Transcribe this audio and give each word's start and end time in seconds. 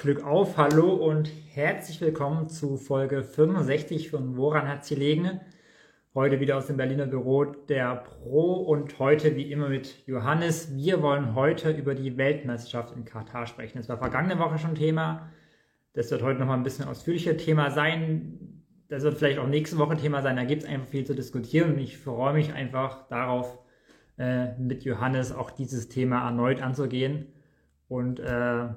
Glück 0.00 0.24
auf, 0.24 0.56
hallo 0.56 0.94
und 0.94 1.30
herzlich 1.52 2.00
willkommen 2.00 2.48
zu 2.48 2.78
Folge 2.78 3.22
65 3.22 4.08
von 4.08 4.38
Woran 4.38 4.66
hat 4.66 4.86
sie 4.86 4.94
liegen? 4.94 5.42
Heute 6.14 6.40
wieder 6.40 6.56
aus 6.56 6.68
dem 6.68 6.78
Berliner 6.78 7.04
Büro 7.04 7.44
der 7.44 7.96
Pro 7.96 8.54
und 8.54 8.98
heute 8.98 9.36
wie 9.36 9.52
immer 9.52 9.68
mit 9.68 10.06
Johannes. 10.06 10.74
Wir 10.74 11.02
wollen 11.02 11.34
heute 11.34 11.72
über 11.72 11.94
die 11.94 12.16
Weltmeisterschaft 12.16 12.96
in 12.96 13.04
Katar 13.04 13.46
sprechen. 13.46 13.76
Das 13.76 13.90
war 13.90 13.98
vergangene 13.98 14.38
Woche 14.38 14.56
schon 14.56 14.74
Thema. 14.74 15.28
Das 15.92 16.10
wird 16.10 16.22
heute 16.22 16.40
nochmal 16.40 16.56
ein 16.56 16.62
bisschen 16.62 16.88
ausführlicher 16.88 17.36
Thema 17.36 17.70
sein. 17.70 18.64
Das 18.88 19.02
wird 19.02 19.18
vielleicht 19.18 19.38
auch 19.38 19.48
nächste 19.48 19.76
Woche 19.76 19.98
Thema 19.98 20.22
sein. 20.22 20.36
Da 20.36 20.44
gibt 20.44 20.62
es 20.62 20.68
einfach 20.68 20.88
viel 20.88 21.04
zu 21.04 21.14
diskutieren 21.14 21.74
und 21.74 21.78
ich 21.78 21.98
freue 21.98 22.32
mich 22.32 22.54
einfach 22.54 23.06
darauf, 23.08 23.58
äh, 24.16 24.56
mit 24.56 24.82
Johannes 24.82 25.30
auch 25.30 25.50
dieses 25.50 25.90
Thema 25.90 26.24
erneut 26.24 26.62
anzugehen 26.62 27.26
und 27.86 28.18
äh, 28.18 28.68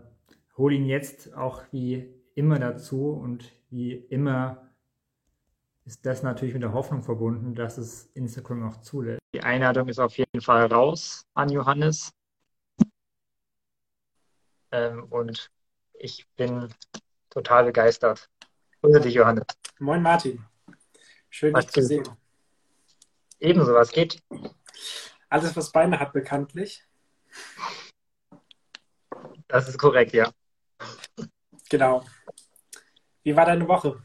hole 0.57 0.75
ihn 0.75 0.85
jetzt 0.85 1.33
auch 1.33 1.63
wie 1.71 2.13
immer 2.35 2.59
dazu 2.59 3.11
und 3.11 3.52
wie 3.70 3.94
immer 3.94 4.70
ist 5.85 6.05
das 6.05 6.23
natürlich 6.23 6.53
mit 6.53 6.63
der 6.63 6.73
Hoffnung 6.73 7.03
verbunden, 7.03 7.55
dass 7.55 7.77
es 7.77 8.05
Instagram 8.13 8.70
auch 8.70 8.81
zulässt. 8.81 9.20
Die 9.34 9.41
Einladung 9.41 9.88
ist 9.89 9.99
auf 9.99 10.17
jeden 10.17 10.41
Fall 10.41 10.67
raus 10.67 11.25
an 11.34 11.49
Johannes. 11.49 12.11
Ähm, 14.71 15.05
und 15.09 15.52
ich 15.94 16.25
bin 16.35 16.73
total 17.30 17.66
begeistert. 17.66 18.30
Grüße 18.81 19.02
dich, 19.02 19.16
Johannes. 19.16 19.45
Moin, 19.80 20.02
Martin. 20.02 20.44
Schön, 21.30 21.53
dich 21.53 21.67
zu 21.67 21.81
sehen. 21.81 22.08
Ebenso, 23.39 23.73
was 23.73 23.91
geht? 23.91 24.23
Alles, 25.30 25.55
was 25.55 25.72
Beine 25.72 25.99
hat, 25.99 26.13
bekanntlich. 26.13 26.85
Das 29.47 29.67
ist 29.67 29.77
korrekt, 29.77 30.13
ja. 30.13 30.31
Genau. 31.70 32.04
Wie 33.23 33.36
war 33.36 33.46
deine 33.46 33.68
Woche? 33.68 34.02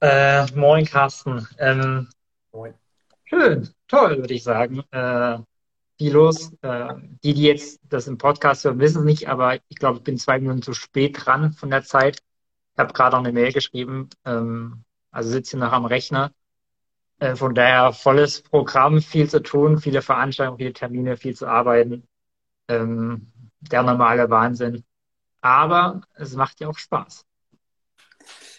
Äh, 0.00 0.46
moin, 0.54 0.84
Carsten. 0.84 1.46
Ähm, 1.58 2.08
Moin. 2.52 2.74
Schön, 3.24 3.68
toll, 3.88 4.18
würde 4.18 4.34
ich 4.34 4.42
sagen. 4.42 4.84
Äh, 4.90 5.38
viel 5.98 6.12
los. 6.12 6.52
Äh, 6.62 6.94
die, 7.22 7.34
die 7.34 7.42
jetzt 7.42 7.80
das 7.88 8.06
im 8.06 8.18
Podcast 8.18 8.64
hören, 8.64 8.78
wissen 8.78 9.00
es 9.00 9.04
nicht, 9.04 9.28
aber 9.28 9.56
ich 9.68 9.76
glaube, 9.76 9.98
ich 9.98 10.04
bin 10.04 10.18
zwei 10.18 10.38
Minuten 10.38 10.62
zu 10.62 10.72
spät 10.72 11.16
dran 11.24 11.52
von 11.52 11.70
der 11.70 11.82
Zeit. 11.82 12.18
Ich 12.74 12.78
habe 12.78 12.92
gerade 12.92 13.16
noch 13.16 13.24
eine 13.24 13.32
Mail 13.32 13.52
geschrieben, 13.52 14.08
ähm, 14.24 14.84
also 15.10 15.30
sitze 15.30 15.56
noch 15.56 15.72
am 15.72 15.84
Rechner. 15.84 16.32
Äh, 17.18 17.36
von 17.36 17.54
daher 17.54 17.92
volles 17.92 18.42
Programm, 18.42 19.00
viel 19.00 19.28
zu 19.28 19.42
tun, 19.42 19.78
viele 19.78 20.02
Veranstaltungen, 20.02 20.58
viele 20.58 20.72
Termine, 20.72 21.16
viel 21.16 21.34
zu 21.34 21.46
arbeiten. 21.46 22.06
Ähm, 22.68 23.32
der 23.70 23.82
normale 23.82 24.30
Wahnsinn. 24.30 24.84
Aber 25.40 26.00
es 26.14 26.34
macht 26.34 26.60
ja 26.60 26.68
auch 26.68 26.78
Spaß. 26.78 27.26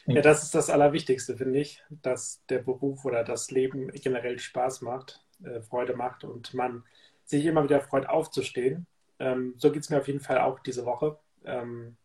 Ja, 0.08 0.22
das 0.22 0.44
ist 0.44 0.54
das 0.54 0.70
Allerwichtigste, 0.70 1.36
finde 1.36 1.60
ich, 1.60 1.84
dass 1.90 2.44
der 2.48 2.60
Beruf 2.60 3.06
oder 3.06 3.24
das 3.24 3.50
Leben 3.50 3.88
generell 3.92 4.38
Spaß 4.38 4.82
macht, 4.82 5.26
äh, 5.44 5.62
Freude 5.62 5.96
macht 5.96 6.24
und 6.24 6.54
man 6.54 6.84
sich 7.24 7.44
immer 7.46 7.64
wieder 7.64 7.82
freut, 7.82 8.08
aufzustehen. 8.08 8.86
Ähm, 9.18 9.56
so 9.58 9.72
geht 9.72 9.82
es 9.82 9.90
mir 9.90 9.98
auf 9.98 10.08
jeden 10.08 10.20
Fall 10.20 10.40
auch 10.40 10.60
diese 10.60 10.86
Woche. 10.86 11.18
Ähm, 11.44 11.98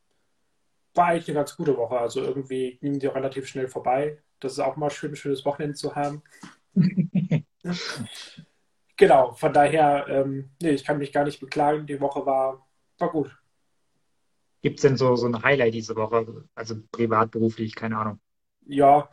war 0.94 1.06
eigentlich 1.08 1.28
eine 1.28 1.40
ganz 1.40 1.56
gute 1.56 1.76
Woche. 1.76 1.98
Also 1.98 2.22
irgendwie 2.22 2.78
ging 2.80 2.98
die 2.98 3.06
relativ 3.06 3.46
schnell 3.46 3.68
vorbei. 3.68 4.18
Das 4.40 4.52
ist 4.52 4.60
auch 4.60 4.76
mal 4.76 4.90
schön, 4.90 5.12
ein 5.12 5.16
schönes 5.16 5.44
Wochenende 5.44 5.74
zu 5.74 5.94
haben. 5.94 6.22
genau, 8.96 9.32
von 9.32 9.52
daher, 9.52 10.06
ähm, 10.08 10.50
nee, 10.62 10.70
ich 10.70 10.84
kann 10.84 10.98
mich 10.98 11.12
gar 11.12 11.24
nicht 11.24 11.40
beklagen. 11.40 11.86
Die 11.86 12.00
Woche 12.00 12.24
war 12.24 12.66
war 13.00 13.10
gut. 13.10 13.36
Gibt 14.62 14.78
es 14.78 14.82
denn 14.82 14.96
so, 14.96 15.16
so 15.16 15.26
ein 15.26 15.42
Highlight 15.42 15.74
diese 15.74 15.96
Woche? 15.96 16.48
Also 16.54 16.76
privat, 16.92 17.30
beruflich, 17.30 17.74
keine 17.74 17.96
Ahnung. 17.96 18.20
Ja, 18.66 19.10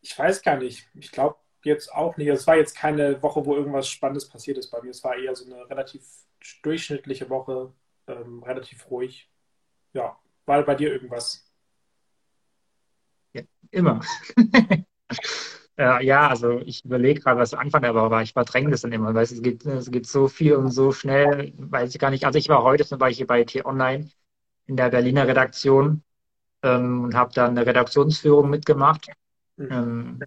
ich 0.00 0.16
weiß 0.16 0.42
gar 0.42 0.56
nicht. 0.56 0.88
Ich 0.94 1.10
glaube 1.10 1.36
jetzt 1.64 1.92
auch 1.92 2.16
nicht. 2.16 2.28
Es 2.28 2.46
war 2.46 2.56
jetzt 2.56 2.76
keine 2.76 3.20
Woche, 3.22 3.44
wo 3.44 3.56
irgendwas 3.56 3.88
Spannendes 3.88 4.28
passiert 4.28 4.58
ist 4.58 4.70
bei 4.70 4.80
mir. 4.82 4.90
Es 4.90 5.02
war 5.02 5.16
eher 5.16 5.34
so 5.34 5.46
eine 5.46 5.68
relativ 5.68 6.06
durchschnittliche 6.62 7.28
Woche, 7.28 7.72
ähm, 8.06 8.42
relativ 8.44 8.88
ruhig. 8.88 9.28
Ja, 9.92 10.16
war 10.44 10.62
bei 10.62 10.76
dir 10.76 10.92
irgendwas? 10.92 11.50
Ja, 13.32 13.42
immer. 13.72 14.00
Äh, 15.78 16.04
ja, 16.06 16.28
also 16.28 16.60
ich 16.60 16.84
überlege 16.84 17.20
gerade, 17.20 17.38
was 17.40 17.52
Anfang 17.54 17.82
der 17.82 17.94
Woche 17.94 18.10
war. 18.10 18.22
Ich 18.22 18.32
verdränge 18.32 18.70
das 18.70 18.80
dann 18.82 18.92
immer, 18.92 19.14
weil 19.14 19.24
es 19.24 19.42
geht, 19.42 19.64
es 19.66 19.90
geht 19.90 20.06
so 20.06 20.28
viel 20.28 20.54
und 20.56 20.70
so 20.70 20.92
schnell, 20.92 21.52
weiß 21.58 21.94
ich 21.94 21.98
gar 22.00 22.10
nicht. 22.10 22.24
Also 22.24 22.38
ich 22.38 22.48
war 22.48 22.62
heute 22.62 22.86
zum 22.86 22.98
Beispiel 22.98 23.26
bei 23.26 23.44
T-Online 23.44 24.08
in 24.66 24.76
der 24.76 24.90
Berliner 24.90 25.26
Redaktion 25.28 26.02
ähm, 26.62 27.04
und 27.04 27.14
habe 27.14 27.32
da 27.34 27.46
eine 27.48 27.66
Redaktionsführung 27.66 28.50
mitgemacht. 28.50 29.08
Mhm. 29.56 29.68
Ähm, 29.72 30.20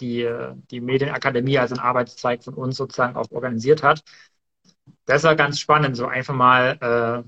die, 0.00 0.28
die 0.70 0.80
Medienakademie, 0.80 1.58
also 1.58 1.76
ein 1.76 1.80
Arbeitszweig 1.80 2.44
von 2.44 2.54
uns 2.54 2.76
sozusagen 2.76 3.16
auch 3.16 3.30
organisiert 3.30 3.82
hat. 3.82 4.02
Das 5.06 5.22
war 5.22 5.36
ganz 5.36 5.60
spannend, 5.60 5.96
so 5.96 6.06
einfach 6.06 6.34
mal 6.34 7.24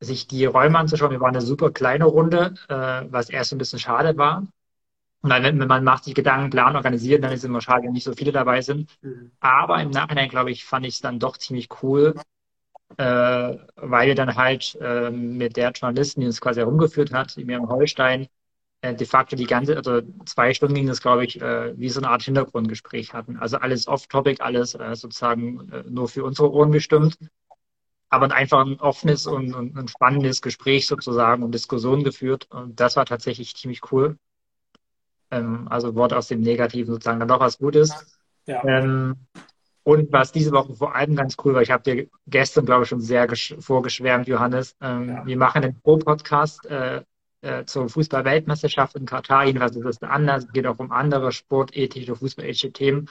äh, 0.00 0.04
sich 0.04 0.26
die 0.26 0.44
Räume 0.44 0.78
anzuschauen. 0.78 1.10
Wir 1.10 1.20
waren 1.20 1.34
eine 1.34 1.40
super 1.44 1.70
kleine 1.70 2.04
Runde, 2.04 2.54
äh, 2.68 3.04
was 3.10 3.30
erst 3.30 3.52
ein 3.52 3.58
bisschen 3.58 3.78
schade 3.78 4.16
war. 4.16 4.46
Und 5.20 5.30
dann, 5.30 5.42
wenn 5.42 5.68
man 5.68 5.84
macht 5.84 6.04
sich 6.04 6.14
Gedanken, 6.14 6.50
Plan 6.50 6.76
organisieren, 6.76 7.22
dann 7.22 7.32
ist 7.32 7.40
es 7.40 7.44
immer 7.44 7.60
schade, 7.60 7.84
wenn 7.84 7.92
nicht 7.92 8.04
so 8.04 8.12
viele 8.12 8.32
dabei 8.32 8.60
sind. 8.60 8.88
Mhm. 9.02 9.32
Aber 9.40 9.80
im 9.82 9.90
Nachhinein, 9.90 10.28
glaube 10.28 10.50
ich, 10.50 10.64
fand 10.64 10.86
ich 10.86 10.94
es 10.94 11.00
dann 11.00 11.18
doch 11.18 11.36
ziemlich 11.36 11.68
cool, 11.82 12.14
äh, 12.96 13.56
weil 13.76 14.08
wir 14.08 14.14
dann 14.14 14.36
halt 14.36 14.78
äh, 14.80 15.10
mit 15.10 15.56
der 15.56 15.72
Journalistin, 15.72 16.20
die 16.20 16.26
uns 16.26 16.40
quasi 16.40 16.60
herumgeführt 16.60 17.12
hat, 17.12 17.36
die 17.36 17.44
Miriam 17.44 17.68
Holstein, 17.68 18.28
äh, 18.80 18.94
de 18.94 19.06
facto 19.06 19.34
die 19.36 19.46
ganze, 19.46 19.76
also 19.76 20.02
zwei 20.24 20.54
Stunden 20.54 20.74
ging 20.76 20.88
es, 20.88 21.02
glaube 21.02 21.24
ich, 21.24 21.40
äh, 21.40 21.76
wie 21.78 21.88
so 21.88 22.00
eine 22.00 22.10
Art 22.10 22.22
Hintergrundgespräch 22.22 23.12
hatten. 23.12 23.36
Also 23.38 23.58
alles 23.58 23.88
off-topic, 23.88 24.40
alles 24.40 24.74
äh, 24.74 24.94
sozusagen 24.94 25.70
äh, 25.72 25.82
nur 25.88 26.08
für 26.08 26.24
unsere 26.24 26.52
Ohren 26.52 26.70
bestimmt. 26.70 27.18
Aber 28.10 28.32
einfach 28.32 28.64
ein 28.64 28.80
offenes 28.80 29.26
und, 29.26 29.52
und 29.54 29.76
ein 29.76 29.88
spannendes 29.88 30.40
Gespräch 30.40 30.86
sozusagen 30.86 31.42
und 31.42 31.52
Diskussion 31.52 32.04
geführt. 32.04 32.46
Und 32.50 32.80
das 32.80 32.96
war 32.96 33.04
tatsächlich 33.04 33.54
ziemlich 33.54 33.92
cool. 33.92 34.16
Ähm, 35.30 35.66
also 35.68 35.94
Wort 35.94 36.12
aus 36.12 36.28
dem 36.28 36.40
Negativen 36.40 36.92
sozusagen 36.92 37.20
dann 37.20 37.28
doch 37.28 37.40
was 37.40 37.58
Gutes. 37.58 38.18
Ja. 38.46 38.64
Ähm, 38.64 39.16
und 39.82 40.12
was 40.12 40.32
diese 40.32 40.52
Woche 40.52 40.74
vor 40.74 40.94
allem 40.94 41.16
ganz 41.16 41.36
cool 41.44 41.54
war, 41.54 41.62
ich 41.62 41.70
habe 41.70 41.82
dir 41.82 42.08
gestern, 42.26 42.66
glaube 42.66 42.82
ich, 42.82 42.90
schon 42.90 43.00
sehr 43.00 43.26
vorgeschwärmt, 43.58 44.28
Johannes. 44.28 44.76
Ähm, 44.82 45.08
ja. 45.08 45.26
Wir 45.26 45.36
machen 45.36 45.62
den 45.62 45.80
Pro-Podcast 45.80 46.66
äh, 46.66 47.02
äh, 47.40 47.64
zur 47.64 47.88
Fußball-Weltmeisterschaft 47.88 48.96
in 48.96 49.06
Katar. 49.06 49.46
Jedenfalls 49.46 49.76
ist 49.76 49.84
es 49.84 50.02
anders. 50.02 50.44
Es 50.44 50.52
geht 50.52 50.66
auch 50.66 50.78
um 50.78 50.92
andere 50.92 51.32
sportethische, 51.32 52.16
fußballethische 52.16 52.72
Themen. 52.72 53.08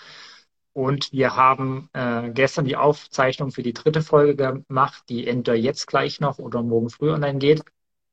Und 0.73 1.11
wir 1.11 1.35
haben 1.35 1.89
äh, 1.93 2.29
gestern 2.29 2.65
die 2.65 2.75
Aufzeichnung 2.75 3.49
für 3.49 3.63
die 3.63 3.73
dritte 3.73 4.03
Folge 4.03 4.35
gemacht, 4.35 5.03
die 5.09 5.25
entweder 5.25 5.57
jetzt 5.57 5.87
gleich 5.87 6.19
noch 6.19 6.37
oder 6.37 6.61
morgen 6.61 6.91
früh 6.91 7.11
online 7.11 7.39
geht, 7.39 7.63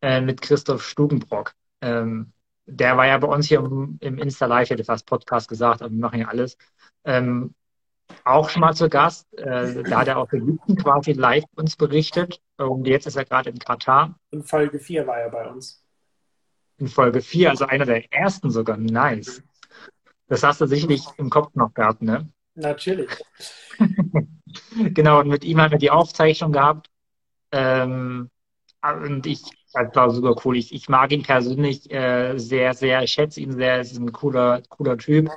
äh, 0.00 0.22
mit 0.22 0.40
Christoph 0.40 0.82
Stugenbrock. 0.82 1.52
Ähm, 1.82 2.32
der 2.66 2.96
war 2.96 3.06
ja 3.06 3.18
bei 3.18 3.28
uns 3.28 3.46
hier 3.46 3.58
im, 3.58 3.98
im 4.00 4.18
Insta 4.18 4.46
Live, 4.46 4.70
hätte 4.70 4.84
fast 4.84 5.06
Podcast 5.06 5.48
gesagt, 5.48 5.82
aber 5.82 5.90
wir 5.90 6.00
machen 6.00 6.20
ja 6.20 6.28
alles. 6.28 6.56
Ähm, 7.04 7.54
auch 8.24 8.48
schon 8.48 8.60
mal 8.60 8.74
zu 8.74 8.88
Gast. 8.88 9.26
Äh, 9.38 9.82
da 9.82 10.00
hat 10.00 10.08
er 10.08 10.18
auch 10.18 10.32
Ägypten 10.32 10.76
quasi 10.76 11.12
live 11.12 11.44
uns 11.56 11.76
berichtet. 11.76 12.40
Und 12.56 12.86
jetzt 12.86 13.06
ist 13.06 13.16
er 13.16 13.24
gerade 13.24 13.50
in 13.50 13.58
Katar. 13.58 14.18
In 14.30 14.42
Folge 14.42 14.78
4 14.78 15.06
war 15.06 15.18
er 15.18 15.30
bei 15.30 15.48
uns. 15.48 15.82
In 16.78 16.88
Folge 16.88 17.20
4, 17.20 17.50
also 17.50 17.66
einer 17.66 17.86
der 17.86 18.12
ersten 18.12 18.50
sogar. 18.50 18.76
Nice. 18.76 19.42
Das 20.28 20.42
hast 20.42 20.60
du 20.60 20.66
sicherlich 20.66 21.04
im 21.18 21.30
Kopf 21.30 21.54
noch 21.54 21.72
gehabt, 21.74 22.02
ne? 22.02 22.28
Natürlich. 22.54 23.10
genau, 24.94 25.20
und 25.20 25.28
mit 25.28 25.44
ihm 25.44 25.60
haben 25.60 25.72
wir 25.72 25.78
die 25.78 25.90
Aufzeichnung 25.90 26.52
gehabt. 26.52 26.90
Ähm, 27.52 28.30
und 28.82 29.26
ich 29.26 29.42
war 29.74 30.36
cool. 30.44 30.56
Ich, 30.56 30.72
ich 30.72 30.88
mag 30.88 31.12
ihn 31.12 31.22
persönlich 31.22 31.90
äh, 31.90 32.38
sehr, 32.38 32.74
sehr. 32.74 33.02
Ich 33.02 33.12
schätze 33.12 33.40
ihn 33.40 33.52
sehr. 33.52 33.80
Es 33.80 33.92
ist 33.92 33.98
ein 33.98 34.12
cooler, 34.12 34.62
cooler 34.68 34.96
Typ. 34.98 35.30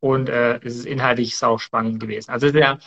Und 0.00 0.28
äh, 0.28 0.58
es 0.58 0.76
ist 0.76 0.86
inhaltlich 0.86 1.36
sau 1.36 1.58
spannend 1.58 2.00
gewesen. 2.00 2.30
Also 2.30 2.46
es 2.46 2.54
ist 2.54 2.60
ja 2.60 2.78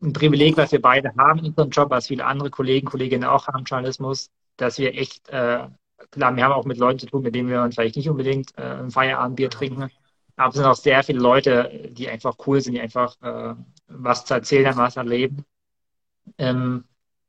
ein 0.00 0.12
Privileg, 0.12 0.56
was 0.56 0.72
wir 0.72 0.80
beide 0.80 1.12
haben 1.16 1.40
in 1.40 1.46
unserem 1.46 1.70
Job, 1.70 1.90
was 1.90 2.06
viele 2.06 2.24
andere 2.24 2.50
Kollegen, 2.50 2.86
Kolleginnen 2.86 3.24
auch 3.24 3.46
haben 3.48 3.64
Journalismus, 3.64 4.30
dass 4.56 4.78
wir 4.78 4.94
echt, 4.94 5.28
äh, 5.28 5.66
klar, 6.10 6.36
wir 6.36 6.44
haben 6.44 6.52
auch 6.52 6.64
mit 6.64 6.78
Leuten 6.78 6.98
zu 6.98 7.06
tun, 7.06 7.22
mit 7.22 7.34
denen 7.34 7.48
wir 7.48 7.62
uns 7.62 7.74
vielleicht 7.74 7.96
nicht 7.96 8.08
unbedingt 8.08 8.56
äh, 8.56 8.62
ein 8.62 8.90
Feierabendbier 8.90 9.50
trinken. 9.50 9.90
Aber 10.36 10.50
es 10.50 10.54
sind 10.54 10.64
auch 10.64 10.76
sehr 10.76 11.02
viele 11.02 11.18
Leute, 11.18 11.90
die 11.90 12.08
einfach 12.08 12.36
cool 12.46 12.60
sind, 12.60 12.74
die 12.74 12.80
einfach 12.80 13.16
äh, 13.22 13.54
was 13.88 14.24
zu 14.24 14.34
erzählen 14.34 14.68
haben, 14.68 14.78
was 14.78 14.96
erleben. 14.96 15.44
Ähm, 16.38 16.84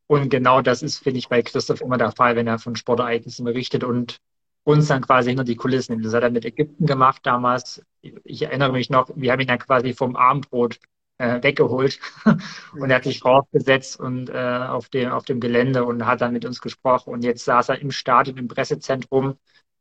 und 0.10 0.30
genau 0.30 0.62
das 0.64 0.82
ist, 0.82 0.98
finde 0.98 1.20
ich, 1.20 1.30
bei 1.30 1.44
Christoph 1.44 1.82
immer 1.82 1.98
der 2.00 2.12
Fall, 2.12 2.36
wenn 2.36 2.48
er 2.48 2.58
von 2.58 2.76
Sportereignissen 2.76 3.46
berichtet 3.46 3.84
und 3.84 4.18
uns 4.64 4.88
dann 4.88 5.04
quasi 5.04 5.30
hinter 5.30 5.44
die 5.44 5.56
Kulissen 5.56 5.94
nimmt. 5.94 6.06
Das 6.06 6.16
hat 6.16 6.24
er 6.24 6.32
mit 6.32 6.46
Ägypten 6.46 6.88
gemacht 6.88 7.22
damals. 7.26 7.86
Ich 8.24 8.42
erinnere 8.42 8.72
mich 8.72 8.90
noch, 8.90 9.12
wir 9.16 9.32
haben 9.32 9.40
ihn 9.40 9.48
dann 9.48 9.60
quasi 9.60 9.94
vom 9.94 10.16
Abendbrot 10.16 10.80
äh, 11.20 11.44
weggeholt 11.44 12.00
und 12.74 12.90
er 12.90 12.96
hat 12.96 13.04
sich 13.04 13.24
rausgesetzt 13.24 14.00
und 14.00 14.30
äh, 14.32 14.34
auf 14.68 14.90
dem 14.90 15.12
auf 15.12 15.26
dem 15.26 15.40
Gelände 15.40 15.84
und 15.86 16.04
hat 16.06 16.22
dann 16.22 16.34
mit 16.34 16.46
uns 16.46 16.60
gesprochen 16.60 17.14
und 17.14 17.24
jetzt 17.24 17.46
saß 17.46 17.70
er 17.70 17.80
im 17.80 17.92
Stadion 17.92 18.38
im 18.38 18.48
Pressezentrum 18.48 19.38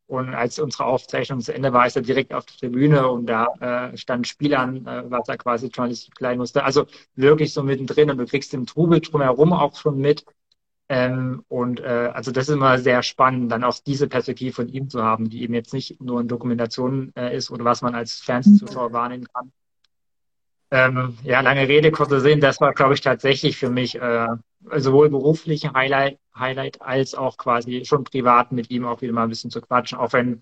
und 0.09 0.33
als 0.33 0.57
unsere 0.57 0.85
Aufzeichnung 0.85 1.39
zu 1.39 1.53
Ende 1.53 1.71
war, 1.71 1.85
ist 1.85 1.95
er 1.95 2.01
direkt 2.01 2.33
auf 2.33 2.43
der 2.45 2.57
Tribüne 2.57 3.07
und 3.07 3.27
da 3.27 3.91
äh, 3.91 3.95
stand 3.95 4.27
Spiel 4.27 4.55
an, 4.55 4.87
äh, 4.87 5.03
was 5.05 5.29
er 5.29 5.37
quasi 5.37 5.67
journalistisch 5.67 6.09
klein 6.15 6.39
musste. 6.39 6.63
Also 6.63 6.87
wirklich 7.15 7.53
so 7.53 7.61
mittendrin 7.61 8.09
und 8.09 8.17
du 8.17 8.25
kriegst 8.25 8.51
den 8.51 8.65
Trubel 8.65 9.01
drumherum 9.01 9.53
auch 9.53 9.75
schon 9.77 9.99
mit. 9.99 10.25
Ähm, 10.89 11.43
und 11.47 11.79
äh, 11.81 12.09
also 12.11 12.31
das 12.31 12.49
ist 12.49 12.55
immer 12.55 12.79
sehr 12.79 13.03
spannend, 13.03 13.51
dann 13.51 13.63
auch 13.63 13.77
diese 13.85 14.07
Perspektive 14.07 14.51
von 14.51 14.67
ihm 14.67 14.89
zu 14.89 15.03
haben, 15.03 15.29
die 15.29 15.43
eben 15.43 15.53
jetzt 15.53 15.73
nicht 15.73 16.01
nur 16.01 16.21
in 16.21 16.27
Dokumentation 16.27 17.11
äh, 17.15 17.37
ist 17.37 17.51
oder 17.51 17.63
was 17.63 17.83
man 17.83 17.93
als 17.93 18.15
Fernsehzuschauer 18.15 18.91
wahrnehmen 18.91 19.27
kann. 19.31 19.51
Ähm, 20.71 21.17
ja, 21.21 21.41
lange 21.41 21.67
Rede, 21.67 21.91
kurzer 21.91 22.19
Sinn, 22.19 22.41
das 22.41 22.59
war, 22.59 22.73
glaube 22.73 22.95
ich, 22.95 23.01
tatsächlich 23.01 23.57
für 23.57 23.69
mich 23.69 23.93
äh, 24.01 24.27
sowohl 24.77 25.09
beruflich 25.09 25.65
ein 25.65 25.73
Highlight, 25.73 26.19
Highlight 26.35 26.81
als 26.81 27.15
auch 27.15 27.37
quasi 27.37 27.85
schon 27.85 28.03
privat 28.03 28.51
mit 28.51 28.69
ihm 28.71 28.85
auch 28.85 29.01
wieder 29.01 29.13
mal 29.13 29.23
ein 29.23 29.29
bisschen 29.29 29.51
zu 29.51 29.61
quatschen, 29.61 29.97
auch 29.97 30.13
wenn 30.13 30.41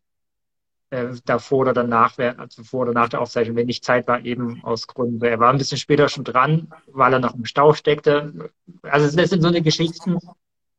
äh, 0.89 1.07
davor 1.25 1.59
oder 1.59 1.73
danach, 1.73 2.17
also 2.17 2.63
vor 2.63 2.83
oder 2.83 2.93
nach 2.93 3.09
der 3.09 3.21
Aufzeichnung, 3.21 3.57
wenn 3.57 3.67
nicht 3.67 3.83
Zeit 3.83 4.07
war, 4.07 4.23
eben 4.23 4.63
aus 4.63 4.87
Gründen. 4.87 5.23
Er 5.23 5.39
war 5.39 5.51
ein 5.51 5.57
bisschen 5.57 5.77
später 5.77 6.07
schon 6.09 6.23
dran, 6.23 6.69
weil 6.87 7.13
er 7.13 7.19
noch 7.19 7.35
im 7.35 7.45
Stau 7.45 7.73
steckte. 7.73 8.51
Also 8.83 9.15
das 9.15 9.29
sind 9.29 9.41
so 9.41 9.47
eine 9.47 9.61
Geschichten, 9.61 10.17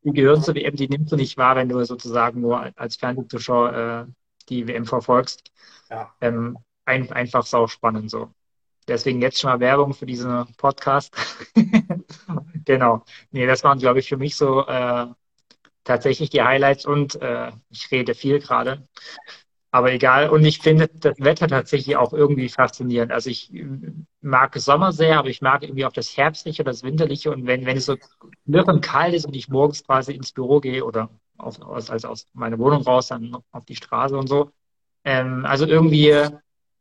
die 0.02 0.12
gehören 0.12 0.42
zur 0.42 0.54
WM, 0.54 0.76
die 0.76 0.88
nimmst 0.88 1.12
du 1.12 1.16
nicht 1.16 1.36
wahr, 1.36 1.56
wenn 1.56 1.68
du 1.68 1.84
sozusagen 1.84 2.40
nur 2.40 2.72
als 2.78 2.96
Fernsehzuschauer 2.96 4.06
äh, 4.08 4.12
die 4.48 4.66
WM 4.66 4.86
verfolgst. 4.86 5.50
Ja. 5.90 6.14
Ähm, 6.20 6.58
ein, 6.84 7.10
einfach 7.12 7.44
sau 7.44 7.66
spannend 7.66 8.10
so. 8.10 8.30
Deswegen 8.88 9.22
jetzt 9.22 9.38
schon 9.38 9.50
mal 9.50 9.60
Werbung 9.60 9.94
für 9.94 10.06
diesen 10.06 10.46
Podcast. 10.56 11.14
genau. 12.64 13.04
Nee, 13.30 13.46
das 13.46 13.62
waren, 13.64 13.78
glaube 13.78 14.00
ich, 14.00 14.08
für 14.08 14.16
mich 14.16 14.36
so 14.36 14.66
äh, 14.66 15.06
tatsächlich 15.84 16.30
die 16.30 16.42
Highlights 16.42 16.86
und 16.86 17.20
äh, 17.20 17.52
ich 17.70 17.90
rede 17.90 18.14
viel 18.14 18.40
gerade. 18.40 18.88
Aber 19.70 19.92
egal. 19.92 20.30
Und 20.30 20.44
ich 20.44 20.60
finde 20.60 20.88
das 20.88 21.18
Wetter 21.18 21.46
tatsächlich 21.46 21.96
auch 21.96 22.12
irgendwie 22.12 22.48
faszinierend. 22.48 23.12
Also 23.12 23.28
ich 23.28 23.52
mag 24.22 24.56
Sommer 24.56 24.92
sehr, 24.92 25.18
aber 25.18 25.28
ich 25.28 25.42
mag 25.42 25.62
irgendwie 25.62 25.84
auch 25.84 25.92
das 25.92 26.16
Herbstliche, 26.16 26.64
das 26.64 26.82
Winterliche. 26.82 27.30
Und 27.30 27.46
wenn, 27.46 27.66
wenn 27.66 27.76
es 27.76 27.86
so 27.86 27.96
und 28.46 28.80
kalt 28.80 29.14
ist 29.14 29.26
und 29.26 29.36
ich 29.36 29.48
morgens 29.48 29.84
quasi 29.84 30.12
ins 30.12 30.32
Büro 30.32 30.60
gehe 30.60 30.84
oder 30.84 31.10
auf, 31.36 31.60
aus, 31.60 31.90
also 31.90 32.08
aus 32.08 32.26
meiner 32.32 32.58
Wohnung 32.58 32.82
raus, 32.82 33.08
dann 33.08 33.36
auf 33.52 33.64
die 33.66 33.76
Straße 33.76 34.16
und 34.16 34.28
so. 34.28 34.50
Ähm, 35.04 35.44
also 35.44 35.66
irgendwie, 35.66 36.28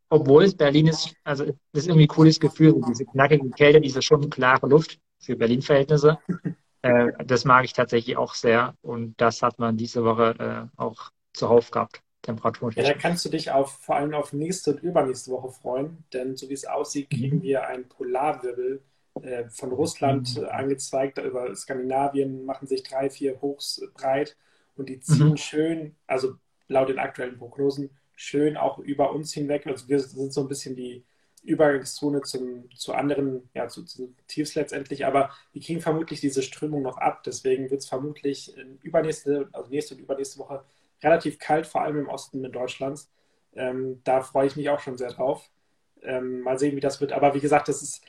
obwohl 0.09 0.44
es 0.44 0.56
Berlin 0.56 0.88
ist, 0.88 1.13
also 1.24 1.45
das 1.45 1.56
ist 1.83 1.88
irgendwie 1.88 2.06
ein 2.06 2.09
cooles 2.09 2.39
Gefühl, 2.39 2.81
diese 2.88 3.06
knackige 3.06 3.50
Kälte, 3.51 3.81
diese 3.81 4.01
schon 4.01 4.30
klare 4.30 4.68
Luft 4.68 5.00
für 5.19 5.36
Berlin-Verhältnisse. 5.36 6.19
Äh, 6.83 7.12
das 7.25 7.44
mag 7.44 7.65
ich 7.65 7.74
tatsächlich 7.74 8.18
auch 8.18 8.36
sehr. 8.36 8.75
Und 8.83 9.19
das 9.19 9.42
hat 9.42 9.57
man 9.57 9.77
diese 9.77 10.06
Woche 10.06 10.69
äh, 10.77 10.80
auch 10.80 11.09
zuhauf 11.33 11.71
gehabt. 11.71 12.04
Temperatur. 12.21 12.71
Ja, 12.74 12.83
da 12.83 12.94
kannst 12.94 13.25
du 13.25 13.30
dich 13.30 13.51
auf, 13.51 13.71
vor 13.80 13.95
allem 13.95 14.13
auf 14.13 14.33
nächste 14.33 14.75
und 14.75 14.83
übernächste 14.83 15.31
Woche 15.31 15.50
freuen, 15.50 16.04
denn 16.13 16.36
so 16.36 16.50
wie 16.50 16.54
es 16.54 16.65
aussieht, 16.65 17.09
kriegen 17.09 17.38
mhm. 17.38 17.42
wir 17.42 17.68
einen 17.68 17.88
Polarwirbel 17.88 18.81
äh, 19.21 19.45
von 19.50 19.71
Russland 19.71 20.38
mhm. 20.38 20.44
äh, 20.44 20.48
angezweigt 20.50 21.18
über 21.18 21.56
Skandinavien, 21.56 22.45
machen 22.45 22.68
sich 22.68 22.83
drei, 22.83 23.09
vier 23.09 23.42
Hochs 23.42 23.81
breit 23.94 24.36
und 24.75 24.89
die 24.89 25.00
ziehen 25.00 25.30
mhm. 25.30 25.38
schön, 25.38 25.95
also 26.06 26.36
laut 26.68 26.89
den 26.89 27.00
aktuellen 27.00 27.38
Prognosen, 27.38 27.89
schön 28.18 28.58
auch 28.58 28.80
über 28.80 29.14
uns 29.14 29.31
hinweg. 29.34 29.66
Also 29.68 29.88
wir 29.88 30.00
sind 30.00 30.34
so 30.34 30.42
ein 30.42 30.48
bisschen 30.50 30.75
die 30.75 31.06
Übergangszone 31.44 32.22
zum, 32.24 32.69
zu 32.75 32.94
anderen, 32.94 33.50
ja, 33.54 33.69
zu, 33.69 33.84
zu 33.86 34.14
Tiefs 34.28 34.56
letztendlich, 34.56 35.06
aber 35.06 35.30
wir 35.54 35.62
kriegen 35.62 35.80
vermutlich 35.80 36.19
diese 36.19 36.42
Strömung 36.42 36.81
noch 36.81 36.98
ab. 36.98 37.24
Deswegen 37.24 37.69
wird 37.69 37.81
es 37.81 37.88
vermutlich 37.88 38.54
übernächste, 38.81 39.48
also 39.54 39.69
nächste 39.69 39.96
und 39.96 40.02
übernächste 40.02 40.40
Woche 40.40 40.64
relativ 41.02 41.40
kalt, 41.40 41.68
vor 41.68 41.84
allem 41.84 42.00
im 42.00 42.10
Osten 42.10 42.44
in 42.44 42.52
Deutschlands. 42.52 43.10
Ähm, 43.54 44.02
da 44.04 44.22
freue 44.22 44.48
ich 44.48 44.56
mich 44.56 44.69
auch 44.69 44.80
schon 44.80 44.98
sehr 44.98 45.12
drauf. 45.12 45.50
Ähm, 46.02 46.42
mal 46.42 46.60
sehen, 46.60 46.75
wie 46.75 46.81
das 46.81 47.00
wird. 47.00 47.12
Aber 47.12 47.34
wie 47.34 47.40
gesagt, 47.40 47.68
das 47.68 47.81
ist 47.81 48.04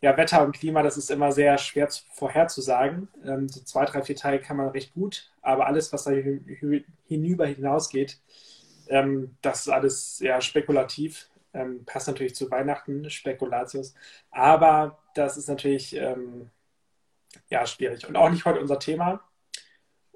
ja 0.00 0.16
Wetter 0.16 0.44
und 0.44 0.56
Klima, 0.56 0.82
das 0.82 0.96
ist 0.96 1.10
immer 1.10 1.32
sehr 1.32 1.58
schwer 1.58 1.88
zu, 1.88 2.02
vorherzusagen. 2.12 3.08
Ähm, 3.24 3.48
so 3.48 3.60
zwei, 3.62 3.84
drei, 3.84 4.02
vier 4.02 4.16
Tage 4.16 4.38
kann 4.38 4.56
man 4.56 4.68
recht 4.68 4.94
gut, 4.94 5.32
aber 5.42 5.66
alles, 5.66 5.92
was 5.92 6.04
da 6.04 6.12
hinüber 6.12 7.46
hinausgeht, 7.46 8.18
ähm, 8.88 9.36
das 9.42 9.66
ist 9.66 9.68
alles 9.68 10.18
sehr 10.18 10.40
spekulativ. 10.40 11.28
Ähm, 11.52 11.84
passt 11.84 12.08
natürlich 12.08 12.34
zu 12.34 12.50
Weihnachten, 12.50 13.08
Spekulatius. 13.10 13.94
Aber 14.30 14.98
das 15.14 15.36
ist 15.36 15.48
natürlich 15.48 15.94
ähm, 15.96 16.50
ja 17.48 17.66
schwierig. 17.66 18.06
Und 18.08 18.16
auch 18.16 18.30
nicht 18.30 18.44
heute 18.44 18.60
unser 18.60 18.78
Thema. 18.78 19.20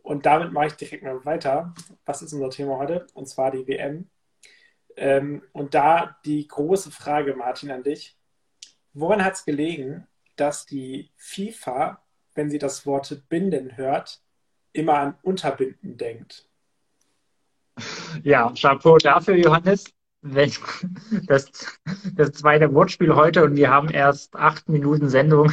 Und 0.02 0.26
damit 0.26 0.52
mache 0.52 0.68
ich 0.68 0.72
direkt 0.74 1.04
mal 1.04 1.24
weiter. 1.24 1.74
Was 2.04 2.22
ist 2.22 2.32
unser 2.32 2.50
Thema 2.50 2.78
heute? 2.78 3.06
Und 3.14 3.28
zwar 3.28 3.50
die 3.50 3.66
WM. 3.66 4.08
Ähm, 4.96 5.42
und 5.52 5.74
da 5.74 6.18
die 6.24 6.48
große 6.48 6.90
Frage, 6.90 7.34
Martin, 7.34 7.70
an 7.70 7.82
dich. 7.82 8.16
Woran 8.94 9.24
hat 9.24 9.34
es 9.34 9.44
gelegen, 9.44 10.06
dass 10.34 10.66
die 10.66 11.10
FIFA, 11.16 12.02
wenn 12.34 12.50
sie 12.50 12.58
das 12.58 12.86
Wort 12.86 13.28
binden 13.28 13.76
hört, 13.76 14.22
immer 14.72 14.94
an 14.94 15.18
Unterbinden 15.22 15.96
denkt? 15.96 16.47
Ja, 18.22 18.52
Chapeau 18.54 18.98
dafür, 18.98 19.36
Johannes. 19.36 19.84
Das, 20.22 20.60
das 22.14 22.32
zweite 22.32 22.74
Wortspiel 22.74 23.14
heute 23.14 23.44
und 23.44 23.56
wir 23.56 23.70
haben 23.70 23.88
erst 23.88 24.34
acht 24.34 24.68
Minuten 24.68 25.08
Sendung. 25.08 25.52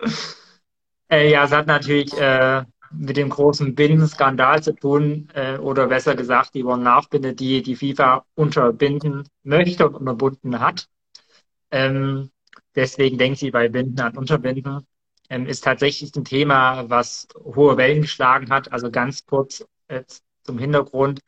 äh, 1.08 1.30
ja, 1.30 1.44
es 1.44 1.52
hat 1.52 1.66
natürlich 1.66 2.12
äh, 2.18 2.64
mit 2.96 3.16
dem 3.16 3.28
großen 3.28 3.74
Bindenskandal 3.74 4.62
zu 4.62 4.74
tun, 4.74 5.28
äh, 5.34 5.56
oder 5.58 5.86
besser 5.86 6.14
gesagt, 6.14 6.54
die 6.54 6.64
One-Nachbinde, 6.64 7.34
die 7.34 7.62
die 7.62 7.76
FIFA 7.76 8.24
unterbinden 8.34 9.28
möchte 9.42 9.88
und 9.88 9.94
unterbunden 9.96 10.60
hat. 10.60 10.88
Ähm, 11.70 12.30
deswegen 12.74 13.18
denkt 13.18 13.38
sie 13.38 13.50
bei 13.50 13.68
Binden 13.68 14.00
an 14.00 14.16
Unterbinden. 14.16 14.86
Ähm, 15.30 15.46
ist 15.46 15.64
tatsächlich 15.64 16.14
ein 16.14 16.24
Thema, 16.24 16.88
was 16.90 17.26
hohe 17.36 17.76
Wellen 17.76 18.02
geschlagen 18.02 18.50
hat. 18.50 18.70
Also 18.72 18.90
ganz 18.90 19.24
kurz 19.24 19.64
äh, 19.88 20.02
zum 20.44 20.58
Hintergrund. 20.58 21.20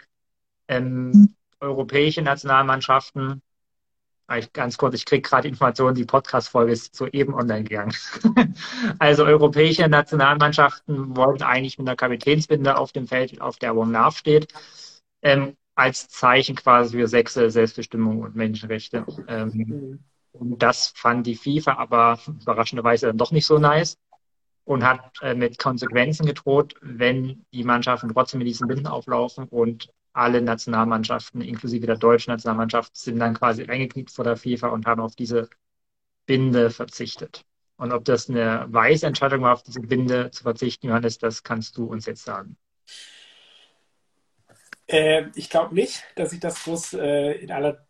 Ähm, 0.68 1.34
europäische 1.60 2.22
Nationalmannschaften 2.22 3.42
Ganz 4.52 4.76
kurz, 4.76 4.94
ich 4.94 5.04
kriege 5.04 5.22
gerade 5.22 5.46
Informationen, 5.46 5.94
die 5.94 6.04
Podcast-Folge 6.04 6.72
ist 6.72 6.96
soeben 6.96 7.32
online 7.32 7.62
gegangen. 7.62 7.94
also 8.98 9.24
europäische 9.24 9.88
Nationalmannschaften 9.88 11.16
wollten 11.16 11.44
eigentlich 11.44 11.78
mit 11.78 11.86
einer 11.86 11.96
Kapitänsbinde 11.96 12.76
auf 12.76 12.90
dem 12.90 13.06
Feld, 13.06 13.40
auf 13.40 13.58
der 13.58 13.76
One 13.76 13.96
Love 13.96 14.16
steht, 14.16 14.52
ähm, 15.22 15.56
als 15.76 16.08
Zeichen 16.08 16.56
quasi 16.56 16.98
für 16.98 17.06
Sexe, 17.06 17.50
Selbstbestimmung 17.50 18.22
und 18.22 18.34
Menschenrechte. 18.34 19.06
Ähm, 19.28 20.00
und 20.32 20.60
das 20.60 20.88
fand 20.96 21.26
die 21.26 21.36
FIFA 21.36 21.74
aber 21.74 22.18
überraschenderweise 22.26 23.06
dann 23.06 23.18
doch 23.18 23.30
nicht 23.30 23.46
so 23.46 23.58
nice 23.58 23.96
und 24.66 24.84
hat 24.84 25.12
äh, 25.22 25.34
mit 25.34 25.58
Konsequenzen 25.58 26.26
gedroht, 26.26 26.74
wenn 26.82 27.46
die 27.52 27.62
Mannschaften 27.62 28.12
trotzdem 28.12 28.38
mit 28.38 28.48
diesen 28.48 28.66
Binden 28.66 28.88
auflaufen 28.88 29.44
und 29.44 29.92
alle 30.12 30.42
Nationalmannschaften, 30.42 31.40
inklusive 31.40 31.86
der 31.86 31.96
deutschen 31.96 32.32
Nationalmannschaft, 32.32 32.96
sind 32.96 33.20
dann 33.20 33.34
quasi 33.34 33.64
eingeknickt 33.64 34.10
vor 34.10 34.24
der 34.24 34.36
FIFA 34.36 34.68
und 34.68 34.86
haben 34.86 35.00
auf 35.00 35.14
diese 35.14 35.48
Binde 36.26 36.70
verzichtet. 36.70 37.44
Und 37.76 37.92
ob 37.92 38.04
das 38.04 38.28
eine 38.28 38.66
weise 38.68 39.06
Entscheidung 39.06 39.42
war, 39.42 39.52
auf 39.52 39.62
diese 39.62 39.80
Binde 39.80 40.30
zu 40.32 40.42
verzichten, 40.42 40.88
Johannes, 40.88 41.18
das 41.18 41.44
kannst 41.44 41.76
du 41.76 41.84
uns 41.84 42.06
jetzt 42.06 42.24
sagen. 42.24 42.56
Äh, 44.88 45.26
ich 45.36 45.48
glaube 45.48 45.74
nicht, 45.76 46.02
dass 46.16 46.32
ich 46.32 46.40
das 46.40 46.64
groß 46.64 46.94
äh, 46.94 47.32
in 47.34 47.52
aller 47.52 47.85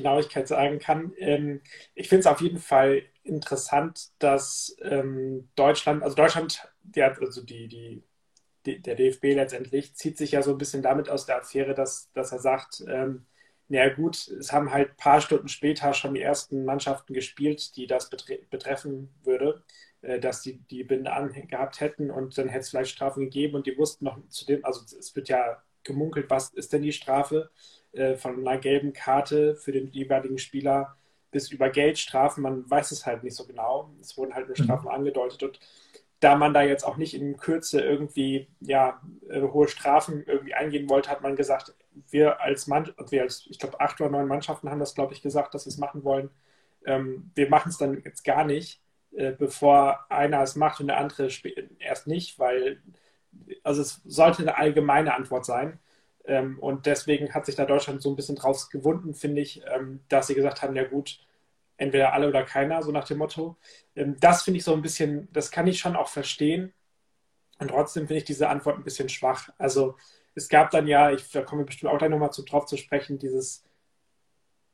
Genauigkeit 0.00 0.48
sagen 0.48 0.78
kann. 0.78 1.12
Ähm, 1.18 1.60
ich 1.94 2.08
finde 2.08 2.20
es 2.20 2.26
auf 2.26 2.40
jeden 2.40 2.58
Fall 2.58 3.02
interessant, 3.24 4.10
dass 4.18 4.76
ähm, 4.82 5.48
Deutschland, 5.56 6.02
also 6.02 6.14
Deutschland, 6.16 6.68
die 6.82 7.02
also 7.02 7.42
die, 7.42 7.68
die 7.68 8.02
der 8.66 8.96
DFB 8.96 9.34
letztendlich 9.34 9.94
zieht 9.94 10.18
sich 10.18 10.32
ja 10.32 10.42
so 10.42 10.50
ein 10.50 10.58
bisschen 10.58 10.82
damit 10.82 11.08
aus 11.08 11.26
der 11.26 11.38
Affäre, 11.38 11.74
dass, 11.74 12.10
dass 12.12 12.32
er 12.32 12.40
sagt, 12.40 12.82
ähm, 12.88 13.26
naja 13.68 13.92
gut, 13.94 14.28
es 14.28 14.52
haben 14.52 14.72
halt 14.72 14.90
ein 14.90 14.96
paar 14.96 15.20
Stunden 15.20 15.48
später 15.48 15.92
schon 15.94 16.14
die 16.14 16.22
ersten 16.22 16.64
Mannschaften 16.64 17.14
gespielt, 17.14 17.76
die 17.76 17.86
das 17.86 18.10
betre 18.10 18.38
betreffen 18.50 19.14
würde, 19.24 19.62
äh, 20.02 20.20
dass 20.20 20.42
die 20.42 20.58
die 20.70 20.84
Binde 20.84 21.12
angehabt 21.12 21.80
hätten 21.80 22.10
und 22.10 22.36
dann 22.38 22.48
hätte 22.48 22.60
es 22.60 22.70
vielleicht 22.70 22.90
Strafen 22.90 23.24
gegeben 23.24 23.56
und 23.56 23.66
die 23.66 23.76
wussten 23.76 24.04
noch 24.04 24.18
zu 24.28 24.46
dem, 24.46 24.64
also 24.64 24.82
es 24.98 25.14
wird 25.16 25.28
ja 25.28 25.62
gemunkelt, 25.82 26.30
was 26.30 26.52
ist 26.52 26.72
denn 26.72 26.82
die 26.82 26.92
Strafe 26.92 27.50
äh, 27.96 28.16
von 28.16 28.38
einer 28.38 28.58
gelben 28.58 28.92
Karte 28.92 29.56
für 29.56 29.72
den 29.72 29.88
jeweiligen 29.88 30.38
Spieler 30.38 30.96
bis 31.30 31.50
über 31.50 31.68
Geldstrafen, 31.70 32.42
man 32.42 32.68
weiß 32.70 32.92
es 32.92 33.04
halt 33.04 33.22
nicht 33.24 33.36
so 33.36 33.46
genau. 33.46 33.90
Es 34.00 34.16
wurden 34.16 34.34
halt 34.34 34.46
nur 34.46 34.56
mhm. 34.58 34.64
Strafen 34.64 34.86
mhm. 34.86 34.94
angedeutet 34.94 35.42
und 35.42 35.60
da 36.20 36.34
man 36.34 36.54
da 36.54 36.62
jetzt 36.62 36.84
auch 36.84 36.96
nicht 36.96 37.14
in 37.14 37.36
Kürze 37.36 37.80
irgendwie 37.80 38.48
ja, 38.60 39.02
äh, 39.28 39.42
hohe 39.42 39.68
Strafen 39.68 40.24
irgendwie 40.26 40.54
eingehen 40.54 40.88
wollte, 40.88 41.10
hat 41.10 41.22
man 41.22 41.36
gesagt, 41.36 41.74
wir 42.10 42.40
als 42.40 42.66
Mann, 42.66 42.92
wir 43.10 43.22
als, 43.22 43.46
ich 43.50 43.58
glaube, 43.58 43.80
acht 43.80 44.00
oder 44.00 44.10
neun 44.10 44.28
Mannschaften 44.28 44.70
haben 44.70 44.80
das, 44.80 44.94
glaube 44.94 45.12
ich, 45.12 45.20
gesagt, 45.22 45.54
dass 45.54 45.64
sie 45.64 45.70
es 45.70 45.78
machen 45.78 46.04
wollen. 46.04 46.30
ähm, 46.86 47.30
wir 47.34 47.50
machen 47.50 47.68
es 47.70 47.78
dann 47.78 48.02
jetzt 48.02 48.24
gar 48.24 48.44
nicht, 48.44 48.80
äh, 49.12 49.32
bevor 49.32 50.06
einer 50.10 50.42
es 50.42 50.56
macht 50.56 50.80
und 50.80 50.86
der 50.88 50.98
andere 50.98 51.28
erst 51.78 52.06
nicht, 52.06 52.38
weil 52.38 52.80
also 53.62 53.82
es 53.82 54.00
sollte 54.04 54.42
eine 54.42 54.56
allgemeine 54.56 55.14
Antwort 55.14 55.44
sein. 55.44 55.78
Ähm, 56.26 56.58
und 56.58 56.86
deswegen 56.86 57.32
hat 57.34 57.46
sich 57.46 57.54
da 57.54 57.64
Deutschland 57.64 58.02
so 58.02 58.10
ein 58.10 58.16
bisschen 58.16 58.36
draus 58.36 58.70
gewunden, 58.70 59.14
finde 59.14 59.42
ich, 59.42 59.62
ähm, 59.66 60.00
dass 60.08 60.26
sie 60.26 60.34
gesagt 60.34 60.62
haben, 60.62 60.76
ja 60.76 60.84
gut, 60.84 61.20
entweder 61.76 62.12
alle 62.12 62.28
oder 62.28 62.42
keiner, 62.44 62.82
so 62.82 62.90
nach 62.92 63.06
dem 63.06 63.18
Motto. 63.18 63.56
Ähm, 63.94 64.16
das 64.20 64.42
finde 64.42 64.58
ich 64.58 64.64
so 64.64 64.74
ein 64.74 64.82
bisschen, 64.82 65.28
das 65.32 65.50
kann 65.50 65.66
ich 65.66 65.78
schon 65.78 65.96
auch 65.96 66.08
verstehen. 66.08 66.72
Und 67.58 67.68
trotzdem 67.68 68.06
finde 68.06 68.18
ich 68.18 68.24
diese 68.24 68.48
Antwort 68.48 68.76
ein 68.76 68.84
bisschen 68.84 69.08
schwach. 69.08 69.50
Also 69.58 69.96
es 70.34 70.48
gab 70.48 70.70
dann 70.70 70.86
ja, 70.86 71.10
ich, 71.12 71.30
da 71.30 71.42
kommen 71.42 71.62
wir 71.62 71.66
bestimmt 71.66 71.92
auch 71.92 71.98
gleich 71.98 72.10
nochmal 72.10 72.32
zu, 72.32 72.42
drauf 72.42 72.66
zu 72.66 72.76
sprechen, 72.76 73.18
dieses 73.18 73.64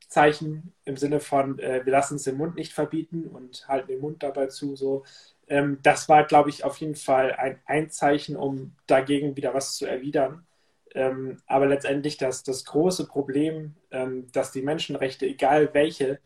Zeichen 0.07 0.73
im 0.85 0.97
Sinne 0.97 1.19
von, 1.19 1.57
äh, 1.59 1.85
wir 1.85 1.91
lassen 1.91 2.15
es 2.15 2.23
den 2.23 2.37
Mund 2.37 2.55
nicht 2.55 2.73
verbieten 2.73 3.27
und 3.27 3.67
halten 3.67 3.87
den 3.87 4.01
Mund 4.01 4.21
dabei 4.21 4.47
zu. 4.47 4.75
So. 4.75 5.05
Ähm, 5.47 5.79
das 5.81 6.09
war, 6.09 6.25
glaube 6.25 6.49
ich, 6.49 6.63
auf 6.63 6.77
jeden 6.77 6.95
Fall 6.95 7.33
ein, 7.33 7.59
ein 7.65 7.89
Zeichen, 7.89 8.35
um 8.35 8.75
dagegen 8.85 9.35
wieder 9.35 9.53
was 9.53 9.75
zu 9.75 9.85
erwidern. 9.85 10.45
Ähm, 10.93 11.41
aber 11.47 11.67
letztendlich 11.67 12.17
das, 12.17 12.43
das 12.43 12.65
große 12.65 13.07
Problem, 13.07 13.75
ähm, 13.91 14.31
dass 14.31 14.51
die 14.51 14.61
Menschenrechte, 14.61 15.25
egal 15.25 15.73
welche, 15.73 16.19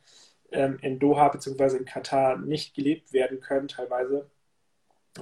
ähm, 0.52 0.78
in 0.82 1.00
Doha 1.00 1.30
bzw. 1.30 1.78
in 1.78 1.86
Katar 1.86 2.38
nicht 2.38 2.74
gelebt 2.74 3.14
werden 3.14 3.40
können, 3.40 3.68
teilweise, 3.68 4.30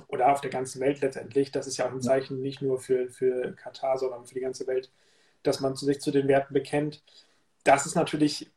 oder 0.07 0.31
auf 0.31 0.41
der 0.41 0.49
ganzen 0.49 0.81
Welt 0.81 1.01
letztendlich, 1.01 1.51
das 1.51 1.67
ist 1.67 1.77
ja 1.77 1.87
auch 1.87 1.91
ein 1.91 2.01
Zeichen 2.01 2.41
nicht 2.41 2.61
nur 2.61 2.79
für, 2.79 3.09
für 3.09 3.53
Katar, 3.53 3.97
sondern 3.97 4.25
für 4.25 4.33
die 4.33 4.41
ganze 4.41 4.67
Welt, 4.67 4.91
dass 5.43 5.59
man 5.59 5.75
sich 5.75 6.01
zu 6.01 6.11
den 6.11 6.27
Werten 6.27 6.53
bekennt. 6.53 7.03
Das 7.63 7.85
ist 7.85 7.95
natürlich 7.95 8.51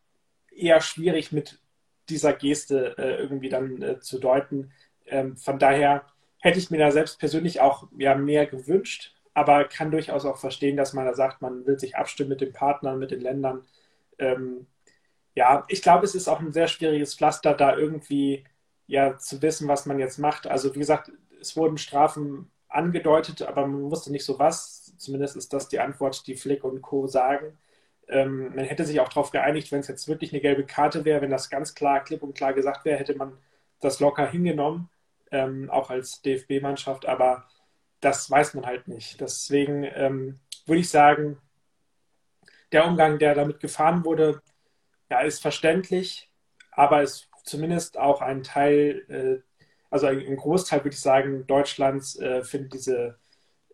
eher 0.51 0.81
schwierig 0.81 1.33
mit 1.33 1.61
dieser 2.09 2.33
Geste 2.33 2.97
äh, 2.99 3.17
irgendwie 3.21 3.49
dann 3.49 3.83
äh, 3.83 4.01
zu 4.01 4.19
deuten. 4.19 4.73
Ähm, 5.07 5.37
von 5.37 5.59
daher 5.59 6.07
hätte 6.39 6.59
ich 6.59 6.71
mir 6.71 6.79
da 6.79 6.91
selbst 6.91 7.19
persönlich 7.19 7.61
auch 7.61 7.89
ja, 7.97 8.15
mehr 8.15 8.47
gewünscht, 8.47 9.15
aber 9.35 9.65
kann 9.65 9.91
durchaus 9.91 10.25
auch 10.25 10.39
verstehen, 10.39 10.77
dass 10.77 10.93
man 10.93 11.07
da 11.07 11.15
sagt, 11.15 11.43
man 11.43 11.67
will 11.67 11.79
sich 11.79 11.97
abstimmen 11.97 12.31
mit 12.31 12.41
den 12.41 12.53
Partnern, 12.53 12.99
mit 12.99 13.11
den 13.11 13.21
Ländern. 13.21 13.65
Ähm, 14.19 14.67
ja, 15.35 15.65
ich 15.69 15.83
glaube, 15.83 16.05
es 16.05 16.15
ist 16.15 16.29
auch 16.29 16.41
ein 16.41 16.53
sehr 16.53 16.69
schwieriges 16.69 17.15
Pflaster, 17.15 17.55
da 17.55 17.77
irgendwie 17.77 18.45
ja 18.87 19.19
zu 19.19 19.41
wissen, 19.43 19.69
was 19.69 19.87
man 19.87 19.99
jetzt 19.99 20.19
macht. 20.19 20.47
Also 20.47 20.75
wie 20.75 20.81
gesagt, 20.81 21.13
es 21.41 21.57
wurden 21.57 21.79
Strafen 21.79 22.51
angedeutet, 22.69 23.43
aber 23.43 23.67
man 23.67 23.91
wusste 23.91 24.11
nicht 24.13 24.25
so 24.25 24.39
was. 24.39 24.95
Zumindest 24.99 25.37
ist 25.37 25.53
das 25.53 25.69
die 25.69 25.81
Antwort, 25.81 26.27
die 26.27 26.35
Flick 26.35 26.65
und 26.65 26.83
Co. 26.83 27.07
sagen. 27.07 27.57
Ähm, 28.09 28.55
man 28.55 28.65
hätte 28.65 28.85
sich 28.85 29.01
auch 29.01 29.09
darauf 29.09 29.31
geeinigt, 29.31 29.71
wenn 29.71 29.81
es 29.81 29.89
jetzt 29.89 30.09
wirklich 30.09 30.33
eine 30.33 30.41
gelbe 30.41 30.65
Karte 30.65 31.05
wäre, 31.05 31.21
wenn 31.21 31.31
das 31.31 31.51
ganz 31.51 31.75
klar, 31.75 32.03
klipp 32.03 32.23
und 32.23 32.35
klar 32.35 32.55
gesagt 32.55 32.85
wäre, 32.85 32.99
hätte 32.99 33.15
man 33.15 33.39
das 33.81 34.01
locker 34.01 34.27
hingenommen, 34.27 34.89
ähm, 35.31 35.71
auch 35.71 35.91
als 35.91 36.23
DFB-Mannschaft. 36.23 37.07
Aber 37.07 37.45
das 38.01 38.31
weiß 38.31 38.55
man 38.55 38.67
halt 38.67 38.89
nicht. 38.89 39.21
Deswegen 39.21 39.85
ähm, 39.85 40.41
würde 40.67 40.81
ich 40.81 40.91
sagen, 40.91 41.39
der 42.73 42.87
Umgang, 42.87 43.19
der 43.19 43.35
damit 43.35 43.61
gefahren 43.61 44.05
wurde, 44.05 44.43
ja, 45.11 45.21
ist 45.21 45.41
verständlich, 45.41 46.31
aber 46.73 47.03
ist 47.03 47.29
zumindest 47.45 47.99
auch 47.99 48.21
ein 48.21 48.43
Teil, 48.43 49.05
äh, 49.09 49.65
also 49.91 50.07
ein, 50.07 50.37
Großteil, 50.37 50.81
würde 50.81 50.95
ich 50.95 51.01
sagen, 51.01 51.47
Deutschlands 51.47 52.19
äh, 52.19 52.45
findet 52.45 52.75
diese 52.75 53.19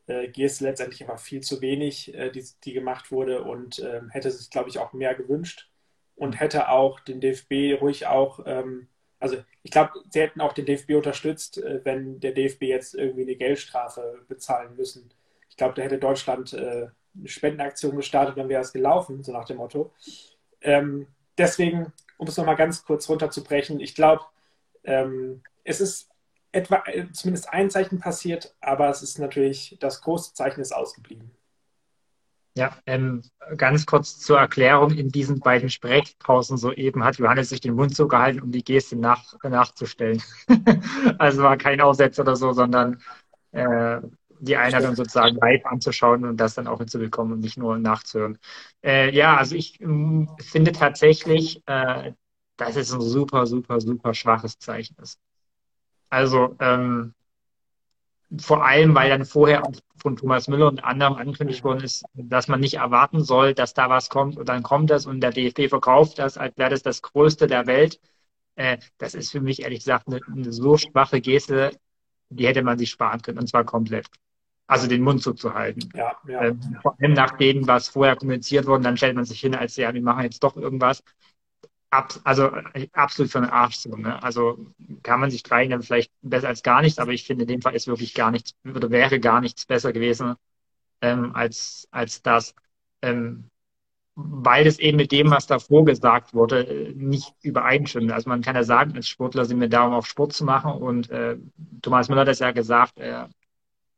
äh, 0.07 0.29
Geste 0.29 0.65
letztendlich 0.65 1.03
einfach 1.03 1.19
viel 1.19 1.41
zu 1.41 1.61
wenig, 1.61 2.15
äh, 2.15 2.31
die, 2.31 2.45
die 2.65 2.73
gemacht 2.73 3.11
wurde 3.11 3.43
und 3.43 3.81
ähm, 3.81 4.11
hätte 4.11 4.31
sich, 4.31 4.51
glaube 4.51 4.69
ich, 4.69 4.79
auch 4.79 4.93
mehr 4.93 5.15
gewünscht 5.15 5.71
und 6.15 6.39
hätte 6.39 6.69
auch 6.69 7.01
den 7.01 7.21
DFB 7.21 7.81
ruhig 7.81 8.07
auch 8.07 8.41
ähm, 8.47 8.89
also 9.25 9.39
ich 9.63 9.71
glaube, 9.71 9.93
sie 10.11 10.21
hätten 10.21 10.43
auch 10.43 10.53
den 10.53 10.67
DFB 10.67 10.91
unterstützt, 10.91 11.57
äh, 11.57 11.81
wenn 11.83 12.21
der 12.21 12.33
DFB 12.33 12.65
jetzt 12.65 12.95
irgendwie 12.95 13.23
eine 13.23 13.37
Geldstrafe 13.37 14.21
bezahlen 14.29 14.77
müssen. 14.77 15.11
Ich 15.49 15.57
glaube, 15.57 15.73
da 15.73 15.81
hätte 15.81 15.97
Deutschland 15.97 16.53
äh, 16.53 16.89
eine 17.17 17.29
Spendenaktion 17.29 17.97
gestartet, 17.97 18.37
dann 18.37 18.51
wäre 18.51 18.61
es 18.61 18.75
gelaufen, 18.75 19.23
so 19.23 19.33
nach 19.33 19.47
dem 19.47 19.57
Motto. 19.57 19.95
Ähm, 20.61 21.07
deswegen, 21.39 21.91
um 22.19 22.29
es 22.29 22.37
nochmal 22.37 22.57
ganz 22.57 22.85
kurz 22.85 23.09
runterzubrechen, 23.09 23.81
ich 23.81 23.95
glaube, 23.95 24.25
ähm, 24.85 25.43
es 25.65 25.81
ist 25.81 26.11
etwa 26.53 26.83
äh, 26.85 27.11
zumindest 27.13 27.49
ein 27.49 27.71
Zeichen 27.71 28.01
passiert, 28.01 28.55
aber 28.61 28.91
es 28.91 29.03
ist 29.03 29.19
natürlich, 29.19 29.79
das 29.81 30.03
große 30.03 30.35
Zeichen 30.35 30.61
ist 30.61 30.73
ausgeblieben. 30.73 31.31
Ja, 32.57 32.77
ähm, 32.87 33.23
ganz 33.57 33.85
kurz 33.85 34.19
zur 34.21 34.39
Erklärung. 34.39 34.93
In 34.93 35.09
diesen 35.09 35.41
beiden 35.41 35.71
Sprechpausen 35.71 36.57
soeben 36.57 37.03
hat 37.03 37.19
Johannes 37.19 37.49
sich 37.49 37.61
den 37.61 37.75
Mund 37.75 37.97
zugehalten, 37.97 38.41
um 38.41 38.53
die 38.53 38.63
Geste 38.63 38.97
nach, 38.97 39.35
nachzustellen. 39.43 40.23
also 41.19 41.43
war 41.43 41.57
kein 41.57 41.81
Aufsetzer 41.81 42.23
oder 42.23 42.37
so, 42.37 42.53
sondern 42.53 43.03
äh, 43.51 43.99
die 44.39 44.57
Einladung 44.57 44.95
sozusagen 44.95 45.37
live 45.37 45.65
anzuschauen 45.65 46.25
und 46.25 46.37
das 46.37 46.55
dann 46.55 46.69
auch 46.69 46.79
hinzubekommen 46.79 47.33
und 47.33 47.41
nicht 47.41 47.57
nur 47.57 47.79
nachzuhören. 47.79 48.39
Äh, 48.85 49.15
ja, 49.15 49.37
also 49.37 49.57
ich 49.57 49.81
äh, 49.81 50.27
finde 50.41 50.73
tatsächlich, 50.73 51.61
äh, 51.67 52.13
dass 52.57 52.77
es 52.77 52.93
ein 52.93 53.01
super, 53.01 53.47
super, 53.47 53.81
super 53.81 54.15
schwaches 54.15 54.59
Zeichen 54.59 54.97
ist. 55.03 55.19
Also 56.09 56.57
ähm, 56.61 57.15
vor 58.41 58.65
allem, 58.65 58.95
weil 58.95 59.11
dann 59.11 59.25
vorher 59.25 59.65
auch 59.65 59.73
von 59.97 60.17
Thomas 60.17 60.49
Müller 60.49 60.69
und 60.69 60.85
anderen 60.85 61.17
angekündigt 61.17 61.65
worden 61.65 61.83
ist, 61.83 62.05
dass 62.15 62.49
man 62.49 62.61
nicht 62.61 62.75
erwarten 62.75 63.23
soll, 63.25 63.55
dass 63.55 63.75
da 63.75 63.89
was 63.89 64.11
kommt 64.11 64.37
und 64.37 64.49
dann 64.49 64.63
kommt 64.63 64.91
das 64.91 65.07
und 65.07 65.21
der 65.21 65.31
DFB 65.31 65.69
verkauft 65.69 66.19
das, 66.19 66.37
als 66.37 66.57
wäre 66.59 66.71
das 66.71 66.83
das 66.83 67.03
Größte 67.03 67.47
der 67.47 67.67
Welt. 67.67 68.01
Äh, 68.57 68.79
das 68.99 69.15
ist 69.15 69.33
für 69.33 69.41
mich 69.41 69.63
ehrlich 69.63 69.81
gesagt 69.81 70.07
eine, 70.07 70.21
eine, 70.31 70.53
so 70.53 70.77
schwache 70.77 71.21
Geste, 71.21 71.73
die 72.29 72.47
hätte 72.47 72.63
man 72.63 72.79
sich 72.79 72.91
sparen 72.91 73.23
können 73.23 73.39
und 73.39 73.49
zwar 73.49 73.65
komplett. 73.65 74.07
Also 74.67 74.89
den 74.89 75.03
Mund 75.03 75.23
zuzuhalten. 75.23 75.91
Ja, 75.95 76.17
ja. 76.27 76.45
Ähm, 76.45 76.61
vor 76.83 76.97
allem 76.99 77.13
nach 77.13 77.37
dem, 77.37 77.67
was 77.67 77.89
vorher 77.89 78.17
kommuniziert 78.17 78.67
wurde, 78.67 78.85
dann 78.85 78.97
stellt 78.97 79.15
man 79.15 79.25
sich 79.25 79.41
hin, 79.41 79.55
als 79.55 79.77
ja, 79.77 79.93
wir 79.93 80.03
machen 80.03 80.23
jetzt 80.23 80.43
doch 80.43 80.57
irgendwas 80.57 81.03
ab, 81.95 82.15
also 82.25 82.51
absolut 82.93 83.31
für 83.33 83.41
den 83.41 83.51
Arsch 83.51 83.77
so. 83.77 83.97
Ne? 83.97 84.23
Also 84.23 84.59
kann 85.03 85.21
man 85.21 85.31
sich 85.31 85.41
streiten, 85.41 85.83
vielleicht 85.83 86.13
besser 86.23 86.49
als 86.49 86.63
gar 86.63 86.83
nichts, 86.83 86.99
aber 86.99 87.13
ich 87.13 87.25
finde, 87.25 87.45
in 87.45 87.49
dem 87.49 87.63
Fall 87.63 87.75
ist 87.75 87.87
wirklich 87.87 88.15
gar 88.15 88.31
nichts, 88.31 88.55
oder 88.65 88.91
wäre 88.91 89.21
gar 89.21 89.41
nichts 89.41 89.67
besser 89.67 89.93
gewesen 89.93 90.35
ähm, 91.01 91.35
als, 91.35 91.89
als 91.91 92.23
das. 92.23 92.55
Ähm, 93.03 93.51
weil 94.17 94.67
es 94.67 94.79
eben 94.79 94.97
mit 94.97 95.11
dem, 95.13 95.31
was 95.31 95.47
davor 95.47 95.85
gesagt 95.85 96.35
wurde, 96.35 96.93
nicht 96.97 97.35
übereinstimmt. 97.43 98.13
Also 98.13 98.29
man 98.31 98.43
kann 98.43 98.55
ja 98.55 98.63
sagen, 98.63 98.95
als 98.95 99.09
Sportler 99.09 99.45
sind 99.45 99.61
wir 99.61 99.69
da, 99.69 99.87
um 99.87 99.93
auch 99.95 100.07
Sport 100.07 100.33
zu 100.33 100.45
machen. 100.45 100.73
Und 100.73 101.11
äh, 101.11 101.37
Thomas 101.83 102.09
Müller 102.09 102.21
hat 102.21 102.29
das 102.29 102.39
ja 102.39 102.53
gesagt, 102.53 102.99
äh, 102.99 103.25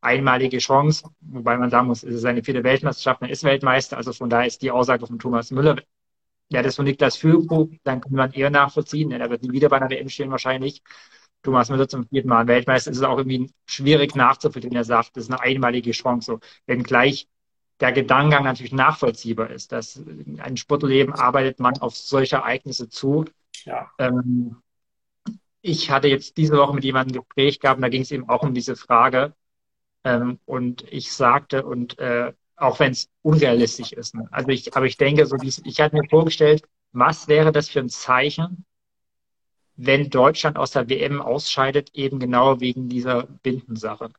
einmalige 0.01 0.57
Chance, 0.57 1.09
wobei 1.21 1.57
man 1.57 1.69
sagen 1.69 1.87
muss, 1.87 2.03
es 2.03 2.15
ist 2.15 2.21
seine 2.21 2.43
vierte 2.43 2.63
Weltmeisterschaft, 2.63 3.21
er 3.21 3.29
ist 3.29 3.43
Weltmeister. 3.43 3.97
Also 3.97 4.11
von 4.13 4.29
daher 4.29 4.47
ist 4.47 4.61
die 4.61 4.71
Aussage 4.71 5.05
von 5.05 5.19
Thomas 5.19 5.51
Müller 5.51 5.77
ja, 6.49 6.61
das 6.61 6.75
von 6.75 6.85
Niklas 6.85 7.17
Füllkrug, 7.17 7.71
dann 7.83 8.01
kann 8.01 8.13
man 8.13 8.31
eher 8.31 8.49
nachvollziehen. 8.49 9.11
Er 9.11 9.29
wird 9.29 9.43
nie 9.43 9.51
wieder 9.51 9.69
bei 9.69 9.77
einer 9.77 9.89
WM 9.89 10.09
stehen 10.09 10.31
wahrscheinlich. 10.31 10.81
Thomas 11.43 11.69
Müller 11.69 11.87
zum 11.87 12.07
vierten 12.07 12.29
Mal 12.29 12.47
Weltmeister. 12.47 12.91
Es 12.91 12.97
ist 12.97 13.03
auch 13.03 13.17
irgendwie 13.17 13.51
schwierig 13.65 14.15
nachzuvollziehen. 14.15 14.75
Er 14.75 14.83
sagt, 14.83 15.15
das 15.15 15.25
ist 15.25 15.31
eine 15.31 15.41
einmalige 15.41 15.91
Chance. 15.91 16.25
So, 16.25 16.39
wenngleich 16.65 17.27
der 17.79 17.91
Gedankengang 17.91 18.43
natürlich 18.43 18.71
nachvollziehbar 18.73 19.51
ist, 19.51 19.71
dass 19.71 20.01
ein 20.39 20.57
Sportleben 20.57 21.13
arbeitet 21.13 21.59
man 21.59 21.77
auf 21.77 21.95
solche 21.95 22.37
Ereignisse 22.37 22.89
zu. 22.89 23.25
Ja. 23.65 23.91
Ähm, 23.99 24.57
ich 25.61 25.91
hatte 25.91 26.07
jetzt 26.07 26.37
diese 26.37 26.57
Woche 26.57 26.73
mit 26.73 26.83
jemandem 26.83 27.17
ein 27.17 27.21
Gespräch 27.23 27.59
gehabt, 27.59 27.77
und 27.77 27.81
da 27.83 27.89
ging 27.89 28.01
es 28.01 28.11
eben 28.11 28.29
auch 28.29 28.43
um 28.43 28.53
diese 28.53 28.75
Frage. 28.75 29.35
Ähm, 30.03 30.39
und 30.45 30.85
ich 30.91 31.11
sagte, 31.11 31.65
und 31.65 31.99
äh, 31.99 32.33
auch 32.57 32.79
wenn 32.79 32.91
es 32.91 33.09
unrealistisch 33.21 33.93
ist. 33.93 34.15
Ne? 34.15 34.27
Also 34.31 34.49
ich, 34.49 34.75
aber 34.75 34.85
ich 34.85 34.97
denke, 34.97 35.25
so 35.25 35.37
wie 35.41 35.47
ich 35.47 35.79
hatte 35.79 35.95
mir 35.95 36.07
vorgestellt, 36.09 36.63
was 36.91 37.27
wäre 37.27 37.51
das 37.51 37.69
für 37.69 37.79
ein 37.79 37.89
Zeichen, 37.89 38.65
wenn 39.75 40.09
Deutschland 40.09 40.57
aus 40.57 40.71
der 40.71 40.89
WM 40.89 41.21
ausscheidet, 41.21 41.91
eben 41.93 42.19
genau 42.19 42.59
wegen 42.59 42.89
dieser 42.89 43.23
Bindensache. 43.43 44.09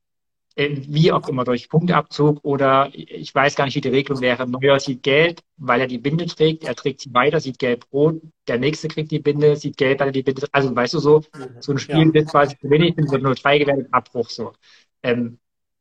Äh, 0.54 0.76
wie 0.88 1.12
auch 1.12 1.28
immer, 1.28 1.44
durch 1.44 1.68
Punktabzug 1.68 2.38
oder 2.44 2.90
ich 2.92 3.34
weiß 3.34 3.56
gar 3.56 3.64
nicht, 3.64 3.74
wie 3.74 3.80
die 3.80 3.88
Regelung 3.88 4.20
wäre. 4.20 4.48
Neuer 4.48 4.78
sieht 4.78 5.02
gelb, 5.02 5.40
weil 5.56 5.80
er 5.80 5.86
die 5.88 5.98
Binde 5.98 6.26
trägt, 6.26 6.64
er 6.64 6.76
trägt 6.76 7.00
sie 7.00 7.12
weiter, 7.12 7.40
sieht 7.40 7.58
gelb-rot, 7.58 8.22
der 8.46 8.58
nächste 8.58 8.88
kriegt 8.88 9.10
die 9.10 9.18
Binde, 9.18 9.56
sieht 9.56 9.76
gelb, 9.76 10.00
weil 10.00 10.08
er 10.08 10.12
die 10.12 10.22
Binde 10.22 10.46
Also 10.52 10.74
weißt 10.74 10.94
du 10.94 10.98
so, 11.00 11.22
so 11.60 11.72
ein 11.72 11.78
Spiel 11.78 12.12
wird 12.14 12.28
quasi 12.30 12.56
zu 12.58 12.70
wenig, 12.70 12.96
wird 12.96 13.22
nur 13.22 13.34
drei 13.34 13.58
gewertet, 13.58 13.88
Abbruch 13.90 14.30
so. 14.30 14.52
Ähm, 15.02 15.38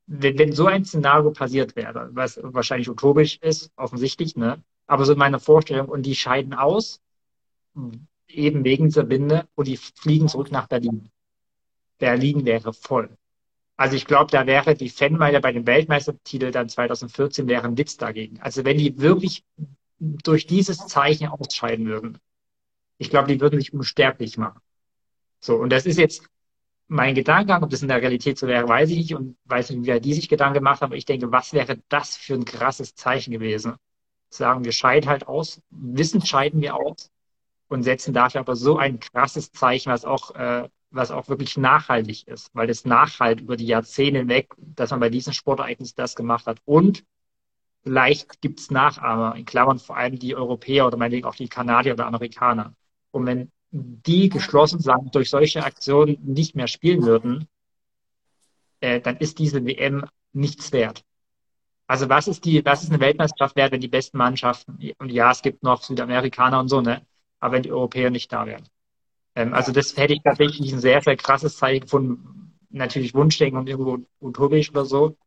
wenn, 0.08 0.38
wenn 0.40 0.54
so 0.54 0.66
ein 0.66 0.86
Szenario 0.86 1.32
passiert 1.32 1.76
wäre, 1.76 2.10
was 2.14 2.40
wahrscheinlich 2.42 2.90
utopisch 2.90 3.38
ist, 3.38 3.72
offensichtlich, 3.76 4.36
ne? 4.36 4.64
Aber 4.88 5.06
so 5.06 5.14
in 5.14 5.20
meiner 5.20 5.40
Vorstellung, 5.40 5.90
und 5.90 6.04
die 6.04 6.16
scheiden 6.16 6.54
aus, 6.54 7.02
eben 8.28 8.64
wegen 8.64 8.86
dieser 8.86 9.04
Binde, 9.04 9.48
und 9.56 9.68
die 9.68 9.78
fliegen 9.78 10.30
zurück 10.30 10.52
nach 10.52 10.68
Berlin. 10.68 11.10
Berlin 12.00 12.46
wäre 12.46 12.74
voll. 12.74 13.10
Also 13.76 13.96
ich 13.96 14.06
glaube, 14.06 14.32
da 14.32 14.48
wäre 14.48 14.76
die 14.76 14.90
Fanmeile 14.90 15.40
bei 15.42 15.52
dem 15.52 15.68
Weltmeistertitel 15.68 16.52
dann 16.52 16.70
2014 16.70 17.48
wäre 17.48 17.68
ein 17.68 17.78
Witz 17.78 17.98
dagegen. 17.98 18.40
Also 18.42 18.66
wenn 18.66 18.78
die 18.78 19.00
wirklich 19.00 19.44
durch 20.00 20.48
dieses 20.48 20.88
Zeichen 20.88 21.28
ausscheiden 21.28 21.86
würden, 21.86 22.18
ich 22.98 23.10
glaube, 23.10 23.28
die 23.28 23.40
würden 23.40 23.60
sich 23.60 23.74
unsterblich 23.74 24.38
machen. 24.38 24.60
So, 25.40 25.58
und 25.58 25.70
das 25.70 25.86
ist 25.86 26.00
jetzt 26.00 26.28
mein 26.88 27.16
Gedankengang, 27.16 27.64
ob 27.64 27.70
das 27.70 27.82
in 27.82 27.90
der 27.90 28.02
Realität 28.02 28.38
so 28.38 28.48
wäre, 28.48 28.68
weiß 28.68 28.90
ich 28.92 28.98
nicht 28.98 29.16
und 29.16 29.38
weiß 29.46 29.72
nicht, 29.72 29.86
wer 29.86 30.00
die 30.00 30.14
sich 30.14 30.30
Gedanken 30.30 30.56
gemacht 30.56 30.82
haben. 30.82 30.90
Aber 30.90 30.98
ich 30.98 31.06
denke, 31.06 31.32
was 31.32 31.54
wäre 31.54 31.80
das 31.90 32.16
für 32.16 32.36
ein 32.36 32.46
krasses 32.46 32.96
Zeichen 32.96 33.32
gewesen? 33.32 33.76
Sagen 34.30 34.66
wir 34.66 34.72
scheiden 34.72 35.10
halt 35.10 35.28
aus, 35.28 35.62
wissen 35.70 36.26
scheiden 36.26 36.62
wir 36.62 36.76
aus 36.76 37.12
und 37.68 37.84
setzen 37.84 38.14
dafür 38.14 38.42
aber 38.42 38.56
so 38.56 38.78
ein 38.78 39.00
krasses 39.00 39.52
Zeichen, 39.52 39.92
was 39.92 40.06
auch, 40.06 40.36
äh, 40.36 40.70
was 40.90 41.12
auch 41.12 41.28
wirklich 41.30 41.58
nachhaltig 41.58 42.28
ist, 42.28 42.50
weil 42.54 42.68
das 42.68 42.86
nachhalt 42.86 43.42
über 43.42 43.58
die 43.58 43.68
Jahrzehnte 43.68 44.20
hinweg, 44.20 44.54
dass 44.58 44.92
man 44.92 45.00
bei 45.00 45.10
diesem 45.10 45.34
Sportereignis 45.34 45.94
das 45.96 46.16
gemacht 46.16 46.46
hat. 46.48 46.60
Und 46.66 47.04
vielleicht 47.84 48.42
gibt 48.42 48.60
es 48.60 48.72
Nachahmer, 48.72 49.36
in 49.36 49.46
Klammern 49.46 49.80
vor 49.80 49.98
allem 49.98 50.18
die 50.20 50.36
Europäer 50.36 50.88
oder 50.88 50.98
meinetwegen 50.98 51.28
auch 51.28 51.36
die 51.36 51.50
Kanadier 51.50 51.94
oder 51.94 52.08
Amerikaner. 52.08 52.74
Und 53.12 53.26
wenn 53.26 53.52
die 53.72 54.30
geschlossen 54.30 54.80
sagen, 54.80 55.12
durch 55.12 55.30
solche 55.30 55.64
Aktionen 55.64 56.18
nicht 56.24 56.56
mehr 56.56 56.68
spielen 56.68 57.04
würden, 57.04 57.48
äh, 58.80 59.02
dann 59.02 59.18
ist 59.18 59.40
diese 59.40 59.66
WM 59.66 60.06
nichts 60.34 60.72
wert. 60.72 61.04
Also 61.88 62.10
was 62.10 62.28
ist 62.28 62.46
die, 62.46 62.64
was 62.66 62.84
ist 62.84 62.92
eine 62.92 63.00
Weltmeisterschaft 63.00 63.56
wert, 63.56 63.72
wenn 63.72 63.82
die 63.82 63.88
besten 63.88 64.18
Mannschaften, 64.18 64.78
und 64.98 65.12
ja, 65.12 65.32
es 65.32 65.42
gibt 65.42 65.64
noch 65.64 65.82
Südamerikaner 65.82 66.60
und 66.60 66.68
so, 66.68 66.82
ne, 66.82 67.06
aber 67.40 67.56
wenn 67.56 67.64
die 67.64 67.72
Europäer 67.72 68.10
nicht 68.10 68.32
da 68.32 68.46
wären. 68.46 68.68
Ähm, 69.36 69.54
also 69.54 69.72
das 69.72 69.96
hätte 69.98 70.14
ich 70.14 70.22
tatsächlich 70.24 70.72
ein 70.74 70.80
sehr, 70.80 71.02
sehr 71.02 71.16
krasses 71.16 71.58
Zeichen 71.58 71.82
gefunden. 71.82 72.58
Natürlich 72.70 73.14
Wunschdenken 73.14 73.60
und 73.60 73.70
irgendwo 73.70 74.00
utopisch 74.20 74.70
oder 74.72 74.86
so. 74.86 75.18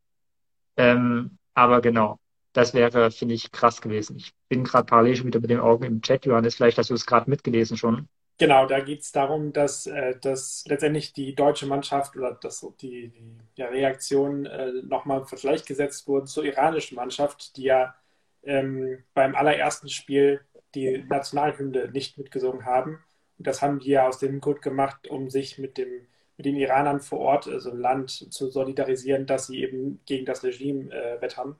Ähm, 0.76 1.38
aber 1.54 1.80
genau, 1.80 2.18
das 2.52 2.74
wäre, 2.74 3.10
finde 3.10 3.34
ich, 3.34 3.52
krass 3.52 3.80
gewesen. 3.80 4.16
Ich 4.16 4.32
bin 4.48 4.64
gerade 4.64 4.84
parallel 4.86 5.16
schon 5.16 5.26
wieder 5.28 5.40
mit 5.40 5.50
den 5.50 5.60
Augen 5.60 5.84
im 5.84 6.02
Chat, 6.02 6.26
Johannes, 6.26 6.56
vielleicht 6.56 6.78
hast 6.78 6.90
du 6.90 6.94
es 6.94 7.06
gerade 7.06 7.30
mitgelesen 7.30 7.76
schon. 7.76 8.08
Genau, 8.40 8.64
da 8.64 8.80
geht 8.80 9.02
es 9.02 9.12
darum, 9.12 9.52
dass, 9.52 9.86
äh, 9.86 10.18
dass 10.18 10.64
letztendlich 10.66 11.12
die 11.12 11.34
deutsche 11.34 11.66
Mannschaft 11.66 12.16
oder 12.16 12.32
dass 12.32 12.66
die, 12.80 13.12
die 13.58 13.62
Reaktion 13.62 14.46
äh, 14.46 14.72
nochmal 14.82 15.20
im 15.20 15.26
Vergleich 15.26 15.66
gesetzt 15.66 16.08
wurden 16.08 16.26
zur 16.26 16.44
iranischen 16.46 16.96
Mannschaft, 16.96 17.58
die 17.58 17.64
ja 17.64 17.94
ähm, 18.42 19.04
beim 19.12 19.34
allerersten 19.34 19.90
Spiel 19.90 20.40
die 20.74 21.04
Nationalhymne 21.06 21.90
nicht 21.90 22.16
mitgesungen 22.16 22.64
haben. 22.64 23.04
Und 23.36 23.46
das 23.46 23.60
haben 23.60 23.78
die 23.78 23.90
ja 23.90 24.08
aus 24.08 24.18
dem 24.18 24.40
Grund 24.40 24.62
gemacht, 24.62 25.06
um 25.08 25.28
sich 25.28 25.58
mit, 25.58 25.76
dem, 25.76 26.06
mit 26.38 26.46
den 26.46 26.56
Iranern 26.56 27.00
vor 27.00 27.18
Ort, 27.20 27.46
also 27.46 27.70
im 27.70 27.78
Land, 27.80 28.10
zu 28.10 28.50
solidarisieren, 28.50 29.26
dass 29.26 29.48
sie 29.48 29.62
eben 29.62 30.00
gegen 30.06 30.24
das 30.24 30.42
Regime 30.44 30.90
äh, 30.94 31.20
wettern. 31.20 31.56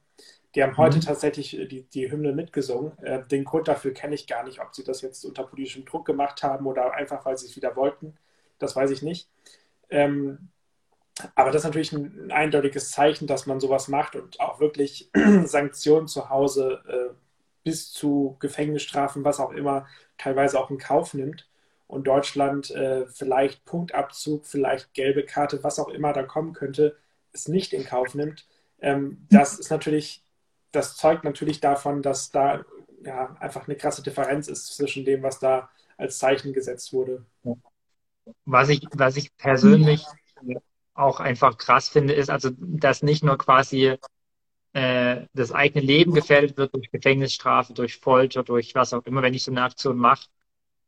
Die 0.54 0.62
haben 0.62 0.76
heute 0.76 0.97
mhm. 0.97 1.02
tatsächlich 1.02 1.59
äh, 1.59 1.66
die, 1.66 1.83
die 1.83 2.11
Hymne 2.11 2.33
mitgesungen. 2.33 2.99
Äh, 3.02 3.26
den 3.26 3.45
Grund 3.45 3.69
dafür 3.69 3.92
kenne 3.92 4.14
ich 4.14 4.26
gar 4.26 4.45
nicht, 4.45 4.61
ob 4.61 4.75
sie 4.75 4.85
das 4.85 5.02
jetzt 5.02 5.25
unter 5.25 5.45
politischem 5.45 5.85
Druck 5.85 6.04
gemacht 6.04 6.42
haben 6.42 6.66
oder 6.66 6.92
einfach, 6.95 7.25
weil 7.25 7.37
sie 7.37 7.47
es 7.47 7.57
wieder 7.57 7.76
wollten. 7.76 8.16
Das 8.59 8.75
weiß 8.75 8.90
ich 8.90 9.02
nicht. 9.02 9.28
Ähm, 9.88 10.50
aber 11.35 11.50
das 11.50 11.62
ist 11.62 11.66
natürlich 11.66 11.92
ein, 11.92 12.26
ein, 12.26 12.33
eindeutiges 12.33 12.90
Zeichen, 12.90 13.26
dass 13.26 13.47
man 13.47 13.61
sowas 13.61 13.88
macht 13.88 14.16
und 14.16 14.40
auch 14.40 14.61
wirklich 14.61 15.11
Sanktionen 15.45 16.09
zu 16.09 16.30
Hause 16.30 16.83
äh, 16.88 17.14
bis 17.62 17.92
zu 17.92 18.37
Gefängnisstrafen, 18.40 19.25
was 19.25 19.38
auch 19.40 19.52
immer, 19.52 19.87
teilweise 20.19 20.59
auch 20.59 20.71
in 20.71 20.78
Kauf 20.78 21.14
nimmt. 21.14 21.49
Und 21.87 22.07
Deutschland 22.07 22.71
äh, 22.71 23.07
vielleicht 23.07 23.64
Punktabzug, 23.64 24.47
vielleicht 24.47 24.95
gelbe 24.95 25.25
Karte, 25.25 25.62
was 25.64 25.78
auch 25.78 25.88
immer 25.88 26.12
da 26.12 26.23
kommen 26.23 26.52
könnte, 26.52 26.97
es 27.33 27.49
nicht 27.49 27.73
in 27.73 27.85
Kauf 27.85 28.14
nimmt. 28.14 28.47
Ähm, 28.80 29.26
das 29.28 29.59
ist 29.59 29.71
natürlich 29.71 30.25
das 30.73 30.97
zeugt 30.97 31.25
natürlich 31.25 31.61
davon, 31.61 32.03
dass 32.03 32.31
da 32.31 32.65
ja, 33.03 33.37
einfach 33.41 33.67
eine 33.67 33.77
krasse 33.77 34.03
Differenz 34.03 34.49
ist 34.49 34.77
zwischen 34.77 35.05
dem, 35.05 35.23
was 35.23 35.39
da 35.39 35.71
als 35.97 36.19
Zeichen 36.19 36.53
gesetzt 36.53 36.93
wurde. 36.93 37.25
Was 38.45 38.69
ich, 38.69 38.87
was 38.93 39.17
ich 39.17 39.37
persönlich 39.37 40.05
auch 40.95 41.21
einfach 41.21 41.57
krass 41.57 41.89
finde, 41.89 42.15
ist 42.15 42.31
also, 42.31 42.50
dass 42.59 43.03
nicht 43.03 43.25
nur 43.25 43.39
quasi 43.39 43.97
äh, 44.73 45.27
das 45.33 45.53
eigene 45.53 45.85
Leben 45.85 46.12
gefährdet 46.15 46.57
wird 46.57 46.75
durch 46.75 46.91
Gefängnisstrafe, 46.91 47.73
durch 47.73 47.97
Folter, 47.97 48.43
durch 48.43 48.75
was 48.75 48.93
auch 48.93 49.04
immer, 49.06 49.23
wenn 49.23 49.35
ich 49.35 49.45
so 49.45 49.50
eine 49.50 49.63
Aktion 49.63 49.97
mache, 49.97 50.28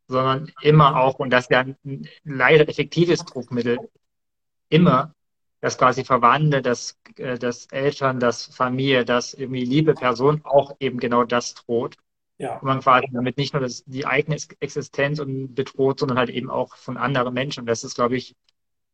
sondern 0.07 0.53
immer 0.61 1.01
auch, 1.01 1.19
und 1.19 1.31
das 1.31 1.45
ist 1.45 1.51
ja 1.51 1.61
ein 1.61 2.09
leider 2.25 2.69
effektives 2.69 3.25
Druckmittel, 3.25 3.79
immer 4.69 5.15
dass 5.63 5.79
quasi 5.79 6.05
Verwandte, 6.05 6.61
dass, 6.61 6.99
äh, 7.17 7.39
dass 7.39 7.67
Eltern, 7.67 8.21
dass 8.21 8.47
Familie, 8.47 9.05
dass 9.05 9.33
irgendwie 9.33 9.65
liebe 9.65 9.95
Person 9.95 10.43
auch 10.45 10.77
eben 10.81 10.99
genau 10.99 11.25
das 11.25 11.55
droht. 11.55 11.97
Ja. 12.39 12.57
Und 12.57 12.65
man 12.65 12.81
quasi 12.81 13.07
damit 13.13 13.39
nicht 13.39 13.55
nur 13.55 13.63
das, 13.63 13.85
die 13.85 14.05
eigene 14.05 14.37
Existenz 14.61 15.21
und 15.21 15.55
bedroht, 15.55 16.01
sondern 16.01 16.19
halt 16.19 16.31
eben 16.31 16.51
auch 16.51 16.77
von 16.77 16.97
anderen 16.97 17.33
Menschen. 17.33 17.61
Und 17.61 17.67
das 17.67 17.85
ist, 17.85 17.95
glaube 17.95 18.17
ich, 18.17 18.35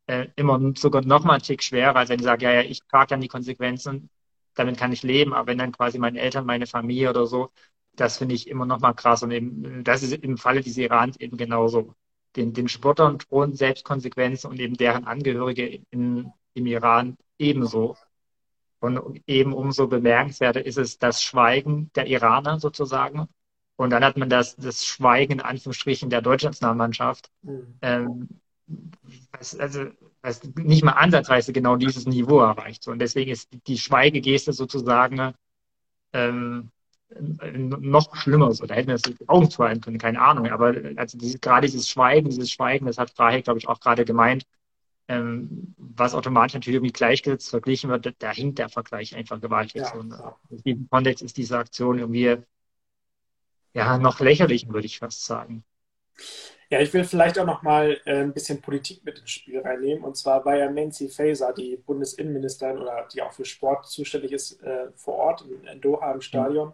äh, 0.05 0.27
immer 0.35 0.59
sogar 0.75 1.01
noch 1.03 1.23
mal 1.23 1.35
ein 1.35 1.41
Tick 1.41 1.63
schwerer, 1.63 1.95
als 1.95 2.09
wenn 2.09 2.19
ich 2.19 2.25
sage, 2.25 2.45
ja, 2.45 2.51
ja, 2.53 2.61
ich 2.61 2.81
trage 2.83 3.09
dann 3.09 3.21
die 3.21 3.27
Konsequenzen, 3.27 4.09
damit 4.53 4.77
kann 4.77 4.93
ich 4.93 5.01
leben. 5.01 5.33
Aber 5.33 5.47
wenn 5.47 5.57
dann 5.57 5.71
quasi 5.71 5.97
meine 5.97 6.19
Eltern, 6.19 6.45
meine 6.45 6.67
Familie 6.67 7.09
oder 7.09 7.25
so, 7.25 7.49
das 7.95 8.19
finde 8.19 8.35
ich 8.35 8.47
immer 8.47 8.67
noch 8.67 8.79
mal 8.79 8.93
krass. 8.93 9.23
Und 9.23 9.31
eben, 9.31 9.83
das 9.83 10.03
ist 10.03 10.13
im 10.13 10.37
Falle 10.37 10.61
dieses 10.61 10.77
Irans 10.77 11.17
eben 11.17 11.37
genauso. 11.37 11.95
Den, 12.35 12.53
den 12.53 12.67
Sportlern 12.67 13.17
drohen 13.17 13.55
Selbstkonsequenzen 13.55 14.51
und 14.51 14.59
eben 14.59 14.75
deren 14.77 15.05
Angehörige 15.05 15.81
in, 15.89 16.31
im 16.53 16.65
Iran 16.65 17.17
ebenso. 17.37 17.97
Und 18.79 19.21
eben 19.27 19.53
umso 19.53 19.87
bemerkenswerter 19.87 20.65
ist 20.65 20.77
es 20.77 20.97
das 20.97 21.21
Schweigen 21.21 21.91
der 21.95 22.07
Iraner 22.07 22.59
sozusagen. 22.59 23.27
Und 23.75 23.91
dann 23.91 24.03
hat 24.03 24.17
man 24.17 24.29
das, 24.29 24.55
das 24.55 24.85
Schweigen 24.85 25.33
in 25.33 25.41
Anführungsstrichen 25.41 26.09
der 26.09 26.21
deutschen 26.21 26.47
Nationalmannschaft, 26.47 27.29
mhm. 27.41 27.77
ähm, 27.81 28.29
was, 29.31 29.57
also 29.57 29.85
was 30.21 30.43
nicht 30.55 30.83
mal 30.83 30.93
ansatzweise 30.93 31.53
genau 31.53 31.75
dieses 31.75 32.05
Niveau 32.05 32.39
erreicht. 32.39 32.83
So, 32.83 32.91
und 32.91 32.99
deswegen 32.99 33.31
ist 33.31 33.49
die 33.67 33.77
Schweigegeste 33.77 34.53
sozusagen 34.53 35.33
ähm, 36.13 36.71
noch 37.19 38.15
schlimmer. 38.15 38.51
So, 38.53 38.65
da 38.65 38.75
hätten 38.75 38.89
wir 38.89 38.97
das 38.97 39.27
Augen 39.27 39.49
zuhalten 39.49 39.81
können, 39.81 39.97
keine 39.97 40.21
Ahnung. 40.21 40.47
Aber 40.47 40.75
also 40.95 41.17
dieses, 41.17 41.41
gerade 41.41 41.67
dieses 41.67 41.89
Schweigen, 41.89 42.29
dieses 42.29 42.51
Schweigen, 42.51 42.85
das 42.85 42.97
hat 42.97 43.11
Frahe, 43.11 43.41
glaube 43.41 43.59
ich, 43.59 43.67
auch 43.67 43.79
gerade 43.79 44.05
gemeint, 44.05 44.45
ähm, 45.09 45.73
was 45.77 46.13
automatisch 46.13 46.53
natürlich 46.53 46.75
irgendwie 46.75 46.93
gleichgesetzt 46.93 47.49
verglichen 47.49 47.89
wird, 47.89 48.13
da 48.19 48.31
hinkt 48.31 48.59
der 48.59 48.69
Vergleich 48.69 49.15
einfach 49.15 49.41
gewaltig. 49.41 49.81
Ja. 49.81 49.93
Und 49.95 50.13
in 50.49 50.63
diesem 50.63 50.89
Kontext 50.89 51.23
ist 51.23 51.35
diese 51.35 51.57
Aktion 51.57 51.97
irgendwie 51.97 52.37
ja 53.73 53.97
noch 53.97 54.19
lächerlich, 54.19 54.69
würde 54.69 54.85
ich 54.85 54.99
fast 54.99 55.25
sagen. 55.25 55.63
Ja, 56.69 56.79
ich 56.79 56.93
will 56.93 57.03
vielleicht 57.03 57.39
auch 57.39 57.45
noch 57.47 57.63
mal 57.63 57.99
äh, 58.05 58.21
ein 58.21 58.33
bisschen 58.33 58.61
Politik 58.61 59.03
mit 59.03 59.17
ins 59.17 59.31
Spiel 59.31 59.59
reinnehmen. 59.59 60.03
Und 60.03 60.15
zwar 60.15 60.45
war 60.45 60.55
ja 60.55 60.69
Nancy 60.69 61.09
Faeser, 61.09 61.53
die 61.53 61.77
Bundesinnenministerin 61.77 62.77
oder 62.77 63.07
die 63.11 63.23
auch 63.23 63.33
für 63.33 63.45
Sport 63.45 63.87
zuständig 63.87 64.31
ist, 64.31 64.61
äh, 64.61 64.91
vor 64.95 65.15
Ort 65.15 65.41
in, 65.41 65.65
in, 65.65 65.81
Doha 65.81 66.11
im 66.11 66.21
Stadion. 66.21 66.73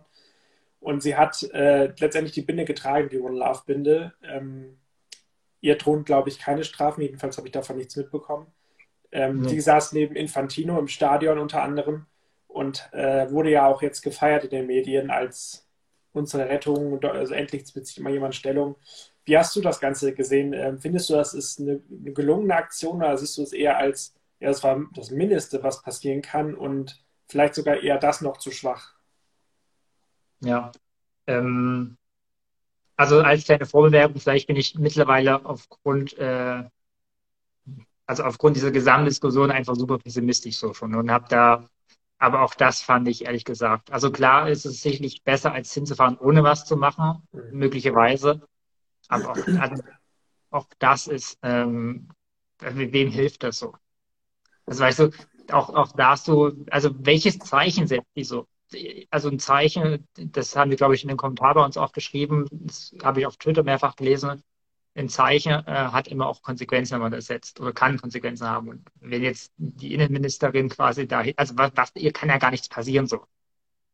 Und 0.81 1.01
sie 1.01 1.15
hat 1.15 1.41
äh, 1.53 1.93
letztendlich 1.97 2.33
die 2.33 2.41
Binde 2.41 2.65
getragen, 2.65 3.07
die 3.09 3.19
One 3.19 3.37
Love 3.37 3.61
Binde. 3.65 4.13
Ähm, 4.21 4.77
Ihr 5.65 5.79
drohen, 5.79 6.05
glaube 6.05 6.29
ich, 6.29 6.37
keine 6.37 6.63
Strafen. 6.63 7.01
Jedenfalls 7.01 7.37
habe 7.37 7.47
ich 7.47 7.51
davon 7.51 7.77
nichts 7.77 7.95
mitbekommen. 7.95 8.45
Ähm, 9.11 9.41
nee. 9.41 9.49
Sie 9.49 9.59
saß 9.59 9.93
neben 9.93 10.15
Infantino 10.15 10.77
im 10.77 10.87
Stadion 10.87 11.39
unter 11.39 11.63
anderem 11.63 12.05
und 12.47 12.87
äh, 12.93 13.31
wurde 13.31 13.49
ja 13.49 13.65
auch 13.65 13.81
jetzt 13.81 14.03
gefeiert 14.03 14.43
in 14.43 14.51
den 14.51 14.67
Medien 14.67 15.09
als 15.09 15.67
unsere 16.13 16.49
Rettung. 16.49 17.03
Also 17.03 17.33
endlich 17.33 17.73
bezieht 17.73 18.03
mal 18.03 18.13
jemand 18.13 18.35
Stellung. 18.35 18.75
Wie 19.23 19.35
hast 19.35 19.55
du 19.55 19.61
das 19.61 19.79
Ganze 19.79 20.13
gesehen? 20.13 20.53
Ähm, 20.53 20.77
findest 20.77 21.09
du, 21.09 21.15
das 21.15 21.33
ist 21.33 21.59
eine, 21.59 21.81
eine, 21.89 22.13
gelungene 22.13 22.53
Aktion 22.53 22.97
oder 22.97 23.17
siehst 23.17 23.35
du 23.39 23.41
es 23.41 23.51
eher 23.51 23.79
als, 23.79 24.13
ja, 24.39 24.49
das 24.49 24.63
war 24.63 24.85
das 24.93 25.09
Mindeste, 25.09 25.63
was 25.63 25.81
passieren 25.81 26.21
kann 26.21 26.53
und 26.53 27.03
vielleicht 27.25 27.55
sogar 27.55 27.81
eher 27.81 27.97
das 27.97 28.21
noch 28.21 28.37
zu 28.37 28.51
schwach? 28.51 28.93
Ja, 30.41 30.71
ähm, 31.25 31.97
also 32.95 33.21
als 33.21 33.45
kleine 33.45 33.65
Vorbewerbung, 33.65 34.19
vielleicht 34.19 34.47
bin 34.47 34.55
ich 34.55 34.75
mittlerweile 34.75 35.45
aufgrund, 35.45 36.17
äh, 36.17 36.63
also 38.05 38.23
aufgrund 38.23 38.55
dieser 38.55 38.71
Gesamtdiskussion 38.71 39.51
einfach 39.51 39.75
super 39.75 39.97
pessimistisch 39.97 40.57
so 40.57 40.73
schon 40.73 40.95
und 40.95 41.11
habe 41.11 41.25
da, 41.29 41.67
aber 42.17 42.41
auch 42.41 42.55
das 42.55 42.81
fand 42.81 43.07
ich 43.07 43.25
ehrlich 43.25 43.43
gesagt. 43.43 43.91
Also 43.91 44.11
klar 44.11 44.49
ist 44.49 44.65
es 44.65 44.81
sicherlich 44.81 45.23
besser, 45.23 45.51
als 45.51 45.73
hinzufahren, 45.73 46.17
ohne 46.17 46.43
was 46.43 46.65
zu 46.65 46.77
machen, 46.77 47.27
mhm. 47.31 47.41
möglicherweise. 47.51 48.47
Aber 49.07 49.31
auch, 49.31 49.47
also, 49.59 49.83
auch 50.49 50.67
das 50.79 51.07
ist, 51.07 51.37
ähm, 51.43 52.09
wem 52.59 53.09
hilft 53.09 53.43
das 53.43 53.59
so? 53.59 53.75
Also 54.65 54.83
weißt 54.83 54.99
du, 54.99 55.11
auch, 55.51 55.69
auch 55.69 55.91
da 55.91 56.17
so, 56.17 56.53
also 56.71 56.91
welches 57.05 57.37
Zeichen 57.39 57.87
setzt 57.87 58.15
die 58.15 58.23
so? 58.23 58.47
Also 59.09 59.29
ein 59.29 59.39
Zeichen, 59.39 60.07
das 60.15 60.55
haben 60.55 60.69
wir, 60.71 60.77
glaube 60.77 60.95
ich, 60.95 61.03
in 61.03 61.09
den 61.09 61.17
Kommentaren 61.17 61.55
bei 61.55 61.65
uns 61.65 61.77
auch 61.77 61.91
geschrieben, 61.91 62.47
das 62.51 62.95
habe 63.03 63.19
ich 63.19 63.25
auf 63.25 63.37
Twitter 63.37 63.63
mehrfach 63.63 63.95
gelesen, 63.95 64.41
ein 64.95 65.09
Zeichen 65.09 65.51
äh, 65.51 65.71
hat 65.71 66.07
immer 66.07 66.27
auch 66.27 66.41
Konsequenzen, 66.41 66.93
wenn 66.93 67.01
man 67.01 67.11
das 67.11 67.25
setzt 67.25 67.59
oder 67.59 67.73
kann 67.73 67.99
Konsequenzen 67.99 68.47
haben. 68.47 68.69
Und 68.69 68.87
wenn 69.01 69.23
jetzt 69.23 69.51
die 69.57 69.93
Innenministerin 69.93 70.69
quasi 70.69 71.07
da, 71.07 71.23
also 71.35 71.57
was, 71.57 71.71
was, 71.75 71.91
ihr 71.95 72.13
kann 72.13 72.29
ja 72.29 72.37
gar 72.37 72.51
nichts 72.51 72.69
passieren 72.69 73.05
so. 73.05 73.25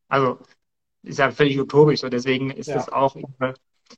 Also 0.08 0.40
ist 1.02 1.18
ja 1.20 1.32
völlig 1.32 1.60
utopisch 1.60 2.02
so. 2.02 2.10
Deswegen 2.10 2.52
ist 2.52 2.68
ja. 2.68 2.76
das 2.76 2.90
auch 2.90 3.16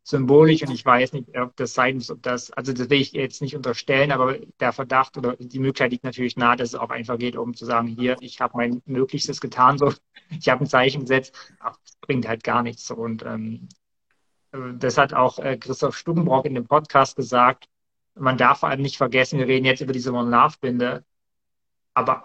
symbolisch 0.03 0.63
und 0.63 0.71
ich 0.71 0.85
weiß 0.85 1.13
nicht, 1.13 1.37
ob 1.37 1.55
das 1.55 1.73
sein 1.73 1.95
muss, 1.95 2.09
ob 2.09 2.21
das, 2.21 2.51
also 2.51 2.73
das 2.73 2.89
will 2.89 3.01
ich 3.01 3.13
jetzt 3.13 3.41
nicht 3.41 3.55
unterstellen, 3.55 4.11
aber 4.11 4.37
der 4.59 4.73
Verdacht 4.73 5.17
oder 5.17 5.35
die 5.35 5.59
Möglichkeit 5.59 5.91
liegt 5.91 6.03
natürlich 6.03 6.37
nahe, 6.37 6.55
dass 6.55 6.69
es 6.69 6.75
auch 6.75 6.89
einfach 6.89 7.17
geht, 7.17 7.35
um 7.35 7.53
zu 7.53 7.65
sagen, 7.65 7.87
hier, 7.87 8.15
ich 8.19 8.41
habe 8.41 8.57
mein 8.57 8.81
Möglichstes 8.85 9.41
getan, 9.41 9.77
so, 9.77 9.93
ich 10.29 10.49
habe 10.49 10.63
ein 10.63 10.67
Zeichen 10.67 11.01
gesetzt, 11.01 11.35
aber 11.59 11.77
das 11.83 11.95
bringt 12.01 12.27
halt 12.27 12.43
gar 12.43 12.63
nichts 12.63 12.89
und 12.91 13.23
ähm, 13.23 13.69
das 14.77 14.97
hat 14.97 15.13
auch 15.13 15.39
äh, 15.39 15.57
Christoph 15.57 15.97
Stubenbrock 15.97 16.45
in 16.45 16.55
dem 16.55 16.67
Podcast 16.67 17.15
gesagt, 17.15 17.67
man 18.15 18.37
darf 18.37 18.59
vor 18.59 18.69
allem 18.69 18.81
nicht 18.81 18.97
vergessen, 18.97 19.39
wir 19.39 19.47
reden 19.47 19.65
jetzt 19.65 19.81
über 19.81 19.93
diese 19.93 20.11
Monarchbinde, 20.11 21.03
aber 21.93 22.23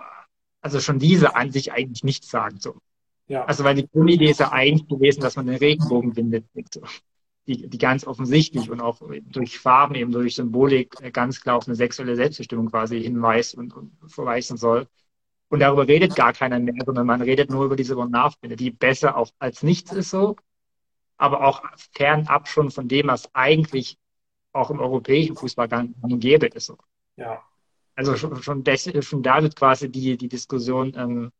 also 0.60 0.80
schon 0.80 0.98
diese 0.98 1.34
an 1.36 1.50
sich 1.50 1.72
eigentlich 1.72 2.04
nichts 2.04 2.28
sagen. 2.28 2.58
So. 2.60 2.76
Ja. 3.26 3.44
Also 3.44 3.64
weil 3.64 3.74
die 3.74 3.88
Grundidee 3.88 4.30
ist 4.30 4.40
ja 4.40 4.52
eigentlich 4.52 4.88
gewesen, 4.88 5.20
dass 5.20 5.36
man 5.36 5.46
den 5.46 5.56
Regenbogen 5.56 6.12
bindet. 6.12 6.46
So. 6.72 6.82
Die, 7.48 7.66
die 7.66 7.78
ganz 7.78 8.06
offensichtlich 8.06 8.70
und 8.70 8.82
auch 8.82 9.00
durch 9.22 9.58
Farben, 9.58 9.94
eben 9.94 10.12
durch 10.12 10.34
Symbolik 10.34 10.94
äh, 11.00 11.10
ganz 11.10 11.40
klar 11.40 11.56
auf 11.56 11.66
eine 11.66 11.76
sexuelle 11.76 12.14
Selbstbestimmung 12.14 12.70
quasi 12.70 13.02
hinweist 13.02 13.54
und, 13.54 13.74
und 13.74 13.90
verweisen 14.06 14.58
soll. 14.58 14.86
Und 15.48 15.60
darüber 15.60 15.88
redet 15.88 16.14
gar 16.14 16.34
keiner 16.34 16.58
mehr, 16.58 16.84
sondern 16.84 17.06
man 17.06 17.22
redet 17.22 17.50
nur 17.50 17.64
über 17.64 17.74
diese 17.74 17.96
Monarchbinde, 17.96 18.54
die 18.54 18.70
besser 18.70 19.16
auch 19.16 19.30
als 19.38 19.62
nichts 19.62 19.92
ist 19.92 20.10
so, 20.10 20.36
aber 21.16 21.42
auch 21.42 21.62
fernab 21.94 22.48
schon 22.48 22.70
von 22.70 22.86
dem, 22.86 23.06
was 23.06 23.34
eigentlich 23.34 23.98
auch 24.52 24.70
im 24.70 24.80
europäischen 24.80 25.34
Fußball 25.34 25.68
gang 25.68 25.94
und 26.02 26.20
gäbe 26.20 26.48
ist. 26.48 26.66
So. 26.66 26.76
Ja. 27.16 27.42
Also 27.94 28.14
schon, 28.16 28.42
schon, 28.42 28.62
des, 28.62 28.90
schon 29.06 29.22
da 29.22 29.42
wird 29.42 29.56
quasi 29.56 29.90
die, 29.90 30.18
die 30.18 30.28
Diskussion 30.28 30.92
ähm, 30.96 31.32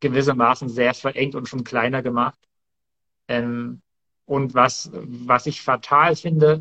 gewissermaßen 0.00 0.70
sehr 0.70 0.94
verengt 0.94 1.34
und 1.34 1.48
schon 1.48 1.64
kleiner 1.64 2.02
gemacht. 2.02 2.38
Ähm, 3.28 3.82
und 4.26 4.54
was, 4.54 4.90
was 4.92 5.46
ich 5.46 5.62
fatal 5.62 6.16
finde, 6.16 6.60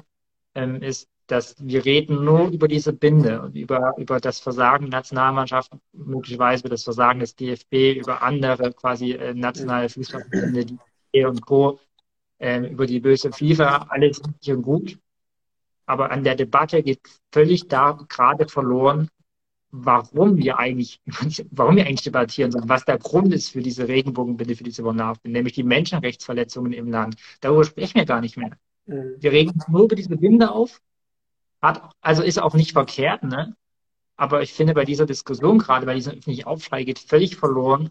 ähm, 0.56 0.82
ist, 0.82 1.10
dass 1.28 1.56
wir 1.60 1.86
reden 1.86 2.26
nur 2.26 2.50
über 2.50 2.68
diese 2.68 2.92
Binde 2.92 3.42
und 3.42 3.56
über, 3.56 3.94
über 3.98 4.20
das 4.20 4.40
Versagen 4.40 4.90
der 4.90 5.00
Nationalmannschaft, 5.00 5.72
möglicherweise 5.94 6.62
über 6.62 6.70
das 6.70 6.84
Versagen 6.84 7.20
des 7.22 7.36
DFB, 7.36 7.98
über 7.98 8.22
andere 8.22 8.74
quasi 8.74 9.14
äh, 9.14 9.34
nationale 9.34 9.90
Fußballverbände, 9.90 10.66
die 10.66 10.78
E 11.14 11.26
und 11.26 11.46
Co., 11.46 11.80
äh, 12.40 12.60
über 12.68 12.86
die 12.86 13.00
böse 13.00 13.32
FIFA, 13.32 13.88
alles 13.90 14.22
hier 14.42 14.58
gut. 14.58 15.00
Aber 15.86 16.12
an 16.12 16.24
der 16.24 16.36
Debatte 16.36 16.84
geht 16.84 17.00
völlig 17.32 17.68
da 17.68 17.98
gerade 18.10 18.48
verloren, 18.48 19.10
warum 19.76 20.38
wir 20.38 20.60
eigentlich, 20.60 21.02
warum 21.52 21.76
wir 21.76 21.86
eigentlich 21.86 22.04
debattieren 22.04 22.52
sollen, 22.52 22.70
was 22.70 22.86
der 22.86 23.00
Grund 23.00 23.34
ist 23.34 23.50
für 23.50 23.62
diese 23.62 23.88
Regenbogenbinde, 23.88 24.56
für 24.56 24.64
diese 24.64 24.84
Bonafbinde, 24.84 25.40
nämlich 25.40 25.54
die 25.54 25.64
Menschenrechtsverletzungen 25.64 26.74
im 26.74 26.92
Land. 26.92 27.16
Darüber 27.42 27.64
sprechen 27.66 27.96
wir 27.96 28.06
gar 28.06 28.22
nicht 28.22 28.38
mehr. 28.38 28.52
Mhm. 28.86 29.16
Wir 29.18 29.32
regen 29.32 29.52
uns 29.52 29.68
nur 29.68 29.86
über 29.86 29.96
diese 29.96 30.16
Binde 30.16 30.52
auf. 30.52 30.80
Hat, 31.60 31.92
also 32.02 32.22
ist 32.22 32.40
auch 32.40 32.54
nicht 32.54 32.74
verkehrt, 32.74 33.24
ne? 33.24 33.56
Aber 34.16 34.44
ich 34.44 34.54
finde, 34.54 34.76
bei 34.76 34.86
dieser 34.86 35.08
Diskussion, 35.08 35.58
gerade 35.58 35.88
bei 35.88 35.96
diesem 35.96 36.14
öffentlichen 36.14 36.46
Aufschrei, 36.46 36.84
geht 36.84 37.00
völlig 37.00 37.36
verloren, 37.36 37.90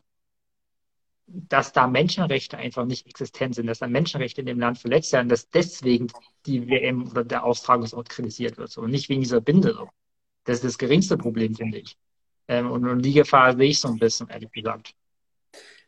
dass 1.26 1.72
da 1.72 1.88
Menschenrechte 1.88 2.58
einfach 2.58 2.84
nicht 2.84 3.06
existent 3.06 3.56
sind, 3.56 3.66
dass 3.66 3.80
da 3.80 3.88
Menschenrechte 3.88 4.42
in 4.42 4.46
dem 4.46 4.60
Land 4.60 4.78
verletzt 4.78 5.12
werden, 5.12 5.28
dass 5.28 5.48
deswegen 5.48 6.06
die 6.46 6.68
WM 6.68 7.08
oder 7.10 7.24
der 7.24 7.42
Austragungsort 7.44 8.08
kritisiert 8.08 8.56
wird 8.56 8.70
so, 8.70 8.82
und 8.82 8.90
nicht 8.90 9.08
wegen 9.08 9.22
dieser 9.22 9.40
Binde. 9.40 9.72
So. 9.74 9.88
Das 10.44 10.56
ist 10.56 10.64
das 10.64 10.78
geringste 10.78 11.16
Problem, 11.16 11.54
finde 11.54 11.78
ich. 11.78 11.96
Ähm, 12.48 12.70
und, 12.70 12.86
und 12.86 13.02
die 13.02 13.12
Gefahr 13.12 13.56
sehe 13.56 13.70
ich 13.70 13.80
so 13.80 13.88
ein 13.88 13.98
bisschen, 13.98 14.28
ehrlich 14.28 14.50
gesagt. 14.50 14.94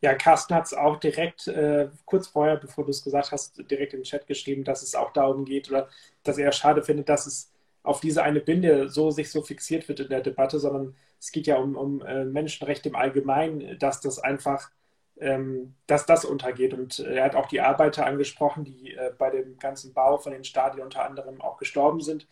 Ja, 0.00 0.14
Carsten 0.14 0.54
hat 0.54 0.66
es 0.66 0.74
auch 0.74 1.00
direkt, 1.00 1.48
äh, 1.48 1.88
kurz 2.04 2.28
vorher, 2.28 2.56
bevor 2.56 2.84
du 2.84 2.90
es 2.90 3.02
gesagt 3.02 3.32
hast, 3.32 3.58
direkt 3.70 3.94
den 3.94 4.02
Chat 4.02 4.26
geschrieben, 4.26 4.62
dass 4.62 4.82
es 4.82 4.94
auch 4.94 5.12
darum 5.12 5.44
geht 5.44 5.70
oder 5.70 5.88
dass 6.22 6.36
er 6.36 6.52
schade 6.52 6.82
findet, 6.82 7.08
dass 7.08 7.26
es 7.26 7.50
auf 7.82 8.00
diese 8.00 8.22
eine 8.22 8.40
Binde 8.40 8.88
so 8.88 9.10
sich 9.10 9.30
so 9.30 9.42
fixiert 9.42 9.88
wird 9.88 10.00
in 10.00 10.08
der 10.08 10.20
Debatte, 10.20 10.58
sondern 10.58 10.94
es 11.18 11.32
geht 11.32 11.46
ja 11.46 11.56
um, 11.56 11.76
um 11.76 12.02
äh, 12.02 12.24
Menschenrechte 12.24 12.90
im 12.90 12.96
Allgemeinen, 12.96 13.78
dass 13.78 14.00
das 14.00 14.18
einfach, 14.18 14.70
ähm, 15.18 15.74
dass 15.86 16.06
das 16.06 16.24
untergeht. 16.24 16.74
Und 16.74 16.98
äh, 16.98 17.16
er 17.16 17.24
hat 17.24 17.34
auch 17.34 17.46
die 17.46 17.60
Arbeiter 17.60 18.04
angesprochen, 18.04 18.64
die 18.64 18.92
äh, 18.94 19.12
bei 19.16 19.30
dem 19.30 19.58
ganzen 19.58 19.94
Bau 19.94 20.18
von 20.18 20.32
den 20.32 20.44
Stadien 20.44 20.84
unter 20.84 21.04
anderem 21.04 21.40
auch 21.40 21.56
gestorben 21.56 22.00
sind. 22.00 22.26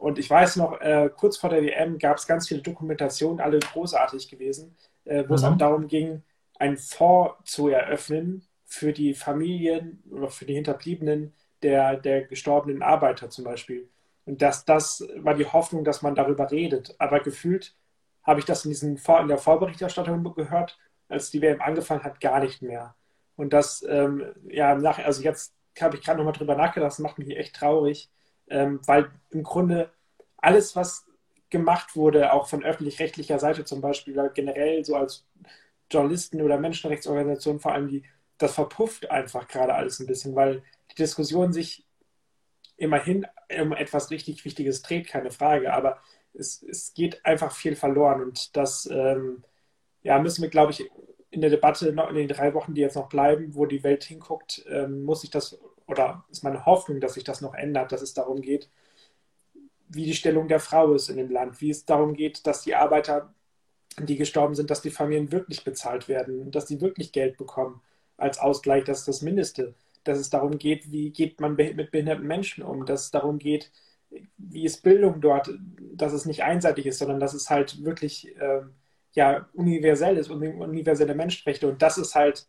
Und 0.00 0.18
ich 0.18 0.30
weiß 0.30 0.56
noch, 0.56 0.80
äh, 0.80 1.10
kurz 1.14 1.36
vor 1.36 1.50
der 1.50 1.62
WM 1.62 1.98
gab 1.98 2.16
es 2.16 2.26
ganz 2.26 2.48
viele 2.48 2.62
Dokumentationen, 2.62 3.38
alle 3.38 3.58
großartig 3.58 4.30
gewesen, 4.30 4.74
äh, 5.04 5.24
wo 5.24 5.28
mhm. 5.28 5.34
es 5.34 5.44
auch 5.44 5.58
darum 5.58 5.88
ging, 5.88 6.22
einen 6.58 6.78
Fonds 6.78 7.34
zu 7.44 7.68
eröffnen 7.68 8.46
für 8.64 8.94
die 8.94 9.12
Familien 9.12 10.02
oder 10.10 10.30
für 10.30 10.46
die 10.46 10.54
Hinterbliebenen 10.54 11.34
der, 11.62 11.98
der 11.98 12.24
gestorbenen 12.24 12.82
Arbeiter 12.82 13.28
zum 13.28 13.44
Beispiel. 13.44 13.90
Und 14.24 14.40
das, 14.40 14.64
das 14.64 15.06
war 15.16 15.34
die 15.34 15.44
Hoffnung, 15.44 15.84
dass 15.84 16.00
man 16.00 16.14
darüber 16.14 16.50
redet. 16.50 16.94
Aber 16.98 17.20
gefühlt 17.20 17.76
habe 18.22 18.40
ich 18.40 18.46
das 18.46 18.64
in, 18.64 18.70
diesen, 18.70 18.96
in 18.96 19.28
der 19.28 19.36
Vorberichterstattung 19.36 20.34
gehört, 20.34 20.78
als 21.08 21.30
die 21.30 21.42
WM 21.42 21.60
angefangen 21.60 22.04
hat, 22.04 22.22
gar 22.22 22.40
nicht 22.40 22.62
mehr. 22.62 22.94
Und 23.36 23.52
das, 23.52 23.84
ähm, 23.86 24.32
ja, 24.48 24.74
nach, 24.76 24.98
also 24.98 25.22
jetzt 25.22 25.52
habe 25.78 25.96
ich 25.96 26.02
gerade 26.02 26.16
nochmal 26.16 26.32
drüber 26.32 26.54
nachgedacht, 26.54 26.90
das 26.90 26.98
macht 27.00 27.18
mich 27.18 27.36
echt 27.36 27.54
traurig, 27.54 28.08
ähm, 28.50 28.80
weil 28.86 29.10
im 29.30 29.42
Grunde 29.42 29.90
alles, 30.36 30.76
was 30.76 31.06
gemacht 31.48 31.96
wurde, 31.96 32.32
auch 32.32 32.48
von 32.48 32.64
öffentlich-rechtlicher 32.64 33.38
Seite 33.38 33.64
zum 33.64 33.80
Beispiel, 33.80 34.14
oder 34.18 34.28
generell 34.30 34.84
so 34.84 34.94
als 34.96 35.26
Journalisten 35.90 36.40
oder 36.42 36.58
Menschenrechtsorganisationen 36.58 37.60
vor 37.60 37.72
allem, 37.72 37.88
die, 37.88 38.04
das 38.38 38.54
verpufft 38.54 39.10
einfach 39.10 39.48
gerade 39.48 39.74
alles 39.74 39.98
ein 40.00 40.06
bisschen, 40.06 40.34
weil 40.36 40.62
die 40.90 40.96
Diskussion 40.96 41.52
sich 41.52 41.84
immerhin 42.76 43.26
um 43.60 43.72
etwas 43.72 44.10
richtig 44.10 44.44
Wichtiges 44.44 44.82
dreht, 44.82 45.08
keine 45.08 45.30
Frage, 45.30 45.72
aber 45.72 45.98
es, 46.32 46.62
es 46.62 46.94
geht 46.94 47.24
einfach 47.26 47.52
viel 47.52 47.76
verloren 47.76 48.22
und 48.22 48.56
das 48.56 48.88
ähm, 48.90 49.42
ja, 50.02 50.18
müssen 50.18 50.42
wir, 50.42 50.48
glaube 50.48 50.72
ich, 50.72 50.88
in 51.30 51.40
der 51.40 51.50
Debatte 51.50 51.92
noch 51.92 52.08
in 52.08 52.16
den 52.16 52.28
drei 52.28 52.54
Wochen, 52.54 52.74
die 52.74 52.80
jetzt 52.80 52.96
noch 52.96 53.08
bleiben, 53.08 53.54
wo 53.54 53.66
die 53.66 53.84
Welt 53.84 54.04
hinguckt, 54.04 54.64
ähm, 54.68 55.04
muss 55.04 55.20
sich 55.20 55.30
das 55.30 55.58
oder 55.90 56.24
ist 56.30 56.44
meine 56.44 56.64
Hoffnung, 56.66 57.00
dass 57.00 57.14
sich 57.14 57.24
das 57.24 57.40
noch 57.40 57.54
ändert, 57.54 57.92
dass 57.92 58.02
es 58.02 58.14
darum 58.14 58.40
geht, 58.40 58.70
wie 59.88 60.04
die 60.04 60.14
Stellung 60.14 60.48
der 60.48 60.60
Frau 60.60 60.94
ist 60.94 61.08
in 61.08 61.16
dem 61.16 61.30
Land, 61.30 61.60
wie 61.60 61.70
es 61.70 61.84
darum 61.84 62.14
geht, 62.14 62.46
dass 62.46 62.62
die 62.62 62.74
Arbeiter, 62.76 63.34
die 63.98 64.16
gestorben 64.16 64.54
sind, 64.54 64.70
dass 64.70 64.82
die 64.82 64.90
Familien 64.90 65.32
wirklich 65.32 65.64
bezahlt 65.64 66.08
werden, 66.08 66.50
dass 66.52 66.68
sie 66.68 66.80
wirklich 66.80 67.12
Geld 67.12 67.36
bekommen 67.36 67.82
als 68.16 68.38
Ausgleich, 68.38 68.84
das 68.84 69.00
ist 69.00 69.08
das 69.08 69.22
Mindeste. 69.22 69.74
Dass 70.04 70.18
es 70.18 70.30
darum 70.30 70.58
geht, 70.58 70.92
wie 70.92 71.10
geht 71.10 71.40
man 71.40 71.56
mit 71.56 71.90
behinderten 71.90 72.26
Menschen 72.26 72.62
um, 72.62 72.86
dass 72.86 73.04
es 73.06 73.10
darum 73.10 73.38
geht, 73.38 73.70
wie 74.38 74.64
ist 74.64 74.82
Bildung 74.82 75.20
dort, 75.20 75.50
dass 75.94 76.12
es 76.12 76.24
nicht 76.24 76.42
einseitig 76.42 76.86
ist, 76.86 76.98
sondern 76.98 77.20
dass 77.20 77.34
es 77.34 77.50
halt 77.50 77.84
wirklich 77.84 78.34
äh, 78.36 78.62
ja, 79.12 79.48
universell 79.54 80.16
ist, 80.16 80.30
universelle 80.30 81.14
Menschenrechte. 81.14 81.68
Und 81.68 81.82
das 81.82 81.98
ist 81.98 82.14
halt 82.14 82.46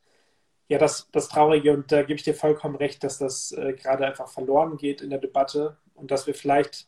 ja, 0.71 0.77
das, 0.77 1.09
das 1.11 1.27
Traurige 1.27 1.73
und 1.73 1.91
da 1.91 2.01
gebe 2.01 2.13
ich 2.13 2.23
dir 2.23 2.33
vollkommen 2.33 2.77
recht, 2.77 3.03
dass 3.03 3.17
das 3.17 3.51
äh, 3.51 3.73
gerade 3.73 4.05
einfach 4.07 4.29
verloren 4.29 4.77
geht 4.77 5.01
in 5.01 5.09
der 5.09 5.19
Debatte 5.19 5.75
und 5.95 6.11
dass 6.11 6.27
wir 6.27 6.33
vielleicht 6.33 6.87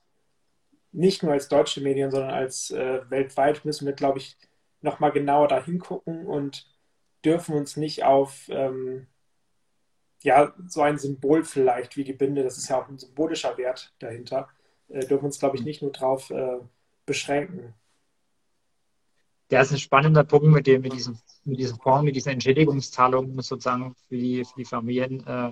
nicht 0.93 1.22
nur 1.22 1.34
als 1.34 1.50
deutsche 1.50 1.82
Medien, 1.82 2.10
sondern 2.10 2.32
als 2.32 2.72
äh, 2.72 3.02
weltweit 3.10 3.65
müssen 3.65 3.86
wir, 3.86 3.91
glaube 3.91 4.19
ich, 4.19 4.38
nochmal 4.80 5.12
genauer 5.12 5.50
da 5.50 5.62
hingucken 5.62 6.26
und 6.26 6.65
dürfen 7.26 7.56
uns 7.56 7.76
nicht 7.76 8.06
auf 8.06 8.48
ähm, 8.48 9.08
ja, 10.22 10.54
so 10.65 10.82
ein 10.82 10.98
Symbol 10.98 11.43
vielleicht 11.43 11.98
wie 11.98 12.06
die 12.06 12.13
Binde, 12.13 12.41
das 12.43 12.58
ist 12.58 12.69
ja 12.69 12.82
auch 12.82 12.88
ein 12.88 12.98
symbolischer 12.98 13.58
Wert 13.58 13.93
dahinter, 14.00 14.48
äh, 14.88 15.06
dürfen 15.06 15.26
uns, 15.26 15.39
glaube 15.39 15.58
ich, 15.58 15.63
nicht 15.65 15.82
nur 15.82 15.91
darauf 15.91 16.30
äh, 16.30 16.60
beschränken 17.06 17.74
der 19.50 19.62
ist 19.62 19.72
ein 19.72 19.78
spannender 19.78 20.24
Punkt 20.24 20.48
mit 20.48 20.68
dem, 20.68 20.82
mit 20.82 20.94
diesem, 20.94 21.18
mit 21.44 21.60
diesem 21.60 21.78
Fonds, 21.80 22.04
mit 22.04 22.16
diesen 22.16 22.32
Entschädigungszahlungen 22.32 23.42
sozusagen 23.42 23.96
für 24.08 24.18
die, 24.18 24.46
für 24.46 24.56
die 24.58 24.66
Familien 24.66 25.26
äh, 25.28 25.52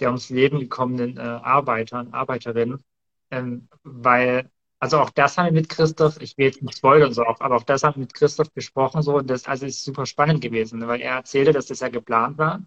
der 0.00 0.08
ums 0.08 0.30
Leben 0.30 0.60
gekommenen 0.60 1.16
äh, 1.16 1.20
Arbeiter 1.20 2.06
Arbeiterinnen. 2.12 2.82
Ähm, 3.30 3.68
weil, 3.82 4.50
also 4.78 5.00
auch 5.00 5.10
das 5.10 5.36
haben 5.36 5.46
wir 5.46 5.52
mit 5.52 5.68
Christoph, 5.68 6.20
ich 6.20 6.38
will 6.38 6.46
jetzt 6.46 6.62
nicht 6.62 6.78
spoilern 6.78 7.12
so 7.12 7.24
auch, 7.24 7.40
aber 7.40 7.56
auch 7.56 7.64
das 7.64 7.82
haben 7.82 7.96
wir 7.96 8.00
mit 8.00 8.14
Christoph 8.14 8.50
besprochen 8.52 9.02
so 9.02 9.16
und 9.16 9.28
das 9.28 9.46
also 9.46 9.66
ist 9.66 9.84
super 9.84 10.06
spannend 10.06 10.40
gewesen, 10.40 10.86
weil 10.86 11.00
er 11.00 11.16
erzählte, 11.16 11.52
dass 11.52 11.66
das 11.66 11.80
ja 11.80 11.88
geplant 11.88 12.38
war. 12.38 12.62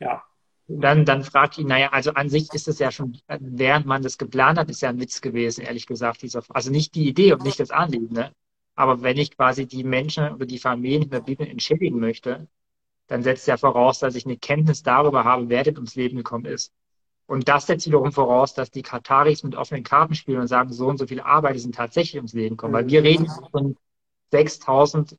Ja. 0.00 0.22
Und 0.66 0.80
dann, 0.82 1.04
dann 1.04 1.24
fragt 1.24 1.58
ihn, 1.58 1.66
naja, 1.66 1.88
also 1.90 2.12
an 2.12 2.28
sich 2.28 2.52
ist 2.54 2.68
es 2.68 2.78
ja 2.78 2.90
schon, 2.90 3.18
während 3.28 3.86
man 3.86 4.02
das 4.02 4.18
geplant 4.18 4.58
hat, 4.58 4.70
ist 4.70 4.82
ja 4.82 4.88
ein 4.88 5.00
Witz 5.00 5.20
gewesen, 5.20 5.62
ehrlich 5.62 5.86
gesagt, 5.86 6.22
dieser, 6.22 6.42
also 6.48 6.70
nicht 6.70 6.94
die 6.94 7.08
Idee 7.08 7.32
und 7.32 7.42
nicht 7.42 7.58
das 7.58 7.70
Anliegen, 7.70 8.12
ne? 8.12 8.32
Aber 8.74 9.02
wenn 9.02 9.18
ich 9.18 9.36
quasi 9.36 9.66
die 9.66 9.84
Menschen 9.84 10.32
oder 10.34 10.46
die 10.46 10.58
Familien 10.58 11.02
in 11.02 11.10
der 11.10 11.20
Bibel 11.20 11.46
entschädigen 11.46 11.98
möchte, 11.98 12.48
dann 13.08 13.22
setzt 13.22 13.46
ja 13.46 13.56
voraus, 13.56 13.98
dass 13.98 14.14
ich 14.14 14.24
eine 14.24 14.36
Kenntnis 14.36 14.82
darüber 14.82 15.24
habe, 15.24 15.48
wer 15.48 15.64
denn 15.64 15.76
ums 15.76 15.96
Leben 15.96 16.16
gekommen 16.16 16.46
ist. 16.46 16.72
Und 17.26 17.48
das 17.48 17.66
setzt 17.66 17.86
wiederum 17.86 18.12
voraus, 18.12 18.54
dass 18.54 18.70
die 18.70 18.82
Kataris 18.82 19.42
mit 19.42 19.54
offenen 19.54 19.84
Karten 19.84 20.14
spielen 20.14 20.40
und 20.40 20.48
sagen, 20.48 20.72
so 20.72 20.88
und 20.88 20.98
so 20.98 21.06
viele 21.06 21.24
Arbeiter 21.24 21.58
sind 21.58 21.74
tatsächlich 21.74 22.16
ums 22.16 22.32
Leben 22.32 22.56
gekommen. 22.56 22.74
Weil 22.74 22.88
wir 22.88 23.02
reden 23.02 23.28
von 23.50 23.76
6000 24.30 25.16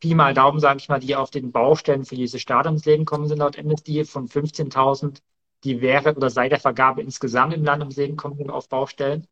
Pi 0.00 0.14
mal 0.14 0.34
Daumen, 0.34 0.60
sage 0.60 0.78
ich 0.78 0.88
mal, 0.88 1.00
die 1.00 1.16
auf 1.16 1.30
den 1.30 1.52
Baustellen 1.52 2.04
für 2.04 2.16
diese 2.16 2.38
Staaten 2.38 2.68
ums 2.68 2.84
Leben 2.84 3.04
gekommen 3.04 3.28
sind, 3.28 3.38
laut 3.38 3.56
MSD, 3.56 4.04
von 4.04 4.28
15.000 4.28 5.20
die 5.64 5.80
während 5.80 6.16
oder 6.16 6.30
seit 6.30 6.52
der 6.52 6.60
Vergabe 6.60 7.02
insgesamt 7.02 7.54
im 7.54 7.64
Land 7.64 7.82
umsehen 7.82 8.16
kommen 8.16 8.50
auf 8.50 8.68
Baustellen. 8.68 9.26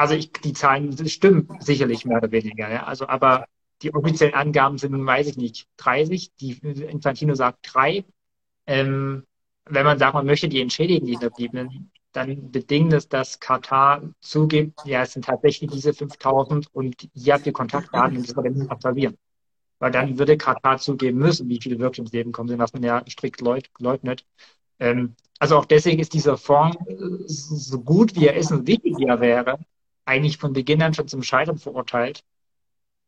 Also 0.00 0.14
ich, 0.14 0.32
die 0.32 0.54
Zahlen 0.54 0.96
stimmen 1.08 1.46
sicherlich 1.60 2.06
mehr 2.06 2.16
oder 2.16 2.30
weniger. 2.30 2.70
Ja? 2.70 2.84
Also 2.84 3.06
aber 3.06 3.46
die 3.82 3.94
offiziellen 3.94 4.32
Angaben 4.32 4.78
sind, 4.78 5.06
weiß 5.06 5.26
ich 5.26 5.36
nicht, 5.36 5.68
30. 5.76 6.34
Die 6.36 6.52
Infantino 6.52 7.34
sagt 7.34 7.58
drei. 7.62 8.06
Ähm, 8.66 9.24
wenn 9.66 9.84
man 9.84 9.98
sagt, 9.98 10.14
man 10.14 10.24
möchte 10.24 10.48
die 10.48 10.62
entschädigen, 10.62 11.04
die 11.06 11.12
Hinterbliebenen, 11.12 11.90
dann 12.12 12.50
bedingt 12.50 12.94
es, 12.94 13.08
dass 13.08 13.40
Katar 13.40 14.02
zugibt, 14.20 14.80
ja, 14.86 15.02
es 15.02 15.12
sind 15.12 15.26
tatsächlich 15.26 15.70
diese 15.70 15.92
5000 15.92 16.74
und 16.74 17.08
hier 17.14 17.34
habt 17.34 17.46
ihr 17.46 17.52
Kontaktdaten 17.52 18.16
und 18.16 18.26
das 18.26 18.34
soll 18.34 18.50
nicht 18.50 18.70
absolvieren. 18.70 19.18
Weil 19.80 19.92
dann 19.92 20.18
würde 20.18 20.38
Katar 20.38 20.78
zugeben 20.78 21.18
müssen, 21.18 21.48
wie 21.50 21.60
viele 21.62 21.78
wirklich 21.78 22.00
ins 22.00 22.12
Leben 22.12 22.32
kommen 22.32 22.48
sind, 22.48 22.58
was 22.58 22.72
man 22.72 22.82
ja 22.82 23.04
strikt 23.06 23.42
leugnet. 23.42 24.24
Ähm, 24.78 25.14
also 25.38 25.58
auch 25.58 25.66
deswegen 25.66 26.00
ist 26.00 26.14
dieser 26.14 26.38
Fonds, 26.38 26.76
äh, 26.86 26.96
so 27.26 27.80
gut 27.80 28.16
wie 28.16 28.26
er 28.26 28.36
ist 28.36 28.50
und 28.50 28.66
wichtig 28.66 28.96
wie 28.96 29.04
er 29.04 29.20
wäre, 29.20 29.58
eigentlich 30.10 30.38
von 30.38 30.52
Beginn 30.52 30.82
an 30.82 30.92
schon 30.92 31.08
zum 31.08 31.22
Scheitern 31.22 31.58
verurteilt, 31.58 32.24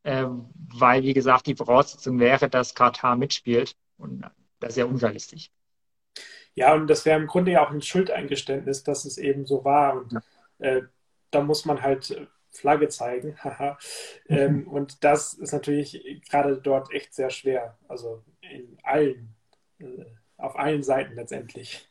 äh, 0.04 0.26
weil, 0.26 1.02
wie 1.02 1.14
gesagt, 1.14 1.46
die 1.46 1.56
Voraussetzung 1.56 2.18
wäre, 2.20 2.48
dass 2.48 2.74
Katar 2.74 3.16
mitspielt. 3.16 3.76
Und 3.98 4.24
das 4.60 4.70
ist 4.70 4.76
ja 4.76 4.84
unrealistisch. 4.84 5.50
Ja, 6.54 6.74
und 6.74 6.86
das 6.86 7.04
wäre 7.04 7.18
im 7.18 7.26
Grunde 7.26 7.52
ja 7.52 7.66
auch 7.66 7.70
ein 7.70 7.82
Schuldeingeständnis, 7.82 8.84
dass 8.84 9.04
es 9.04 9.18
eben 9.18 9.46
so 9.46 9.64
war. 9.64 9.96
Und 9.96 10.20
äh, 10.58 10.82
da 11.30 11.42
muss 11.42 11.64
man 11.64 11.82
halt 11.82 12.28
Flagge 12.50 12.88
zeigen. 12.88 13.36
ähm, 14.28 14.68
und 14.68 15.02
das 15.02 15.34
ist 15.34 15.52
natürlich 15.52 16.22
gerade 16.30 16.58
dort 16.58 16.92
echt 16.92 17.14
sehr 17.14 17.30
schwer. 17.30 17.78
Also 17.88 18.22
in 18.42 18.78
allen, 18.82 19.34
äh, 19.78 20.04
auf 20.36 20.56
allen 20.56 20.82
Seiten 20.82 21.14
letztendlich. 21.14 21.88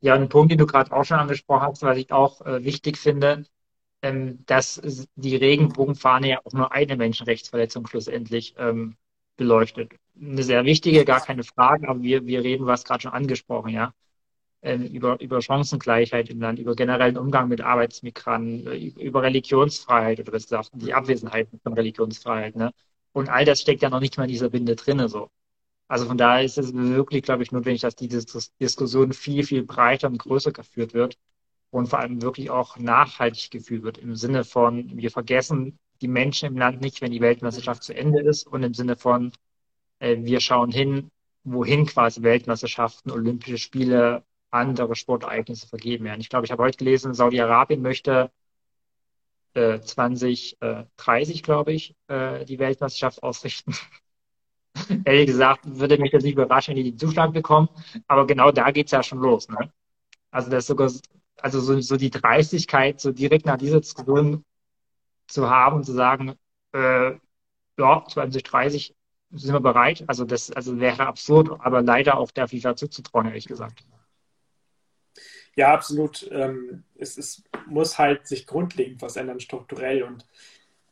Ja, 0.00 0.14
ein 0.14 0.28
Punkt, 0.28 0.52
den 0.52 0.58
du 0.58 0.66
gerade 0.66 0.92
auch 0.92 1.04
schon 1.04 1.18
angesprochen 1.18 1.62
hast, 1.62 1.82
was 1.82 1.98
ich 1.98 2.12
auch 2.12 2.40
äh, 2.46 2.64
wichtig 2.64 2.98
finde, 2.98 3.44
ähm, 4.02 4.44
dass 4.46 4.80
die 5.16 5.36
Regenbogenfahne 5.36 6.28
ja 6.28 6.40
auch 6.44 6.52
nur 6.52 6.72
eine 6.72 6.96
Menschenrechtsverletzung 6.96 7.86
schlussendlich 7.88 8.54
ähm, 8.58 8.96
beleuchtet. 9.36 9.92
Eine 10.20 10.42
sehr 10.44 10.64
wichtige, 10.64 11.04
gar 11.04 11.20
keine 11.20 11.44
Frage, 11.44 11.88
aber 11.88 12.02
wir, 12.02 12.26
wir 12.26 12.42
reden, 12.44 12.66
was 12.66 12.84
gerade 12.84 13.02
schon 13.02 13.12
angesprochen, 13.12 13.70
ja. 13.70 13.92
Ähm, 14.62 14.84
über, 14.86 15.20
über 15.20 15.40
Chancengleichheit 15.40 16.30
im 16.30 16.40
Land, 16.40 16.58
über 16.58 16.74
generellen 16.74 17.16
Umgang 17.16 17.48
mit 17.48 17.60
Arbeitsmigranten, 17.60 18.66
äh, 18.66 18.76
über 19.04 19.22
Religionsfreiheit 19.22 20.20
oder 20.20 20.32
besser 20.32 20.58
gesagt, 20.58 20.70
die 20.74 20.94
Abwesenheit 20.94 21.48
von 21.62 21.72
Religionsfreiheit, 21.74 22.56
ne. 22.56 22.72
Und 23.12 23.28
all 23.28 23.44
das 23.44 23.60
steckt 23.60 23.82
ja 23.82 23.90
noch 23.90 24.00
nicht 24.00 24.16
mal 24.16 24.24
in 24.24 24.30
dieser 24.30 24.50
Binde 24.50 24.76
drinne, 24.76 25.08
so. 25.08 25.30
Also 25.88 26.06
von 26.06 26.18
daher 26.18 26.44
ist 26.44 26.58
es 26.58 26.74
wirklich, 26.74 27.22
glaube 27.22 27.42
ich, 27.42 27.50
notwendig, 27.50 27.80
dass 27.80 27.96
diese 27.96 28.24
Diskussion 28.60 29.12
viel, 29.12 29.42
viel 29.42 29.64
breiter 29.64 30.08
und 30.08 30.18
größer 30.18 30.52
geführt 30.52 30.94
wird 30.94 31.18
und 31.70 31.88
vor 31.88 32.00
allem 32.00 32.22
wirklich 32.22 32.50
auch 32.50 32.76
nachhaltig 32.78 33.50
geführt 33.50 33.82
wird 33.82 33.98
im 33.98 34.14
Sinne 34.14 34.44
von, 34.44 34.96
wir 34.96 35.10
vergessen 35.10 35.78
die 36.00 36.08
Menschen 36.08 36.46
im 36.48 36.56
Land 36.58 36.80
nicht, 36.80 37.00
wenn 37.00 37.10
die 37.10 37.20
Weltmeisterschaft 37.20 37.82
zu 37.82 37.94
Ende 37.94 38.20
ist 38.20 38.46
und 38.46 38.62
im 38.62 38.74
Sinne 38.74 38.96
von, 38.96 39.32
äh, 39.98 40.16
wir 40.20 40.40
schauen 40.40 40.70
hin, 40.70 41.10
wohin 41.44 41.86
quasi 41.86 42.22
Weltmeisterschaften, 42.22 43.10
Olympische 43.10 43.58
Spiele, 43.58 44.24
andere 44.50 44.94
Sportereignisse 44.94 45.68
vergeben 45.68 46.04
werden. 46.04 46.20
Ich 46.20 46.28
glaube, 46.28 46.46
ich 46.46 46.52
habe 46.52 46.62
heute 46.62 46.78
gelesen, 46.78 47.14
Saudi-Arabien 47.14 47.82
möchte 47.82 48.30
äh, 49.54 49.80
2030, 49.80 51.38
äh, 51.38 51.42
glaube 51.42 51.72
ich, 51.72 51.94
äh, 52.08 52.44
die 52.44 52.58
Weltmeisterschaft 52.58 53.22
ausrichten. 53.22 53.74
Ehrlich 55.04 55.26
gesagt, 55.26 55.60
würde 55.64 55.98
mich 55.98 56.10
das 56.10 56.24
nicht 56.24 56.34
überraschen, 56.34 56.74
wenn 56.74 56.84
die 56.84 56.90
den 56.90 56.98
Zuschlag 56.98 57.32
bekommen. 57.32 57.68
Aber 58.06 58.26
genau 58.26 58.50
da 58.50 58.70
geht 58.70 58.86
es 58.86 58.92
ja 58.92 59.02
schon 59.02 59.18
los. 59.18 59.48
Ne? 59.48 59.72
Also 60.30 60.50
das 60.50 60.66
sogar, 60.66 60.90
also 61.36 61.60
so, 61.60 61.80
so 61.80 61.96
die 61.96 62.10
Dreistigkeit, 62.10 63.00
so 63.00 63.12
direkt 63.12 63.46
nach 63.46 63.58
dieser 63.58 63.80
Diskussion 63.80 64.44
zu 65.26 65.48
haben 65.48 65.76
und 65.76 65.84
zu 65.84 65.92
sagen, 65.92 66.34
äh, 66.72 67.12
ja, 67.78 68.04
2030 68.08 68.94
sind 69.30 69.52
wir 69.52 69.60
bereit. 69.60 70.04
Also 70.06 70.24
das 70.24 70.50
also 70.50 70.80
wäre 70.80 71.06
absurd, 71.06 71.50
aber 71.60 71.82
leider 71.82 72.18
auch 72.18 72.30
der 72.30 72.48
FIFA 72.48 72.76
zuzutrauen, 72.76 73.26
ehrlich 73.26 73.46
gesagt. 73.46 73.84
Ja, 75.54 75.74
absolut. 75.74 76.28
Ähm, 76.30 76.84
es, 76.96 77.18
es 77.18 77.42
muss 77.66 77.98
halt 77.98 78.26
sich 78.26 78.46
grundlegend 78.46 79.02
was 79.02 79.16
ändern, 79.16 79.40
strukturell. 79.40 80.04
Und 80.04 80.24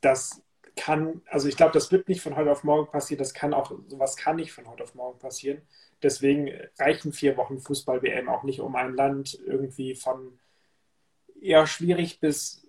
das 0.01 0.43
kann, 0.77 1.23
also 1.27 1.49
ich 1.49 1.57
glaube, 1.57 1.73
das 1.73 1.91
wird 1.91 2.09
nicht 2.09 2.21
von 2.21 2.37
heute 2.37 2.53
auf 2.53 2.63
morgen 2.63 2.91
passieren. 2.91 3.19
Das 3.19 3.35
kann 3.35 3.55
auch, 3.55 3.73
sowas 3.89 4.17
kann 4.17 4.37
nicht 4.37 4.53
von 4.53 4.69
heute 4.69 4.85
auf 4.85 4.95
morgen 4.95 5.19
passieren. 5.19 5.63
Deswegen 6.03 6.51
reichen 6.79 7.13
vier 7.13 7.37
Wochen 7.37 7.59
Fußball-WM 7.59 8.29
auch 8.29 8.43
nicht, 8.43 8.61
um 8.61 8.77
ein 8.77 8.95
Land 8.95 9.39
irgendwie 9.47 9.95
von 9.95 10.39
eher 11.41 11.67
schwierig 11.67 12.21
bis 12.21 12.67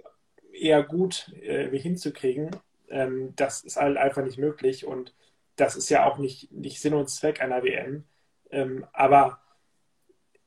eher 0.54 0.84
gut 0.84 1.32
äh, 1.41 1.70
hinzukriegen. 1.78 2.52
Ähm, 2.89 3.34
das 3.36 3.63
ist 3.63 3.76
halt 3.76 3.98
einfach 3.98 4.24
nicht 4.24 4.38
möglich 4.38 4.86
und 4.86 5.13
das 5.58 5.76
ist 5.76 5.89
ja 5.89 6.06
auch 6.06 6.17
nicht, 6.17 6.52
nicht 6.52 6.80
Sinn 6.80 6.93
und 6.93 7.10
Zweck 7.10 7.41
einer 7.41 7.63
WM. 7.63 8.06
Ähm, 8.50 8.86
aber 8.93 9.41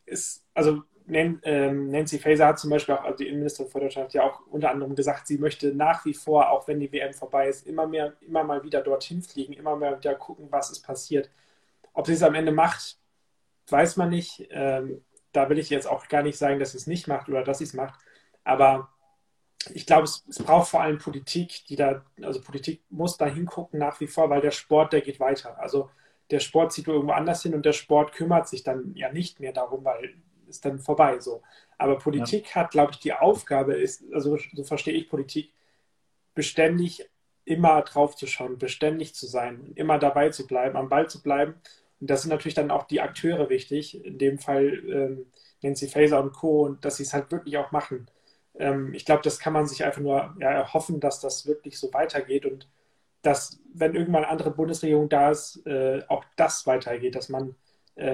es, 0.06 0.44
also 0.54 0.82
Nancy 1.10 2.18
Faeser 2.18 2.46
hat 2.46 2.58
zum 2.58 2.70
Beispiel 2.70 2.94
auch, 2.94 3.04
also 3.04 3.16
die 3.16 3.26
Innenministerin 3.26 3.70
von 3.70 3.80
Deutschland 3.80 4.08
hat 4.08 4.14
ja 4.14 4.22
auch 4.22 4.46
unter 4.46 4.70
anderem 4.70 4.94
gesagt, 4.94 5.26
sie 5.26 5.38
möchte 5.38 5.74
nach 5.74 6.04
wie 6.04 6.14
vor, 6.14 6.50
auch 6.50 6.68
wenn 6.68 6.80
die 6.80 6.92
WM 6.92 7.12
vorbei 7.12 7.48
ist, 7.48 7.66
immer 7.66 7.86
mehr, 7.86 8.14
immer 8.20 8.44
mal 8.44 8.62
wieder 8.62 8.80
dorthin 8.82 9.22
fliegen, 9.22 9.52
immer 9.52 9.76
mal 9.76 9.98
wieder 9.98 10.14
gucken, 10.14 10.48
was 10.50 10.70
ist 10.70 10.80
passiert. 10.80 11.30
Ob 11.92 12.06
sie 12.06 12.12
es 12.12 12.22
am 12.22 12.34
Ende 12.34 12.52
macht, 12.52 12.98
weiß 13.68 13.96
man 13.96 14.10
nicht. 14.10 14.48
Ähm, 14.50 15.02
da 15.32 15.48
will 15.48 15.58
ich 15.58 15.70
jetzt 15.70 15.86
auch 15.86 16.08
gar 16.08 16.22
nicht 16.22 16.38
sagen, 16.38 16.58
dass 16.58 16.72
sie 16.72 16.78
es 16.78 16.86
nicht 16.86 17.08
macht 17.08 17.28
oder 17.28 17.44
dass 17.44 17.58
sie 17.58 17.64
es 17.64 17.74
macht. 17.74 18.00
Aber 18.44 18.88
ich 19.74 19.86
glaube, 19.86 20.04
es, 20.04 20.24
es, 20.28 20.42
braucht 20.42 20.70
vor 20.70 20.80
allem 20.80 20.98
Politik, 20.98 21.66
die 21.68 21.76
da, 21.76 22.04
also 22.22 22.40
Politik 22.40 22.82
muss 22.90 23.16
da 23.16 23.26
hingucken 23.26 23.78
nach 23.78 24.00
wie 24.00 24.06
vor, 24.06 24.30
weil 24.30 24.40
der 24.40 24.50
Sport, 24.50 24.92
der 24.92 25.02
geht 25.02 25.20
weiter. 25.20 25.58
Also 25.58 25.90
der 26.30 26.40
Sport 26.40 26.72
zieht 26.72 26.88
irgendwo 26.88 27.12
anders 27.12 27.42
hin 27.42 27.54
und 27.54 27.66
der 27.66 27.72
Sport 27.72 28.12
kümmert 28.12 28.48
sich 28.48 28.62
dann 28.62 28.94
ja 28.94 29.12
nicht 29.12 29.40
mehr 29.40 29.52
darum, 29.52 29.84
weil 29.84 30.14
ist 30.50 30.64
dann 30.64 30.78
vorbei 30.78 31.20
so. 31.20 31.42
Aber 31.78 31.98
Politik 31.98 32.48
ja. 32.50 32.54
hat, 32.56 32.72
glaube 32.72 32.92
ich, 32.92 32.98
die 32.98 33.12
Aufgabe 33.12 33.74
ist, 33.74 34.04
also 34.12 34.36
so 34.54 34.64
verstehe 34.64 34.94
ich 34.94 35.08
Politik, 35.08 35.52
beständig 36.34 37.08
immer 37.44 37.82
drauf 37.82 38.16
zu 38.16 38.26
schauen, 38.26 38.58
beständig 38.58 39.14
zu 39.14 39.26
sein, 39.26 39.72
immer 39.74 39.98
dabei 39.98 40.30
zu 40.30 40.46
bleiben, 40.46 40.76
am 40.76 40.88
Ball 40.88 41.08
zu 41.08 41.22
bleiben. 41.22 41.54
Und 42.00 42.10
das 42.10 42.22
sind 42.22 42.30
natürlich 42.30 42.54
dann 42.54 42.70
auch 42.70 42.84
die 42.84 43.00
Akteure 43.00 43.48
wichtig, 43.48 44.04
in 44.04 44.18
dem 44.18 44.38
Fall 44.38 44.82
ähm, 44.88 45.26
Nancy 45.62 45.88
Faeser 45.88 46.22
und 46.22 46.32
Co., 46.32 46.62
und 46.62 46.84
dass 46.84 46.96
sie 46.98 47.04
es 47.04 47.12
halt 47.14 47.32
wirklich 47.32 47.56
auch 47.58 47.72
machen 47.72 48.10
ähm, 48.60 48.92
ich 48.94 49.04
glaube, 49.04 49.22
das 49.22 49.38
kann 49.38 49.52
man 49.52 49.66
sich 49.66 49.84
einfach 49.84 50.00
nur 50.00 50.34
ja, 50.38 50.50
erhoffen, 50.50 51.00
dass 51.00 51.20
das 51.20 51.46
wirklich 51.46 51.78
so 51.78 51.92
weitergeht 51.92 52.46
und 52.46 52.68
dass, 53.22 53.60
wenn 53.74 53.94
irgendwann 53.94 54.24
eine 54.24 54.32
andere 54.32 54.50
Bundesregierung 54.50 55.08
da 55.08 55.30
ist, 55.30 55.66
äh, 55.66 56.02
auch 56.08 56.24
das 56.36 56.66
weitergeht, 56.66 57.14
dass 57.14 57.28
man 57.28 57.56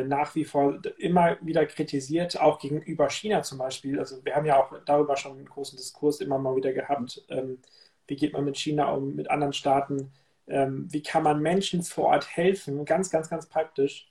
nach 0.05 0.35
wie 0.35 0.44
vor 0.44 0.81
immer 0.99 1.37
wieder 1.40 1.64
kritisiert, 1.66 2.40
auch 2.40 2.59
gegenüber 2.59 3.09
China 3.09 3.42
zum 3.42 3.59
Beispiel. 3.59 3.99
Also 3.99 4.25
wir 4.25 4.35
haben 4.35 4.46
ja 4.46 4.61
auch 4.61 4.72
darüber 4.85 5.16
schon 5.16 5.37
einen 5.37 5.46
großen 5.46 5.77
Diskurs 5.77 6.20
immer 6.20 6.38
mal 6.38 6.57
wieder 6.57 6.72
gehabt. 6.72 7.25
Ähm, 7.29 7.59
wie 8.07 8.16
geht 8.16 8.33
man 8.33 8.44
mit 8.44 8.57
China 8.57 8.92
um, 8.92 9.14
mit 9.14 9.31
anderen 9.31 9.53
Staaten? 9.53 10.12
Ähm, 10.49 10.88
wie 10.90 11.03
kann 11.03 11.22
man 11.22 11.40
Menschen 11.40 11.83
vor 11.83 12.07
Ort 12.07 12.37
helfen? 12.37 12.85
Ganz, 12.85 13.11
ganz, 13.11 13.31
ganz 13.31 13.46
praktisch. 13.46 14.11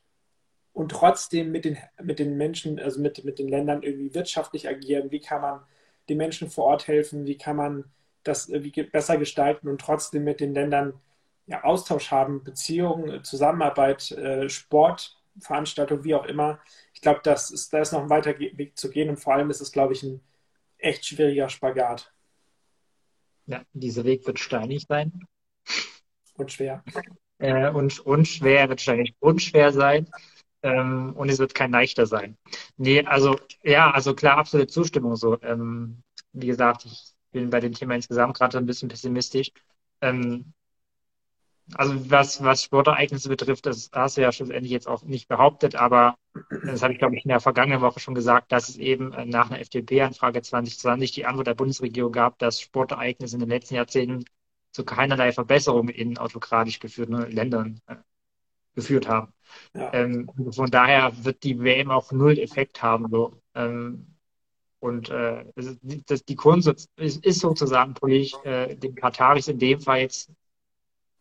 Und 0.74 0.92
trotzdem 0.92 1.52
mit 1.52 1.66
den, 1.66 1.78
mit 2.02 2.20
den 2.20 2.38
Menschen, 2.38 2.80
also 2.80 3.02
mit, 3.02 3.24
mit 3.26 3.40
den 3.40 3.48
Ländern 3.48 3.84
irgendwie 3.84 4.14
wirtschaftlich 4.14 4.68
agieren. 4.68 5.12
Wie 5.12 5.22
kann 5.22 5.42
man 5.42 5.62
den 6.10 6.18
Menschen 6.18 6.50
vor 6.50 6.66
Ort 6.66 6.88
helfen, 6.88 7.26
wie 7.26 7.38
kann 7.38 7.56
man 7.56 7.86
das 8.24 8.50
wie 8.52 8.72
besser 8.84 9.18
gestalten 9.18 9.68
und 9.68 9.82
trotzdem 9.82 10.24
mit 10.24 10.40
den 10.40 10.54
Ländern 10.54 10.94
ja, 11.48 11.64
Austausch 11.64 12.12
haben, 12.12 12.44
Beziehungen, 12.44 13.24
Zusammenarbeit, 13.24 14.12
äh, 14.12 14.50
Sport, 14.50 15.18
Veranstaltungen, 15.40 16.04
wie 16.04 16.16
auch 16.16 16.26
immer. 16.26 16.60
Ich 16.94 17.02
glaube, 17.02 17.22
da 17.24 17.34
ist 17.34 17.74
noch 17.74 18.02
ein 18.02 18.10
weiter 18.10 18.38
Weg 18.40 18.78
zu 18.78 18.90
gehen 18.90 19.10
und 19.10 19.18
vor 19.18 19.34
allem 19.34 19.50
ist 19.50 19.62
es, 19.62 19.72
glaube 19.72 19.94
ich, 19.94 20.04
ein 20.04 20.22
echt 20.78 21.06
schwieriger 21.06 21.50
Spagat. 21.50 22.14
Ja, 23.46 23.64
dieser 23.74 24.04
Weg 24.06 24.26
wird 24.26 24.40
steinig 24.40 24.86
sein. 24.88 25.28
Und 26.36 26.52
schwer. 26.52 26.84
Äh, 27.38 27.70
und, 27.70 28.00
und 28.00 28.28
schwer, 28.28 28.70
wird 28.70 28.82
steinig 28.82 29.14
und 29.20 29.42
schwer 29.42 29.72
sein. 29.72 30.10
Ähm, 30.64 31.14
und 31.16 31.30
es 31.30 31.38
wird 31.38 31.54
kein 31.54 31.72
leichter 31.72 32.08
sein. 32.08 32.38
Nee, 32.78 33.06
also 33.06 33.38
ja, 33.62 33.92
also 33.92 34.16
klar, 34.16 34.38
absolute 34.38 34.72
Zustimmung 34.72 35.16
so. 35.16 35.40
Ähm, 35.42 36.02
wie 36.34 36.48
gesagt, 36.48 36.86
ich 36.86 37.14
bin 37.32 37.50
bei 37.50 37.60
dem 37.60 37.74
Thema 37.74 37.96
insgesamt 37.96 38.38
gerade 38.38 38.58
ein 38.58 38.66
bisschen 38.66 38.90
pessimistisch. 38.90 39.52
Ähm, 40.02 40.54
also 41.74 42.12
was, 42.12 42.44
was 42.44 42.64
Sportereignisse 42.64 43.30
betrifft, 43.30 43.66
das 43.66 43.90
hast 43.92 44.18
du 44.18 44.22
ja 44.22 44.32
schlussendlich 44.32 44.72
jetzt 44.72 44.88
auch 44.88 45.04
nicht 45.04 45.28
behauptet, 45.28 45.76
aber 45.76 46.16
das 46.66 46.84
habe 46.84 46.94
ich, 46.94 47.00
glaube 47.00 47.16
ich, 47.16 47.26
in 47.26 47.30
der 47.30 47.40
vergangenen 47.40 47.82
Woche 47.82 48.00
schon 48.00 48.14
gesagt, 48.14 48.52
dass 48.52 48.70
es 48.70 48.78
eben 48.78 49.14
äh, 49.14 49.26
nach 49.26 49.50
einer 49.50 49.60
FDP-Anfrage 49.60 50.42
2020 50.42 51.12
die 51.12 51.26
Antwort 51.26 51.48
der 51.48 51.56
Bundesregierung 51.56 52.12
gab, 52.12 52.38
dass 52.40 52.62
Sportereignisse 52.62 53.36
in 53.36 53.40
den 53.40 53.50
letzten 53.50 53.76
Jahrzehnten 53.76 54.26
zu 54.72 54.86
keinerlei 54.86 55.32
Verbesserung 55.32 55.90
in 55.90 56.18
autokratisch 56.18 56.80
geführten 56.80 57.16
Ländern 57.32 57.82
äh, 57.88 57.96
geführt 58.76 59.08
haben. 59.08 59.34
Ja. 59.74 59.94
Ähm, 59.94 60.30
von 60.52 60.70
daher 60.70 61.14
wird 61.24 61.44
die 61.44 61.60
WM 61.60 61.90
auch 61.90 62.12
null 62.12 62.38
Effekt 62.38 62.84
haben. 62.84 63.10
So. 63.10 63.42
Ähm, 63.56 64.16
und 64.80 65.10
äh, 65.10 65.46
das, 65.56 65.78
das, 66.06 66.26
die 66.26 66.36
Kunst 66.36 66.68
ist, 66.98 67.26
ist 67.26 67.40
sozusagen 67.40 67.94
politisch 67.96 68.34
äh, 68.44 68.76
den 68.76 68.94
Kataris 68.94 69.48
in 69.48 69.58
dem 69.58 69.80
Fall 69.80 70.02
jetzt 70.02 70.30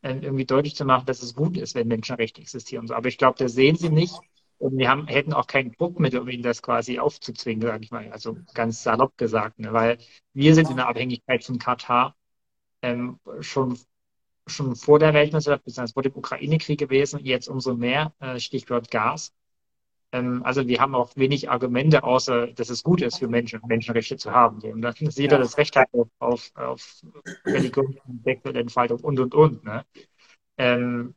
irgendwie 0.05 0.45
deutlich 0.45 0.77
zu 0.77 0.85
machen, 0.85 1.07
dass 1.07 1.23
es 1.23 1.35
gut 1.35 1.57
ist, 1.57 1.75
wenn 1.75 1.89
Menschenrechte 1.89 2.41
existieren. 2.41 2.91
Aber 2.91 3.09
ich 3.09 3.19
glaube, 3.19 3.39
das 3.39 3.53
sehen 3.55 3.77
sie 3.77 3.91
nicht. 3.91 4.15
Und 4.59 4.79
wir 4.79 4.89
haben, 4.89 5.07
hätten 5.09 5.33
auch 5.33 5.47
kein 5.47 5.73
Druckmittel, 5.73 6.21
um 6.21 6.29
ihnen 6.29 6.43
das 6.43 6.63
quasi 6.63 6.99
aufzuzwingen, 6.99 7.63
sage 7.63 7.85
ich 7.85 7.91
mal. 7.91 8.11
Also 8.13 8.37
ganz 8.55 8.83
salopp 8.83 9.17
gesagt. 9.19 9.59
Ne? 9.59 9.73
Weil 9.73 9.99
wir 10.33 10.55
sind 10.55 10.71
in 10.71 10.77
der 10.77 10.89
Abhängigkeit 10.89 11.45
von 11.45 11.59
Katar 11.59 12.15
ähm, 12.83 13.19
schon 13.41 13.79
schon 14.47 14.77
vor 14.77 14.99
der 14.99 15.15
Weltmeisterschaft, 15.15 15.65
beziehungsweise 15.65 15.95
vor 15.95 16.03
dem 16.03 16.17
Ukraine-Krieg 16.17 16.79
gewesen, 16.79 17.21
jetzt 17.25 17.49
umso 17.49 17.75
mehr, 17.75 18.13
äh, 18.21 18.39
Stichwort 18.39 18.91
Gas. 18.91 19.33
Ähm, 20.15 20.43
also 20.45 20.69
wir 20.69 20.81
haben 20.81 20.95
auch 20.95 21.11
wenig 21.17 21.51
Argumente, 21.51 22.05
außer 22.05 22.47
dass 22.47 22.71
es 22.71 22.85
gut 22.85 23.03
ist 23.03 23.19
für 23.19 23.27
Menschen, 23.27 23.61
Menschenrechte 23.67 24.17
zu 24.17 24.31
haben. 24.31 24.61
Und 24.63 24.81
dass 24.81 24.97
jeder 25.17 25.39
das 25.39 25.59
Recht 25.59 25.75
hat 25.75 25.89
auf, 25.93 26.09
auf, 26.21 26.53
auf 26.55 27.03
Religion, 27.45 27.99
sexuelle 28.25 28.61
Entfaltung 28.61 29.01
und, 29.01 29.19
und, 29.19 29.35
und. 29.35 29.65
Ne? 29.65 29.85
Ähm, 30.57 31.17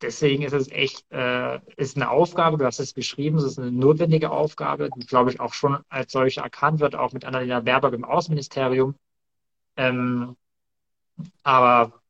deswegen 0.00 0.42
ist 0.42 0.54
es 0.54 0.68
echt, 0.72 1.06
äh, 1.12 1.60
ist 1.76 1.96
eine 1.96 2.10
Aufgabe, 2.10 2.58
du 2.58 2.64
hast 2.64 2.80
es 2.80 2.92
beschrieben, 2.92 3.38
es 3.38 3.44
ist 3.44 3.60
eine 3.60 3.70
notwendige 3.70 4.32
Aufgabe, 4.32 4.90
die, 4.90 5.06
glaube 5.06 5.30
ich, 5.30 5.38
auch 5.38 5.52
schon 5.54 5.78
als 5.88 6.10
solche 6.10 6.40
erkannt 6.40 6.80
wird, 6.80 6.96
auch 6.96 7.12
mit 7.12 7.24
Annalena 7.24 7.60
Baerbock 7.60 7.94
im 7.94 8.04
Außenministerium. 8.04 8.96
Ähm, 9.76 10.36
aber 11.44 12.02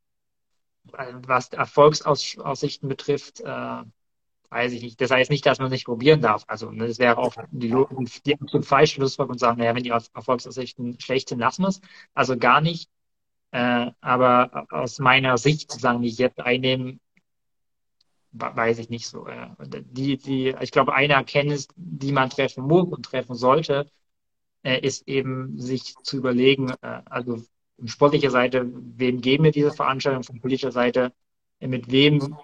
was 1.26 1.50
Erfolgsaussichten 1.50 2.88
betrifft, 2.88 3.40
äh, 3.40 3.82
weiß 4.52 4.72
ich 4.72 4.82
nicht. 4.82 5.00
Das 5.00 5.10
heißt 5.10 5.30
nicht, 5.30 5.46
dass 5.46 5.58
man 5.58 5.66
es 5.66 5.72
nicht 5.72 5.86
probieren 5.86 6.20
darf. 6.20 6.44
Also 6.46 6.70
ne, 6.70 6.86
das 6.86 6.98
wäre 6.98 7.18
auch 7.18 7.34
die, 7.50 7.74
die 8.26 8.34
absolut 8.34 8.66
falsche 8.66 8.96
Schlussfolgerung 8.96 9.34
und 9.34 9.38
sagen, 9.38 9.58
naja, 9.58 9.74
wenn 9.74 9.82
die 9.82 9.90
Erfolgsaussichten 9.90 11.00
schlecht 11.00 11.30
sind, 11.30 11.38
lassen 11.38 11.62
wir 11.62 11.68
es. 11.68 11.80
Also 12.14 12.36
gar 12.36 12.60
nicht. 12.60 12.90
Äh, 13.52 13.90
aber 14.00 14.66
aus 14.70 14.98
meiner 14.98 15.38
Sicht, 15.38 15.70
sozusagen, 15.70 16.02
die 16.02 16.08
ich 16.08 16.18
jetzt 16.18 16.40
einnehmen, 16.40 17.00
weiß 18.32 18.78
ich 18.78 18.90
nicht 18.90 19.06
so. 19.06 19.26
Äh, 19.26 19.48
die, 19.84 20.18
die, 20.18 20.54
ich 20.60 20.70
glaube, 20.70 20.94
eine 20.94 21.14
Erkenntnis, 21.14 21.68
die 21.76 22.12
man 22.12 22.30
treffen 22.30 22.64
muss 22.64 22.88
und 22.88 23.04
treffen 23.04 23.34
sollte, 23.34 23.90
äh, 24.62 24.80
ist 24.80 25.08
eben 25.08 25.58
sich 25.58 25.94
zu 26.02 26.18
überlegen, 26.18 26.70
äh, 26.82 27.02
also 27.06 27.42
von 27.78 27.88
sportlicher 27.88 28.30
Seite, 28.30 28.70
wem 28.72 29.20
geben 29.20 29.44
wir 29.44 29.52
diese 29.52 29.72
Veranstaltung, 29.72 30.22
von 30.24 30.40
politischer 30.40 30.72
Seite, 30.72 31.12
mit 31.60 31.90
wem 31.90 32.36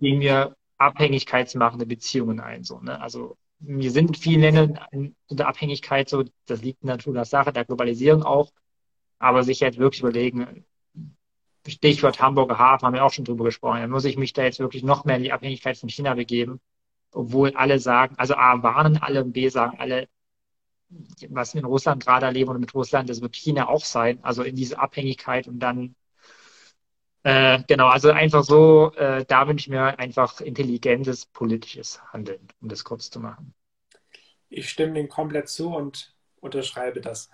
gehen 0.00 0.20
wir 0.20 0.56
abhängigkeitsmachende 0.78 1.86
Beziehungen 1.86 2.40
ein. 2.40 2.64
So, 2.64 2.80
ne? 2.80 3.00
Also 3.00 3.36
wir 3.58 3.90
sind 3.90 4.08
in 4.08 4.14
vielen 4.14 4.40
Ländern 4.42 4.78
in 4.90 5.14
der 5.30 5.48
Abhängigkeit 5.48 6.08
so, 6.08 6.24
das 6.46 6.62
liegt 6.62 6.82
in 6.82 6.88
der 6.88 6.96
Natur 6.96 7.14
der 7.14 7.24
Sache, 7.24 7.52
der 7.52 7.64
Globalisierung 7.64 8.22
auch, 8.22 8.52
aber 9.18 9.44
sich 9.44 9.60
jetzt 9.60 9.78
wirklich 9.78 10.00
überlegen, 10.00 10.64
Stichwort 11.66 12.20
Hamburger 12.20 12.58
Hafen, 12.58 12.86
haben 12.86 12.94
wir 12.94 13.04
auch 13.04 13.12
schon 13.12 13.24
drüber 13.24 13.44
gesprochen, 13.44 13.80
da 13.80 13.88
muss 13.88 14.04
ich 14.04 14.16
mich 14.16 14.32
da 14.32 14.44
jetzt 14.44 14.60
wirklich 14.60 14.84
noch 14.84 15.04
mehr 15.04 15.16
in 15.16 15.22
die 15.22 15.32
Abhängigkeit 15.32 15.76
von 15.76 15.88
China 15.88 16.14
begeben, 16.14 16.60
obwohl 17.12 17.56
alle 17.56 17.78
sagen, 17.78 18.14
also 18.18 18.34
A, 18.34 18.62
warnen 18.62 18.98
alle 18.98 19.24
und 19.24 19.32
B, 19.32 19.48
sagen 19.48 19.78
alle, 19.78 20.08
was 21.28 21.54
wir 21.54 21.60
in 21.60 21.66
Russland 21.66 22.04
gerade 22.04 22.26
erleben 22.26 22.50
und 22.50 22.60
mit 22.60 22.74
Russland, 22.74 23.08
das 23.10 23.20
wird 23.20 23.34
China 23.34 23.68
auch 23.68 23.84
sein, 23.84 24.22
also 24.22 24.42
in 24.42 24.54
diese 24.54 24.78
Abhängigkeit 24.78 25.48
und 25.48 25.58
dann 25.58 25.96
äh, 27.26 27.60
genau, 27.66 27.88
also 27.88 28.12
einfach 28.12 28.44
so, 28.44 28.92
äh, 28.94 29.24
da 29.24 29.48
wünsche 29.48 29.64
ich 29.64 29.68
mir 29.68 29.98
einfach 29.98 30.40
intelligentes 30.40 31.26
politisches 31.26 32.00
Handeln, 32.12 32.46
um 32.60 32.68
das 32.68 32.84
kurz 32.84 33.10
zu 33.10 33.18
machen. 33.18 33.52
Ich 34.48 34.70
stimme 34.70 34.94
dem 34.94 35.08
komplett 35.08 35.48
zu 35.48 35.74
und 35.74 36.14
unterschreibe 36.36 37.00
das. 37.00 37.28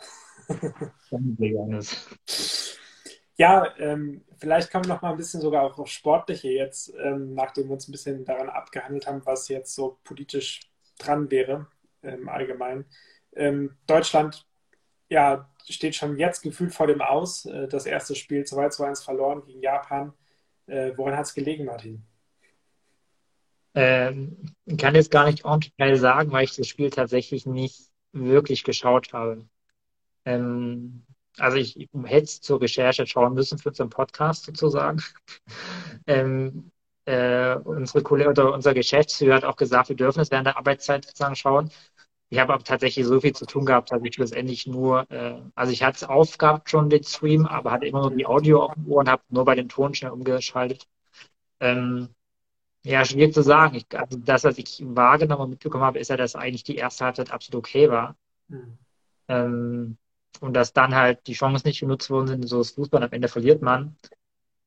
ja, 3.37 3.69
ähm, 3.77 4.25
vielleicht 4.39 4.73
kommen 4.73 4.87
wir 4.87 4.95
noch 4.95 5.03
mal 5.03 5.11
ein 5.11 5.19
bisschen 5.19 5.43
sogar 5.43 5.63
auch 5.63 5.79
auf 5.79 5.89
Sportliche 5.89 6.49
jetzt, 6.49 6.95
ähm, 6.99 7.35
nachdem 7.35 7.67
wir 7.67 7.75
uns 7.75 7.87
ein 7.87 7.93
bisschen 7.93 8.25
daran 8.25 8.49
abgehandelt 8.49 9.07
haben, 9.07 9.21
was 9.27 9.49
jetzt 9.49 9.75
so 9.75 9.99
politisch 10.05 10.61
dran 10.99 11.31
wäre 11.31 11.67
im 12.01 12.31
Allgemeinen. 12.31 12.87
Ähm, 13.35 13.77
Deutschland 13.87 14.47
ja, 15.13 15.47
steht 15.69 15.95
schon 15.95 16.19
jetzt 16.19 16.43
gefühlt 16.43 16.75
vor 16.75 16.87
dem 16.87 17.01
Aus. 17.01 17.45
Äh, 17.47 17.69
das 17.69 17.87
erste 17.87 18.15
Spiel 18.15 18.45
2 18.45 18.69
zu 18.69 18.85
1 18.85 19.03
verloren 19.03 19.43
gegen 19.45 19.61
Japan. 19.61 20.13
Äh, 20.67 20.93
woran 20.97 21.17
hat 21.17 21.27
es 21.27 21.35
gelegen, 21.35 21.65
Martin? 21.65 22.05
Ähm, 23.75 24.55
kann 24.79 24.95
jetzt 24.95 25.11
gar 25.11 25.27
nicht 25.27 25.45
ordentlich 25.45 26.01
sagen, 26.01 26.31
weil 26.33 26.45
ich 26.45 26.57
das 26.57 26.67
Spiel 26.67 26.91
tatsächlich 26.91 27.47
nicht 27.47 27.91
wirklich 28.13 28.65
geschaut 28.65 29.13
habe. 29.13 29.47
Ähm, 30.25 31.05
also 31.39 31.57
ich, 31.57 31.81
ich 31.81 31.89
hätte 32.05 32.25
es 32.25 32.41
zur 32.41 32.61
Recherche 32.61 33.07
schauen 33.07 33.35
müssen 33.35 33.59
für 33.59 33.71
unseren 33.71 33.91
Podcast 33.91 34.45
sozusagen. 34.45 35.03
ähm, 36.07 36.71
äh, 37.05 37.57
unsere 37.57 38.03
Kollege 38.03 38.31
oder 38.31 38.53
unser 38.53 38.75
Geschäftsführer 38.75 39.37
hat 39.37 39.45
auch 39.45 39.57
gesagt, 39.57 39.89
wir 39.89 39.97
dürfen 39.97 40.21
es 40.21 40.31
während 40.31 40.47
der 40.47 40.57
Arbeitszeit 40.57 41.05
sozusagen 41.05 41.35
schauen. 41.35 41.71
Ich 42.33 42.39
habe 42.39 42.55
aber 42.55 42.65
tatsächlich 42.65 43.05
so 43.05 43.21
viel 43.21 43.35
zu 43.35 43.45
tun 43.45 43.67
gehabt, 43.67 43.93
dass 43.93 44.03
ich 44.03 44.15
schlussendlich 44.15 44.67
nur, 44.67 45.05
äh, 45.11 45.39
also 45.55 45.71
ich 45.71 45.83
hatte 45.83 45.97
es 45.97 46.05
aufgehabt 46.05 46.71
schon 46.71 46.89
den 46.89 47.05
Stream, 47.05 47.45
aber 47.45 47.71
hatte 47.71 47.85
immer 47.85 48.01
nur 48.01 48.11
die 48.17 48.25
Audio 48.25 48.63
auf 48.63 48.73
dem 48.73 48.91
Ohr 48.91 49.01
und 49.01 49.11
habe 49.11 49.23
nur 49.29 49.45
bei 49.45 49.55
den 49.55 49.69
Ton 49.69 49.95
schnell 49.95 50.13
umgeschaltet. 50.13 50.89
Ähm, 51.61 52.09
ja, 52.85 53.05
schwierig 53.05 53.35
zu 53.35 53.43
sagen. 53.43 53.77
Ich, 53.77 53.87
also 53.95 54.17
das, 54.17 54.45
was 54.45 54.57
ich 54.57 54.83
wahrgenommen 54.83 55.43
und 55.43 55.51
mitbekommen 55.51 55.85
habe, 55.85 55.99
ist 55.99 56.09
ja, 56.09 56.17
dass 56.17 56.35
eigentlich 56.35 56.65
die 56.65 56.77
erste 56.77 57.05
Halbzeit 57.05 57.31
absolut 57.31 57.67
okay 57.67 57.91
war. 57.91 58.17
Mhm. 58.49 58.79
Ähm, 59.29 59.99
und 60.41 60.55
dass 60.55 60.73
dann 60.73 60.95
halt 60.95 61.27
die 61.27 61.35
Chancen 61.35 61.69
nicht 61.69 61.81
genutzt 61.81 62.09
worden 62.09 62.29
sind, 62.29 62.49
so 62.49 62.63
ist 62.63 62.77
Fußball, 62.77 63.03
am 63.03 63.13
Ende 63.13 63.29
verliert 63.29 63.61
man. 63.61 63.95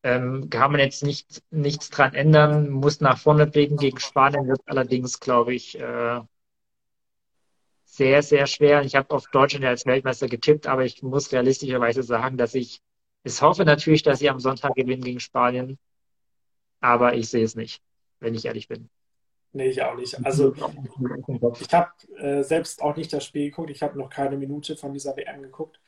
Ähm, 0.04 0.52
kann 0.52 0.72
man 0.72 0.82
jetzt 0.82 1.04
nicht, 1.04 1.42
nichts 1.50 1.90
dran 1.90 2.14
ändern, 2.14 2.70
muss 2.70 3.02
nach 3.02 3.18
vorne 3.18 3.48
blicken 3.48 3.78
gegen 3.78 4.00
Spanien, 4.00 4.48
wird 4.48 4.62
allerdings, 4.68 5.20
glaube 5.20 5.56
ich, 5.56 5.80
äh, 5.80 6.22
sehr, 7.96 8.22
sehr 8.24 8.48
schwer. 8.48 8.82
Ich 8.84 8.96
habe 8.96 9.14
auf 9.14 9.28
Deutschland 9.28 9.64
ja 9.64 9.70
als 9.70 9.86
Weltmeister 9.86 10.28
getippt, 10.28 10.68
aber 10.68 10.84
ich 10.86 11.02
muss 11.04 11.32
realistischerweise 11.32 12.04
sagen, 12.04 12.38
dass 12.38 12.56
ich 12.56 12.82
es 13.26 13.42
hoffe 13.42 13.66
natürlich, 13.66 14.04
dass 14.04 14.20
sie 14.20 14.30
am 14.30 14.40
Sonntag 14.40 14.76
gewinnen 14.76 15.02
gegen 15.02 15.20
Spanien, 15.20 15.80
aber 16.80 17.16
ich 17.16 17.28
sehe 17.28 17.44
es 17.44 17.56
nicht, 17.56 17.82
wenn 18.20 18.36
ich 18.36 18.46
ehrlich 18.46 18.68
bin. 18.68 18.90
Nee, 19.52 19.70
ich 19.70 19.82
auch 19.82 19.96
nicht. 19.96 20.24
Also 20.24 20.54
ich 21.60 21.74
habe 21.74 21.92
äh, 22.18 22.44
selbst 22.44 22.84
auch 22.84 22.96
nicht 22.96 23.12
das 23.12 23.26
Spiel 23.26 23.50
geguckt. 23.50 23.72
Ich 23.72 23.82
habe 23.82 23.98
noch 23.98 24.12
keine 24.12 24.38
Minute 24.38 24.76
von 24.76 24.94
dieser 24.94 25.18
WM 25.18 25.42
geguckt, 25.42 25.80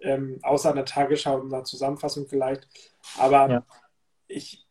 ähm, 0.00 0.38
außer 0.42 0.68
an 0.68 0.76
der 0.76 0.84
Tagesschau 0.84 1.40
und 1.40 1.52
einer 1.52 1.64
Zusammenfassung 1.64 2.26
vielleicht. 2.26 2.68
Aber 3.16 3.48
ja. 3.48 3.66
ich, 4.26 4.66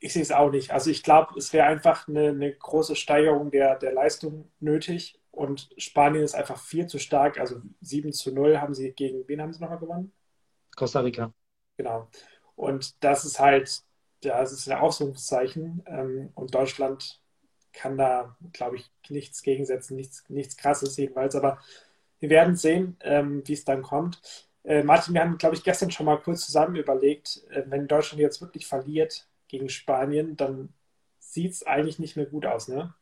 ich 0.00 0.12
sehe 0.12 0.22
es 0.22 0.32
auch 0.32 0.50
nicht. 0.50 0.70
Also 0.70 0.90
ich 0.90 1.02
glaube, 1.02 1.38
es 1.38 1.54
wäre 1.54 1.66
einfach 1.66 2.08
eine, 2.08 2.28
eine, 2.28 2.52
große 2.52 2.94
Steigerung 2.94 3.50
der, 3.50 3.76
der 3.76 3.92
Leistung 3.92 4.50
nötig. 4.60 5.18
Und 5.34 5.68
Spanien 5.76 6.22
ist 6.22 6.34
einfach 6.34 6.58
viel 6.60 6.86
zu 6.86 6.98
stark. 6.98 7.38
Also 7.38 7.60
7 7.80 8.12
zu 8.12 8.32
0 8.32 8.60
haben 8.60 8.74
sie 8.74 8.92
gegen 8.92 9.26
wen 9.26 9.42
haben 9.42 9.52
sie 9.52 9.60
nochmal 9.60 9.78
gewonnen? 9.78 10.12
Costa 10.76 11.00
Rica. 11.00 11.32
Genau. 11.76 12.08
Und 12.54 13.02
das 13.02 13.24
ist 13.24 13.40
halt, 13.40 13.82
ja, 14.22 14.40
das 14.40 14.52
ist 14.52 14.68
ein 14.68 14.78
Ausrufungszeichen. 14.78 15.82
Ähm, 15.86 16.30
und 16.34 16.54
Deutschland 16.54 17.20
kann 17.72 17.98
da, 17.98 18.36
glaube 18.52 18.76
ich, 18.76 18.90
nichts 19.08 19.42
gegensetzen, 19.42 19.96
nichts, 19.96 20.24
nichts 20.28 20.56
krasses 20.56 20.96
jedenfalls. 20.96 21.34
Aber 21.34 21.58
wir 22.20 22.30
werden 22.30 22.54
sehen, 22.56 22.96
ähm, 23.00 23.42
wie 23.46 23.54
es 23.54 23.64
dann 23.64 23.82
kommt. 23.82 24.48
Äh, 24.62 24.84
Martin, 24.84 25.14
wir 25.14 25.20
haben, 25.20 25.36
glaube 25.36 25.56
ich, 25.56 25.64
gestern 25.64 25.90
schon 25.90 26.06
mal 26.06 26.16
kurz 26.20 26.46
zusammen 26.46 26.76
überlegt, 26.76 27.42
äh, 27.50 27.64
wenn 27.66 27.88
Deutschland 27.88 28.20
jetzt 28.20 28.40
wirklich 28.40 28.66
verliert 28.66 29.28
gegen 29.48 29.68
Spanien, 29.68 30.36
dann 30.36 30.72
sieht 31.18 31.52
es 31.52 31.66
eigentlich 31.66 31.98
nicht 31.98 32.16
mehr 32.16 32.26
gut 32.26 32.46
aus, 32.46 32.68
ne? 32.68 32.94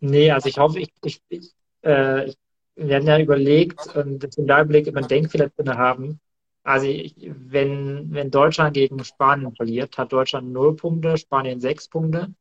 Nee, 0.00 0.30
also 0.30 0.48
ich 0.48 0.58
hoffe, 0.58 0.80
ich, 0.80 0.92
ich, 1.02 1.20
ich, 1.28 1.52
äh, 1.82 2.32
wir 2.76 2.96
haben 2.96 3.06
ja 3.06 3.18
überlegt, 3.18 3.96
und 3.96 4.18
das 4.18 4.36
da 4.36 4.62
überlegt, 4.62 4.88
ob 4.88 4.94
wir 4.94 5.02
Denkfehler 5.02 5.48
drin 5.48 5.76
haben. 5.76 6.20
Also 6.62 6.86
ich, 6.86 7.14
wenn, 7.18 8.12
wenn 8.12 8.30
Deutschland 8.30 8.74
gegen 8.74 9.02
Spanien 9.04 9.54
verliert, 9.54 9.96
hat 9.96 10.12
Deutschland 10.12 10.52
null 10.52 10.76
Punkte, 10.76 11.16
Spanien 11.16 11.60
sechs 11.60 11.88
Punkte. 11.88 12.34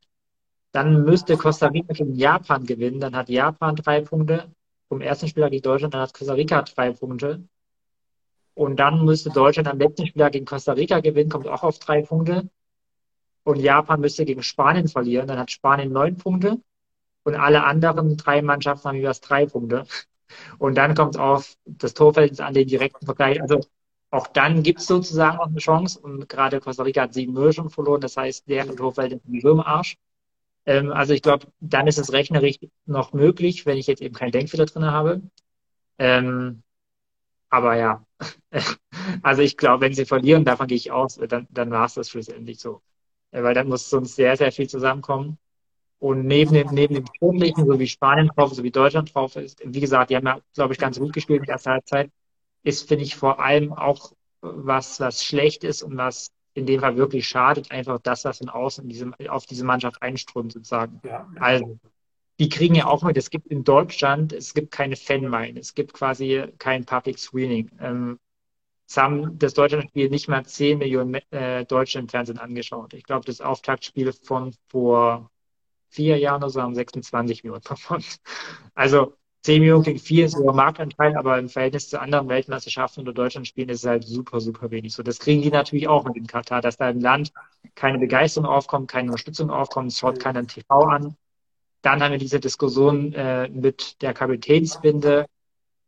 Dann 0.71 1.03
müsste 1.03 1.37
Costa 1.37 1.67
Rica 1.67 1.93
gegen 1.93 2.15
Japan 2.15 2.65
gewinnen, 2.65 2.99
dann 2.99 3.15
hat 3.15 3.29
Japan 3.29 3.75
drei 3.75 4.01
Punkte. 4.01 4.51
Vom 4.89 5.01
ersten 5.01 5.27
Spieler 5.27 5.49
gegen 5.49 5.63
Deutschland, 5.63 5.93
dann 5.93 6.01
hat 6.01 6.13
Costa 6.13 6.33
Rica 6.33 6.61
drei 6.63 6.91
Punkte. 6.91 7.47
Und 8.55 8.79
dann 8.79 9.05
müsste 9.05 9.29
Deutschland 9.29 9.67
am 9.67 9.79
letzten 9.79 10.07
Spieler 10.07 10.29
gegen 10.29 10.45
Costa 10.45 10.73
Rica 10.73 10.99
gewinnen, 10.99 11.29
kommt 11.29 11.47
auch 11.47 11.63
auf 11.63 11.79
drei 11.79 12.01
Punkte. 12.01 12.49
Und 13.43 13.59
Japan 13.59 14.01
müsste 14.01 14.25
gegen 14.25 14.43
Spanien 14.43 14.87
verlieren, 14.87 15.27
dann 15.27 15.39
hat 15.39 15.51
Spanien 15.51 15.91
neun 15.91 16.17
Punkte 16.17 16.59
und 17.25 17.35
alle 17.35 17.65
anderen 17.65 18.17
drei 18.17 18.41
Mannschaften 18.43 18.89
haben 18.89 18.97
jeweils 18.97 19.21
drei 19.21 19.47
Punkte. 19.47 19.85
Und 20.59 20.75
dann 20.77 20.95
kommt 20.95 21.15
es 21.15 21.21
auf 21.21 21.57
das 21.65 21.93
Torverhältnis 21.93 22.39
an 22.39 22.53
den 22.53 22.67
direkten 22.67 23.05
Vergleich. 23.05 23.41
Also 23.41 23.61
auch 24.11 24.27
dann 24.27 24.63
gibt 24.63 24.79
es 24.81 24.87
sozusagen 24.87 25.39
auch 25.39 25.47
eine 25.47 25.59
Chance. 25.59 25.99
Und 25.99 26.29
gerade 26.29 26.59
Costa 26.61 26.83
Rica 26.83 27.03
hat 27.03 27.13
sieben 27.13 27.33
0 27.33 27.53
schon 27.53 27.69
verloren. 27.69 28.01
Das 28.01 28.17
heißt, 28.17 28.47
deren 28.49 28.75
Torverhältnis 28.77 29.21
ist 29.33 29.43
so 29.43 29.51
im 29.51 29.59
Arsch. 29.61 29.97
Ähm, 30.65 30.91
also 30.91 31.13
ich 31.13 31.21
glaube, 31.21 31.47
dann 31.59 31.87
ist 31.87 31.99
es 31.99 32.13
rechnerisch 32.13 32.57
noch 32.85 33.13
möglich, 33.13 33.65
wenn 33.65 33.77
ich 33.77 33.87
jetzt 33.87 34.01
eben 34.01 34.15
keinen 34.15 34.31
Denkfehler 34.31 34.65
drin 34.65 34.85
habe. 34.85 35.21
Ähm, 35.99 36.63
aber 37.49 37.75
ja, 37.77 38.05
also 39.23 39.41
ich 39.41 39.57
glaube, 39.57 39.81
wenn 39.85 39.93
sie 39.93 40.05
verlieren, 40.05 40.45
davon 40.45 40.67
gehe 40.67 40.77
ich 40.77 40.91
aus, 40.91 41.17
dann, 41.17 41.47
dann 41.51 41.71
war 41.71 41.85
es 41.85 41.95
das 41.95 42.09
schlussendlich 42.09 42.59
so. 42.59 42.81
Weil 43.31 43.53
dann 43.53 43.67
muss 43.69 43.89
sonst 43.89 44.15
sehr, 44.15 44.37
sehr 44.37 44.51
viel 44.51 44.69
zusammenkommen. 44.69 45.37
Und 46.05 46.27
neben 46.27 46.53
dem, 46.53 46.67
neben 46.71 46.93
dem 46.93 47.05
Sportlichen, 47.15 47.65
so 47.65 47.79
wie 47.79 47.87
Spanien 47.87 48.27
drauf, 48.27 48.53
so 48.53 48.61
wie 48.61 48.69
Deutschland 48.69 49.11
drauf 49.15 49.35
ist, 49.37 49.59
wie 49.65 49.79
gesagt, 49.79 50.11
die 50.11 50.15
haben 50.15 50.27
ja, 50.27 50.39
glaube 50.53 50.71
ich, 50.71 50.77
ganz 50.77 50.99
gut 50.99 51.13
gespielt 51.13 51.39
in 51.39 51.45
der 51.45 51.53
ersten 51.53 51.71
Halbzeit, 51.71 52.11
ist, 52.61 52.87
finde 52.87 53.05
ich, 53.05 53.15
vor 53.15 53.39
allem 53.39 53.73
auch 53.73 54.11
was, 54.39 54.99
was 54.99 55.23
schlecht 55.23 55.63
ist 55.63 55.81
und 55.81 55.97
was 55.97 56.29
in 56.53 56.67
dem 56.67 56.81
Fall 56.81 56.95
wirklich 56.95 57.27
schadet, 57.27 57.71
einfach 57.71 57.97
das, 58.03 58.23
was 58.23 58.37
von 58.37 58.49
außen 58.49 58.87
diese, 58.87 59.13
auf 59.29 59.47
diese 59.47 59.65
Mannschaft 59.65 59.99
einströmt, 60.03 60.51
sozusagen. 60.51 61.01
Ja. 61.03 61.27
Also, 61.39 61.79
die 62.37 62.49
kriegen 62.49 62.75
ja 62.75 62.85
auch 62.85 63.01
mit, 63.01 63.17
es 63.17 63.31
gibt 63.31 63.47
in 63.47 63.63
Deutschland, 63.63 64.31
es 64.31 64.53
gibt 64.53 64.69
keine 64.69 64.97
Fanmeile, 64.97 65.59
es 65.59 65.73
gibt 65.73 65.93
quasi 65.93 66.43
kein 66.59 66.85
Public 66.85 67.17
Screening. 67.17 67.71
Ähm, 67.79 68.19
es 68.87 68.95
haben 68.95 69.39
das 69.39 69.55
Deutschlandspiel 69.55 70.11
nicht 70.11 70.27
mal 70.27 70.45
10 70.45 70.77
Millionen 70.77 71.15
äh, 71.31 71.65
Deutsche 71.65 71.97
im 71.97 72.09
Fernsehen 72.09 72.37
angeschaut. 72.37 72.93
Ich 72.93 73.05
glaube, 73.05 73.25
das 73.25 73.41
Auftaktspiel 73.41 74.13
von 74.13 74.53
vor 74.67 75.31
vier 75.89 76.17
so 76.47 76.61
haben 76.61 76.75
26 76.75 77.43
Millionen 77.43 77.63
performt. 77.63 78.17
Also 78.73 79.15
10 79.45 79.59
Millionen 79.59 79.83
klingt 79.83 80.01
viel, 80.01 80.25
ist 80.25 80.39
über 80.39 80.53
Marktanteil, 80.53 81.15
aber 81.15 81.37
im 81.37 81.49
Verhältnis 81.49 81.87
zu 81.87 82.01
anderen 82.01 82.27
Weltmeisterschaften 82.29 83.01
oder 83.01 83.13
Deutschlandspielen 83.13 83.69
ist 83.69 83.83
es 83.83 83.85
halt 83.87 84.03
super, 84.03 84.41
super 84.41 84.71
wenig. 84.71 84.93
So, 84.95 85.03
das 85.03 85.19
kriegen 85.19 85.43
die 85.43 85.51
natürlich 85.51 85.87
auch 85.87 86.03
mit 86.03 86.17
in 86.17 86.25
Katar, 86.25 86.61
dass 86.61 86.77
da 86.77 86.89
im 86.89 86.99
Land 86.99 87.31
keine 87.75 87.99
Begeisterung 87.99 88.47
aufkommt, 88.49 88.89
keine 88.89 89.09
Unterstützung 89.09 89.51
aufkommt, 89.51 89.91
es 89.91 89.99
schaut 89.99 90.19
keiner 90.19 90.47
TV 90.47 90.79
an. 90.79 91.15
Dann 91.83 92.01
haben 92.01 92.13
wir 92.13 92.17
diese 92.17 92.39
Diskussion 92.39 93.13
äh, 93.13 93.47
mit 93.49 94.01
der 94.01 94.15
Kapitänsbinde, 94.15 95.27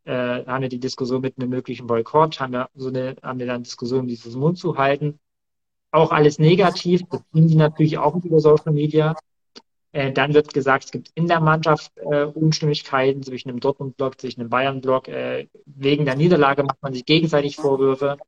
äh, 0.04 0.46
haben 0.46 0.62
wir 0.62 0.68
die 0.68 0.78
Diskussion 0.78 1.20
mit 1.20 1.36
einem 1.36 1.50
möglichen 1.50 1.88
Boykott, 1.88 2.38
haben 2.38 2.52
wir 2.52 2.68
so 2.76 2.90
eine, 2.90 3.16
haben 3.24 3.40
wir 3.40 3.46
dann 3.46 3.64
Diskussion, 3.64 4.06
dieses 4.06 4.36
Mund 4.36 4.58
zu 4.58 4.78
halten. 4.78 5.18
Auch 5.90 6.12
alles 6.12 6.38
negativ, 6.38 7.02
das 7.10 7.22
kriegen 7.32 7.48
die 7.48 7.56
natürlich 7.56 7.98
auch 7.98 8.14
über 8.14 8.38
Social 8.38 8.72
Media. 8.72 9.16
Äh, 9.92 10.12
dann 10.12 10.34
wird 10.34 10.52
gesagt, 10.52 10.84
es 10.84 10.90
gibt 10.90 11.10
in 11.14 11.28
der 11.28 11.40
Mannschaft 11.40 11.92
äh, 11.96 12.24
Unstimmigkeiten 12.24 13.22
zwischen 13.22 13.48
dem 13.48 13.60
Dortmund-Block, 13.60 14.20
zwischen 14.20 14.40
dem 14.40 14.50
Bayern-Block. 14.50 15.08
Äh, 15.08 15.48
wegen 15.66 16.04
der 16.04 16.16
Niederlage 16.16 16.62
macht 16.62 16.82
man 16.82 16.92
sich 16.92 17.04
gegenseitig 17.06 17.56
Vorwürfe. 17.56 18.18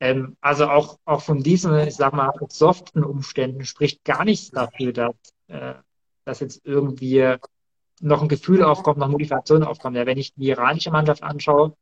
Ähm, 0.00 0.36
also 0.40 0.66
auch, 0.66 0.98
auch 1.04 1.22
von 1.22 1.42
diesen, 1.42 1.78
ich 1.78 1.94
sag 1.94 2.12
mal, 2.12 2.32
soften 2.48 3.04
Umständen 3.04 3.64
spricht 3.64 4.04
gar 4.04 4.24
nichts 4.24 4.50
dafür, 4.50 4.92
dass, 4.92 5.14
äh, 5.48 5.74
dass 6.24 6.40
jetzt 6.40 6.62
irgendwie 6.64 7.36
noch 8.00 8.22
ein 8.22 8.28
Gefühl 8.28 8.62
aufkommt, 8.62 8.98
noch 8.98 9.08
Motivation 9.08 9.62
aufkommt. 9.62 9.96
Ja, 9.96 10.06
wenn 10.06 10.18
ich 10.18 10.34
die 10.34 10.48
iranische 10.48 10.90
Mannschaft 10.90 11.22
anschaue, 11.22 11.76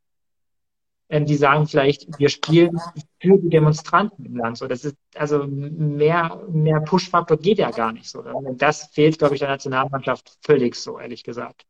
die 1.21 1.37
sagen 1.37 1.67
vielleicht, 1.67 2.19
wir 2.19 2.29
spielen 2.29 2.79
für 3.21 3.39
die 3.39 3.49
Demonstranten 3.49 4.25
im 4.25 4.37
Land. 4.37 4.59
So, 4.59 4.67
das 4.67 4.85
ist 4.85 4.97
also 5.15 5.47
mehr, 5.47 6.45
mehr 6.51 6.81
Push-Faktor 6.81 7.37
geht 7.37 7.59
ja 7.59 7.71
gar 7.71 7.93
nicht 7.93 8.09
so. 8.09 8.21
Und 8.21 8.61
das 8.61 8.89
fehlt, 8.93 9.19
glaube 9.19 9.35
ich, 9.35 9.41
der 9.41 9.49
Nationalmannschaft 9.49 10.39
völlig 10.43 10.75
so, 10.75 10.99
ehrlich 10.99 11.23
gesagt. 11.23 11.67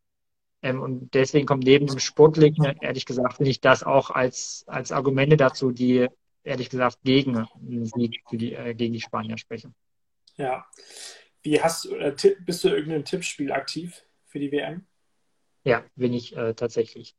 Ähm, 0.63 0.81
und 0.81 1.13
deswegen 1.13 1.47
kommt 1.47 1.65
neben 1.65 1.87
dem 1.87 1.99
Sportlichen, 1.99 2.65
ehrlich 2.81 3.05
gesagt, 3.05 3.35
finde 3.35 3.51
ich 3.51 3.61
das 3.61 3.83
auch 3.83 4.11
als, 4.11 4.65
als 4.67 4.93
Argumente 4.93 5.37
dazu, 5.37 5.73
die 5.73 6.09
ehrlich 6.43 6.71
gesagt 6.71 6.99
gegen 7.05 7.47
den 7.57 7.85
Sieg 7.85 8.23
für 8.29 8.39
die, 8.39 8.55
äh, 8.55 8.75
gegen 8.75 8.95
die 8.95 9.01
Spanier 9.01 9.37
sprechen. 9.37 9.75
Ja. 10.37 10.65
Wie 11.43 11.61
hast 11.61 11.85
du, 11.85 11.97
äh, 11.97 12.15
bist 12.41 12.65
du 12.65 12.69
irgendein 12.69 13.05
Tippspiel 13.05 13.53
aktiv 13.53 14.03
für 14.25 14.39
die 14.39 14.51
WM? 14.51 14.87
Ja, 15.65 15.85
bin 15.97 16.15
ich 16.15 16.35
äh, 16.37 16.55
tatsächlich. 16.55 17.15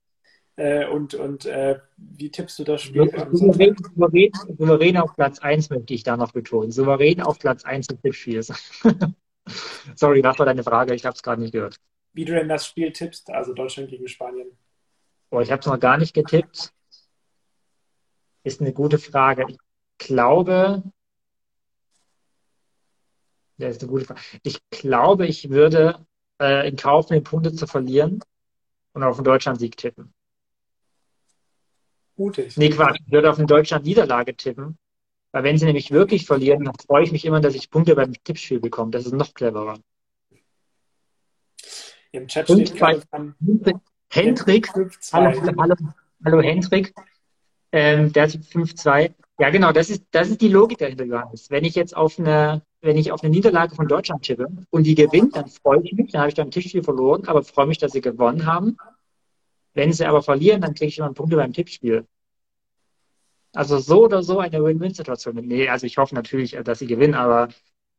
Äh, 0.57 0.85
und 0.87 1.13
und 1.15 1.45
äh, 1.45 1.79
wie 1.97 2.31
tippst 2.31 2.57
du 2.59 2.63
das 2.63 2.83
Spiel? 2.83 3.11
Souverän, 3.31 3.75
souverän, 3.75 4.31
souverän 4.57 4.97
auf 4.97 5.13
Platz 5.15 5.39
1 5.39 5.69
möchte 5.69 5.93
ich 5.93 6.03
da 6.03 6.15
noch 6.15 6.31
betonen. 6.31 6.71
Souverän 6.71 7.21
auf 7.21 7.39
Platz 7.39 7.65
1 7.65 7.89
im 7.89 8.01
Tippspiel. 8.01 8.41
Sorry, 9.95 10.23
was 10.23 10.39
war 10.39 10.45
deine 10.45 10.63
Frage? 10.63 10.95
Ich 10.95 11.05
habe 11.05 11.13
es 11.13 11.21
gerade 11.21 11.41
nicht 11.41 11.51
gehört. 11.51 11.77
Wie 12.13 12.23
du 12.23 12.33
denn 12.33 12.47
das 12.47 12.65
Spiel 12.65 12.93
tippst, 12.93 13.29
also 13.29 13.53
Deutschland 13.53 13.89
gegen 13.89 14.07
Spanien? 14.07 14.57
Oh, 15.29 15.41
ich 15.41 15.51
habe 15.51 15.59
es 15.59 15.65
noch 15.65 15.79
gar 15.79 15.97
nicht 15.97 16.13
getippt. 16.13 16.71
Ist 18.43 18.61
eine 18.61 18.71
gute 18.71 18.97
Frage. 18.97 19.45
Ich 19.49 19.57
glaube, 19.97 20.83
das 23.57 23.75
ist 23.75 23.81
eine 23.81 23.91
gute 23.91 24.05
Frage. 24.05 24.21
Ich 24.43 24.59
glaube, 24.69 25.27
ich 25.27 25.49
würde 25.49 26.05
äh, 26.41 26.69
in 26.69 26.77
Kauf 26.77 27.09
nehmen, 27.09 27.25
Punkte 27.25 27.53
zu 27.53 27.67
verlieren 27.67 28.21
und 28.93 29.03
auf 29.03 29.17
den 29.17 29.25
Deutschland-Sieg 29.25 29.75
tippen 29.75 30.14
mutig. 32.17 32.57
Nee, 32.57 32.69
Quatsch. 32.69 32.99
Ich 33.05 33.11
würde 33.11 33.29
auf 33.29 33.37
eine 33.37 33.47
Deutschland-Niederlage 33.47 34.35
tippen. 34.35 34.77
Weil 35.31 35.43
wenn 35.43 35.57
sie 35.57 35.65
nämlich 35.65 35.91
wirklich 35.91 36.25
verlieren, 36.25 36.63
dann 36.63 36.75
freue 36.75 37.03
ich 37.03 37.11
mich 37.11 37.25
immer, 37.25 37.41
dass 37.41 37.55
ich 37.55 37.69
Punkte 37.69 37.93
beim 37.93 38.13
Tippspiel 38.23 38.61
bekomme. 38.61 38.91
Das 38.91 39.05
ist 39.05 39.13
noch 39.13 39.33
cleverer. 39.33 39.77
Im 42.13 42.27
Chat 42.27 42.45
steht 42.45 42.75
gerade 42.75 43.01
Hendrik, 44.09 44.69
hallo, 45.11 45.41
hallo, 45.59 45.75
hallo 46.23 46.41
Hendrik, 46.41 46.93
ähm, 47.73 48.13
der 48.13 48.25
ist 48.27 48.37
5-2. 48.37 49.13
Ja, 49.37 49.49
genau, 49.49 49.73
das 49.73 49.89
ist, 49.89 50.05
das 50.11 50.29
ist 50.29 50.39
die 50.39 50.47
Logik 50.47 50.77
dahinter, 50.77 51.03
Johannes. 51.03 51.49
Wenn 51.49 51.65
ich 51.65 51.75
jetzt 51.75 51.97
auf 51.97 52.17
eine, 52.17 52.61
wenn 52.79 52.95
ich 52.95 53.11
auf 53.11 53.21
eine 53.21 53.31
Niederlage 53.31 53.75
von 53.75 53.89
Deutschland 53.89 54.23
tippe 54.23 54.47
und 54.69 54.83
die 54.83 54.95
gewinnt, 54.95 55.35
dann 55.35 55.49
freue 55.49 55.81
ich 55.83 55.91
mich, 55.91 56.13
dann 56.13 56.21
habe 56.21 56.29
ich 56.29 56.35
beim 56.35 56.51
Tippspiel 56.51 56.83
verloren, 56.83 57.27
aber 57.27 57.43
freue 57.43 57.67
mich, 57.67 57.77
dass 57.77 57.91
sie 57.91 57.99
gewonnen 57.99 58.45
haben. 58.45 58.77
Wenn 59.75 59.93
sie 59.93 60.05
aber 60.05 60.23
verlieren, 60.23 60.61
dann 60.61 60.73
kriege 60.73 60.87
ich 60.87 60.97
immer 60.97 61.13
Punkte 61.13 61.35
beim 61.35 61.53
Tippspiel. 61.53 62.07
Also 63.53 63.77
so 63.77 64.05
oder 64.05 64.23
so 64.23 64.39
eine 64.39 64.63
Win-Win-Situation. 64.63 65.35
Nee, 65.35 65.69
also 65.69 65.85
ich 65.85 65.97
hoffe 65.97 66.15
natürlich, 66.15 66.57
dass 66.63 66.79
sie 66.79 66.87
gewinnen, 66.87 67.13
aber 67.13 67.49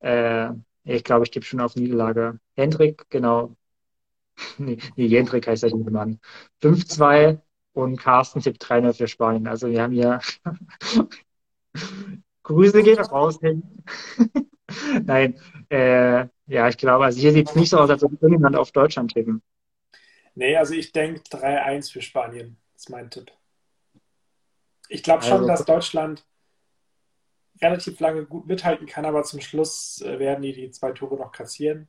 äh, 0.00 0.50
ich 0.84 1.04
glaube, 1.04 1.24
ich 1.24 1.30
tippe 1.30 1.46
schon 1.46 1.60
auf 1.60 1.76
Niederlage. 1.76 2.40
Hendrik, 2.56 3.06
genau. 3.10 3.56
Nee, 4.58 4.78
Hendrik 4.96 5.46
heißt 5.46 5.62
der 5.62 5.70
junge 5.70 5.90
Mann. 5.90 6.20
5-2 6.60 7.40
und 7.72 7.96
Carsten 7.96 8.40
tippt 8.40 8.62
3-0 8.64 8.92
für 8.94 9.08
Spanien. 9.08 9.46
Also 9.46 9.70
wir 9.70 9.82
haben 9.82 9.92
hier 9.92 10.20
Grüße 12.42 12.82
geht 12.82 12.98
raus 13.10 13.38
hin. 13.40 13.62
Nein, 15.04 15.38
äh, 15.70 16.26
ja, 16.46 16.68
ich 16.68 16.76
glaube, 16.76 17.04
also 17.04 17.18
hier 17.18 17.32
sieht 17.32 17.48
es 17.48 17.56
nicht 17.56 17.70
so 17.70 17.78
aus, 17.78 17.90
als 17.90 18.02
ob 18.04 18.12
irgendjemand 18.12 18.56
auf 18.56 18.72
Deutschland 18.72 19.12
tippen. 19.12 19.42
Nee, 20.36 20.56
also 20.56 20.74
ich 20.74 20.92
denke 20.92 21.22
3-1 21.22 21.90
für 21.90 22.02
Spanien. 22.02 22.58
Ist 22.76 22.90
mein 22.90 23.10
Tipp. 23.10 23.32
Ich 24.88 25.02
glaube 25.02 25.24
schon, 25.24 25.38
also, 25.38 25.46
dass 25.46 25.64
Deutschland 25.64 26.24
relativ 27.60 27.98
lange 28.00 28.26
gut 28.26 28.46
mithalten 28.46 28.86
kann, 28.86 29.06
aber 29.06 29.22
zum 29.24 29.40
Schluss 29.40 30.02
äh, 30.02 30.18
werden 30.18 30.42
die 30.42 30.52
die 30.52 30.70
zwei 30.70 30.92
Tore 30.92 31.16
noch 31.16 31.32
kassieren 31.32 31.88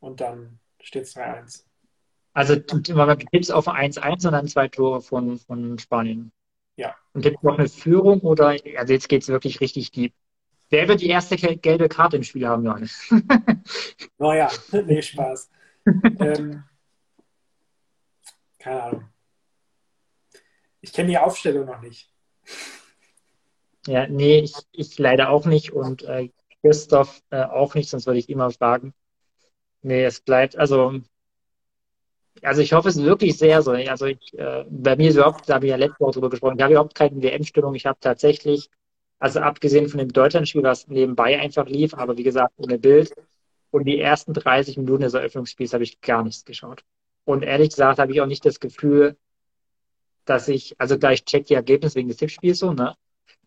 und 0.00 0.20
dann 0.20 0.60
steht 0.80 1.04
es 1.04 1.16
3-1. 1.16 1.64
Also 2.34 2.56
du 2.56 2.80
tippst 2.80 3.50
auf 3.50 3.68
1-1 3.68 4.26
und 4.26 4.32
dann 4.32 4.46
zwei 4.46 4.68
Tore 4.68 5.00
von, 5.00 5.38
von 5.38 5.78
Spanien. 5.78 6.30
Ja. 6.76 6.94
Und 7.14 7.22
gibt 7.22 7.38
es 7.38 7.42
noch 7.42 7.58
eine 7.58 7.68
Führung 7.68 8.20
oder, 8.20 8.54
also 8.76 8.92
jetzt 8.92 9.08
geht 9.08 9.22
es 9.22 9.28
wirklich 9.28 9.60
richtig 9.62 9.90
deep. 9.92 10.12
Wer 10.68 10.86
wird 10.88 11.00
die 11.00 11.08
erste 11.08 11.36
gelbe 11.36 11.88
Karte 11.88 12.18
im 12.18 12.22
Spiel 12.22 12.46
haben, 12.46 12.66
Johannes? 12.66 13.10
naja, 14.18 14.50
nee, 14.72 15.00
Spaß. 15.00 15.50
ähm, 16.20 16.64
keine 18.58 18.82
Ahnung. 18.82 19.08
Ich 20.80 20.92
kenne 20.92 21.10
die 21.10 21.18
Aufstellung 21.18 21.66
noch 21.66 21.80
nicht. 21.80 22.10
Ja, 23.86 24.06
nee, 24.06 24.40
ich, 24.40 24.54
ich 24.72 24.98
leider 24.98 25.30
auch 25.30 25.46
nicht 25.46 25.72
und 25.72 26.02
äh, 26.02 26.28
Christoph 26.60 27.22
äh, 27.30 27.42
auch 27.44 27.74
nicht, 27.74 27.88
sonst 27.88 28.06
würde 28.06 28.18
ich 28.18 28.28
immer 28.28 28.50
fragen. 28.50 28.92
Nee, 29.82 30.04
es 30.04 30.20
bleibt, 30.20 30.56
also, 30.56 31.00
also 32.42 32.60
ich 32.60 32.72
hoffe 32.72 32.88
es 32.88 33.02
wirklich 33.02 33.38
sehr 33.38 33.62
so. 33.62 33.70
Also 33.70 34.06
ich, 34.06 34.38
äh, 34.38 34.64
bei 34.68 34.96
mir 34.96 35.08
ist 35.08 35.16
überhaupt, 35.16 35.48
da 35.48 35.54
habe 35.54 35.66
ich 35.66 35.70
ja 35.70 35.76
letzte 35.76 36.00
Woche 36.00 36.12
drüber 36.12 36.30
gesprochen, 36.30 36.56
ich 36.58 36.62
habe 36.62 36.74
überhaupt 36.74 36.94
keine 36.94 37.22
WM-Stimmung. 37.22 37.74
Ich 37.74 37.86
habe 37.86 37.98
tatsächlich, 38.00 38.68
also 39.18 39.40
abgesehen 39.40 39.88
von 39.88 39.98
dem 39.98 40.12
Deutschlandspiel, 40.12 40.62
was 40.62 40.86
nebenbei 40.88 41.38
einfach 41.40 41.66
lief, 41.66 41.94
aber 41.94 42.16
wie 42.18 42.24
gesagt, 42.24 42.54
ohne 42.58 42.78
Bild. 42.78 43.14
Und 43.70 43.84
die 43.84 44.00
ersten 44.00 44.34
30 44.34 44.76
Minuten 44.78 45.02
des 45.02 45.14
Eröffnungsspiels 45.14 45.72
habe 45.74 45.84
ich 45.84 46.00
gar 46.00 46.22
nichts 46.22 46.44
geschaut. 46.44 46.84
Und 47.28 47.42
ehrlich 47.42 47.68
gesagt 47.68 47.98
habe 47.98 48.10
ich 48.10 48.22
auch 48.22 48.26
nicht 48.26 48.46
das 48.46 48.58
Gefühl, 48.58 49.14
dass 50.24 50.48
ich, 50.48 50.80
also 50.80 50.98
gleich 50.98 51.26
check 51.26 51.44
die 51.44 51.52
Ergebnisse 51.52 51.96
wegen 51.96 52.08
des 52.08 52.16
Tippspiels 52.16 52.58
so, 52.58 52.72
ne? 52.72 52.96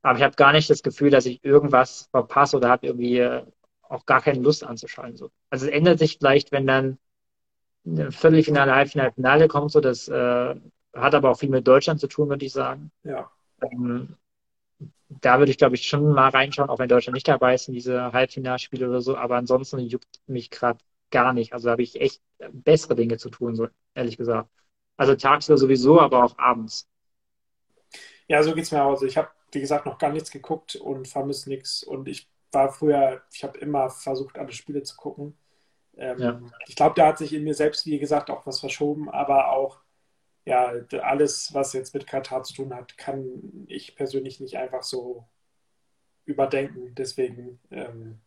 Aber 0.03 0.19
ich 0.19 0.23
habe 0.23 0.35
gar 0.35 0.51
nicht 0.51 0.69
das 0.69 0.83
Gefühl, 0.83 1.09
dass 1.09 1.25
ich 1.25 1.43
irgendwas 1.43 2.07
verpasse 2.11 2.57
oder 2.57 2.69
habe 2.69 2.85
irgendwie 2.85 3.17
äh, 3.17 3.43
auch 3.81 4.05
gar 4.05 4.21
keine 4.21 4.39
Lust 4.39 4.63
anzuschauen. 4.63 5.15
So. 5.15 5.31
Also 5.49 5.65
es 5.65 5.71
ändert 5.71 5.97
sich 5.97 6.19
vielleicht, 6.19 6.51
wenn 6.51 6.67
dann 6.67 6.99
ein 7.87 8.11
Viertelfinale, 8.11 8.75
Halbfinale, 8.75 9.13
Finale 9.13 9.47
kommt, 9.47 9.71
so 9.71 9.79
das 9.79 10.07
äh, 10.07 10.55
hat 10.93 11.15
aber 11.15 11.31
auch 11.31 11.39
viel 11.39 11.49
mit 11.49 11.67
Deutschland 11.67 11.99
zu 11.99 12.07
tun, 12.07 12.29
würde 12.29 12.45
ich 12.45 12.53
sagen. 12.53 12.91
Ja. 13.03 13.31
Ähm, 13.63 14.15
da 15.09 15.39
würde 15.39 15.49
ich, 15.49 15.57
glaube 15.57 15.73
ich, 15.73 15.87
schon 15.87 16.13
mal 16.13 16.29
reinschauen, 16.29 16.69
auch 16.69 16.77
wenn 16.77 16.87
Deutschland 16.87 17.15
nicht 17.15 17.27
dabei 17.27 17.55
ist 17.55 17.67
in 17.67 17.73
diese 17.73 18.13
Halbfinalspiele 18.13 18.87
oder 18.87 19.01
so. 19.01 19.17
Aber 19.17 19.37
ansonsten 19.37 19.79
juckt 19.79 20.21
mich 20.27 20.51
gerade 20.51 20.77
gar 21.11 21.33
nicht. 21.33 21.53
Also 21.53 21.65
da 21.65 21.71
habe 21.71 21.83
ich 21.83 21.99
echt 21.99 22.21
bessere 22.51 22.95
Dinge 22.95 23.17
zu 23.17 23.29
tun, 23.29 23.55
so 23.55 23.67
ehrlich 23.93 24.17
gesagt. 24.17 24.49
Also 24.97 25.15
tagsüber 25.15 25.57
sowieso, 25.57 25.99
aber 25.99 26.23
auch 26.23 26.37
abends. 26.37 26.87
Ja, 28.27 28.41
so 28.43 28.53
geht 28.53 28.63
es 28.63 28.71
mir 28.71 28.83
auch. 28.83 28.91
Also 28.91 29.05
ich 29.05 29.17
habe, 29.17 29.29
wie 29.51 29.59
gesagt, 29.59 29.85
noch 29.85 29.97
gar 29.97 30.11
nichts 30.11 30.31
geguckt 30.31 30.75
und 30.75 31.07
vermisse 31.07 31.49
nichts. 31.49 31.83
Und 31.83 32.07
ich 32.07 32.29
war 32.51 32.71
früher, 32.71 33.21
ich 33.31 33.43
habe 33.43 33.57
immer 33.59 33.89
versucht, 33.89 34.37
alle 34.37 34.51
Spiele 34.51 34.83
zu 34.83 34.95
gucken. 34.95 35.37
Ähm, 35.97 36.19
ja. 36.19 36.41
Ich 36.67 36.75
glaube, 36.75 36.95
da 36.95 37.07
hat 37.07 37.17
sich 37.17 37.33
in 37.33 37.43
mir 37.43 37.53
selbst, 37.53 37.85
wie 37.85 37.99
gesagt, 37.99 38.29
auch 38.29 38.45
was 38.45 38.59
verschoben, 38.59 39.09
aber 39.09 39.51
auch 39.51 39.81
ja, 40.45 40.73
alles, 41.01 41.53
was 41.53 41.73
jetzt 41.73 41.93
mit 41.93 42.07
Katar 42.07 42.43
zu 42.43 42.53
tun 42.53 42.73
hat, 42.73 42.97
kann 42.97 43.65
ich 43.67 43.95
persönlich 43.95 44.39
nicht 44.39 44.57
einfach 44.57 44.83
so 44.83 45.27
überdenken. 46.25 46.95
Deswegen 46.95 47.59
ähm, 47.69 48.19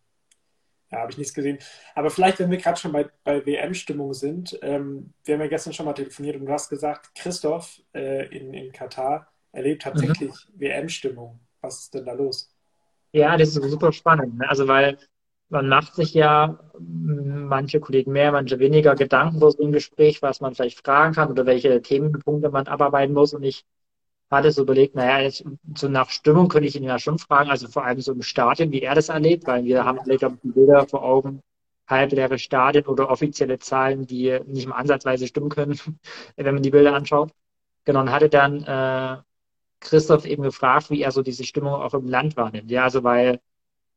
ja, 0.95 1.01
habe 1.01 1.11
ich 1.11 1.17
nichts 1.17 1.33
gesehen. 1.33 1.59
Aber 1.93 2.09
vielleicht, 2.09 2.39
wenn 2.39 2.49
wir 2.49 2.57
gerade 2.57 2.79
schon 2.79 2.91
bei, 2.91 3.07
bei 3.23 3.45
WM-Stimmung 3.45 4.13
sind, 4.13 4.57
ähm, 4.61 5.13
wir 5.23 5.35
haben 5.35 5.41
ja 5.41 5.47
gestern 5.47 5.73
schon 5.73 5.85
mal 5.85 5.93
telefoniert 5.93 6.37
und 6.37 6.45
du 6.45 6.51
hast 6.51 6.69
gesagt, 6.69 7.13
Christoph 7.15 7.81
äh, 7.93 8.25
in, 8.35 8.53
in 8.53 8.71
Katar 8.71 9.27
erlebt 9.51 9.83
tatsächlich 9.83 10.31
mhm. 10.31 10.59
WM-Stimmung. 10.59 11.39
Was 11.61 11.81
ist 11.81 11.93
denn 11.93 12.05
da 12.05 12.13
los? 12.13 12.51
Ja, 13.11 13.37
das 13.37 13.55
ist 13.55 13.69
super 13.69 13.91
spannend. 13.91 14.37
Ne? 14.37 14.49
Also, 14.49 14.67
weil 14.67 14.97
man 15.49 15.67
macht 15.67 15.95
sich 15.95 16.13
ja 16.13 16.59
manche 16.79 17.79
Kollegen 17.79 18.11
mehr, 18.11 18.31
manche 18.31 18.59
weniger 18.59 18.95
Gedanken 18.95 19.39
so 19.39 19.55
einem 19.57 19.71
Gespräch, 19.71 20.21
was 20.21 20.41
man 20.41 20.55
vielleicht 20.55 20.79
fragen 20.85 21.13
kann 21.13 21.29
oder 21.29 21.45
welche 21.45 21.81
Themenpunkte 21.81 22.49
man 22.49 22.67
abarbeiten 22.67 23.13
muss. 23.13 23.33
Und 23.33 23.43
ich 23.43 23.65
hatte 24.31 24.51
so 24.51 24.63
überlegt, 24.63 24.95
naja, 24.95 25.29
so 25.75 25.87
nach 25.87 26.09
Stimmung 26.09 26.47
könnte 26.49 26.67
ich 26.67 26.75
ihn 26.75 26.83
ja 26.83 26.99
schon 26.99 27.19
fragen, 27.19 27.49
also 27.49 27.67
vor 27.67 27.85
allem 27.85 28.01
so 28.01 28.11
im 28.13 28.21
Stadion, 28.21 28.71
wie 28.71 28.81
er 28.81 28.95
das 28.95 29.09
erlebt, 29.09 29.47
weil 29.47 29.63
wir 29.65 29.85
haben 29.85 29.99
vielleicht 30.03 30.23
auch 30.25 30.33
Bilder 30.43 30.87
vor 30.87 31.03
Augen, 31.03 31.41
halbleere 31.87 32.39
Stadien 32.39 32.85
oder 32.85 33.09
offizielle 33.09 33.59
Zahlen, 33.59 34.07
die 34.07 34.39
nicht 34.47 34.67
mal 34.67 34.75
ansatzweise 34.75 35.27
stimmen 35.27 35.49
können, 35.49 35.79
wenn 36.35 36.53
man 36.53 36.63
die 36.63 36.71
Bilder 36.71 36.93
anschaut. 36.95 37.31
Genau, 37.85 38.01
und 38.01 38.11
hatte 38.11 38.29
dann 38.29 38.63
äh, 38.63 39.21
Christoph 39.79 40.25
eben 40.25 40.43
gefragt, 40.43 40.89
wie 40.89 41.01
er 41.01 41.11
so 41.11 41.21
diese 41.21 41.43
Stimmung 41.43 41.73
auch 41.73 41.93
im 41.93 42.07
Land 42.07 42.37
wahrnimmt. 42.37 42.71
Ja, 42.71 42.83
also 42.85 43.03
weil 43.03 43.39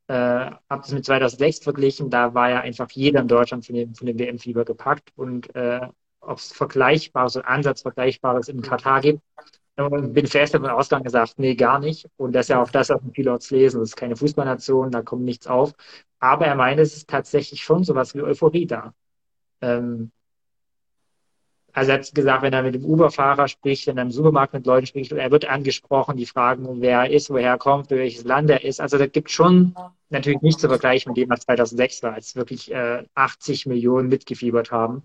äh, 0.08 0.14
habe 0.14 0.82
das 0.82 0.92
mit 0.92 1.04
2006 1.04 1.60
verglichen, 1.60 2.10
da 2.10 2.34
war 2.34 2.50
ja 2.50 2.60
einfach 2.60 2.90
jeder 2.90 3.20
in 3.20 3.28
Deutschland 3.28 3.66
von 3.66 3.74
dem, 3.74 3.94
von 3.94 4.06
dem 4.06 4.18
WM-Fieber 4.18 4.64
gepackt 4.64 5.12
und 5.16 5.54
äh, 5.54 5.88
ob 6.20 6.38
es 6.38 6.52
Vergleichbares 6.52 7.36
oder 7.36 7.48
Ansatz 7.48 7.82
Vergleichbares 7.82 8.48
in 8.48 8.62
Katar 8.62 9.00
gibt. 9.00 9.22
Und 9.78 10.12
bin 10.12 10.26
fest 10.26 10.54
davon 10.54 10.70
ausgegangen 10.70 11.04
gesagt, 11.04 11.34
nee, 11.38 11.54
gar 11.54 11.78
nicht. 11.78 12.08
Und 12.16 12.32
das 12.32 12.46
ist 12.46 12.50
ja 12.50 12.60
auch 12.60 12.70
das, 12.70 12.88
was 12.88 13.00
viele 13.14 13.30
Orts 13.30 13.50
lesen. 13.50 13.78
Das 13.78 13.90
ist 13.90 13.96
keine 13.96 14.16
Fußballnation, 14.16 14.90
da 14.90 15.02
kommt 15.02 15.22
nichts 15.22 15.46
auf. 15.46 15.72
Aber 16.18 16.46
er 16.46 16.56
meint, 16.56 16.80
es 16.80 16.96
ist 16.96 17.08
tatsächlich 17.08 17.62
schon 17.62 17.84
sowas 17.84 18.12
wie 18.14 18.22
Euphorie 18.22 18.66
da. 18.66 18.92
Ähm, 19.60 20.10
also 21.72 21.92
er 21.92 21.98
hat 21.98 22.12
gesagt, 22.12 22.42
wenn 22.42 22.52
er 22.52 22.64
mit 22.64 22.74
dem 22.74 22.84
Uber-Fahrer 22.84 23.46
spricht, 23.46 23.86
wenn 23.86 23.98
er 23.98 24.02
im 24.02 24.10
Supermarkt 24.10 24.52
mit 24.52 24.66
Leuten 24.66 24.86
spricht, 24.86 25.12
er 25.12 25.30
wird 25.30 25.44
angesprochen, 25.44 26.16
die 26.16 26.26
fragen, 26.26 26.80
wer 26.80 27.02
er 27.02 27.10
ist, 27.10 27.30
woher 27.30 27.50
er 27.50 27.58
kommt, 27.58 27.90
welches 27.90 28.24
Land 28.24 28.50
er 28.50 28.64
ist. 28.64 28.80
Also 28.80 28.98
da 28.98 29.06
gibt 29.06 29.30
schon 29.30 29.76
natürlich 30.10 30.40
nicht 30.40 30.58
zu 30.58 30.68
vergleichen 30.68 31.10
mit 31.10 31.18
dem, 31.18 31.30
was 31.30 31.40
2006 31.40 32.02
war, 32.02 32.14
als 32.14 32.34
wirklich 32.34 32.72
äh, 32.72 33.04
80 33.14 33.66
Millionen 33.66 34.08
mitgefiebert 34.08 34.72
haben. 34.72 35.04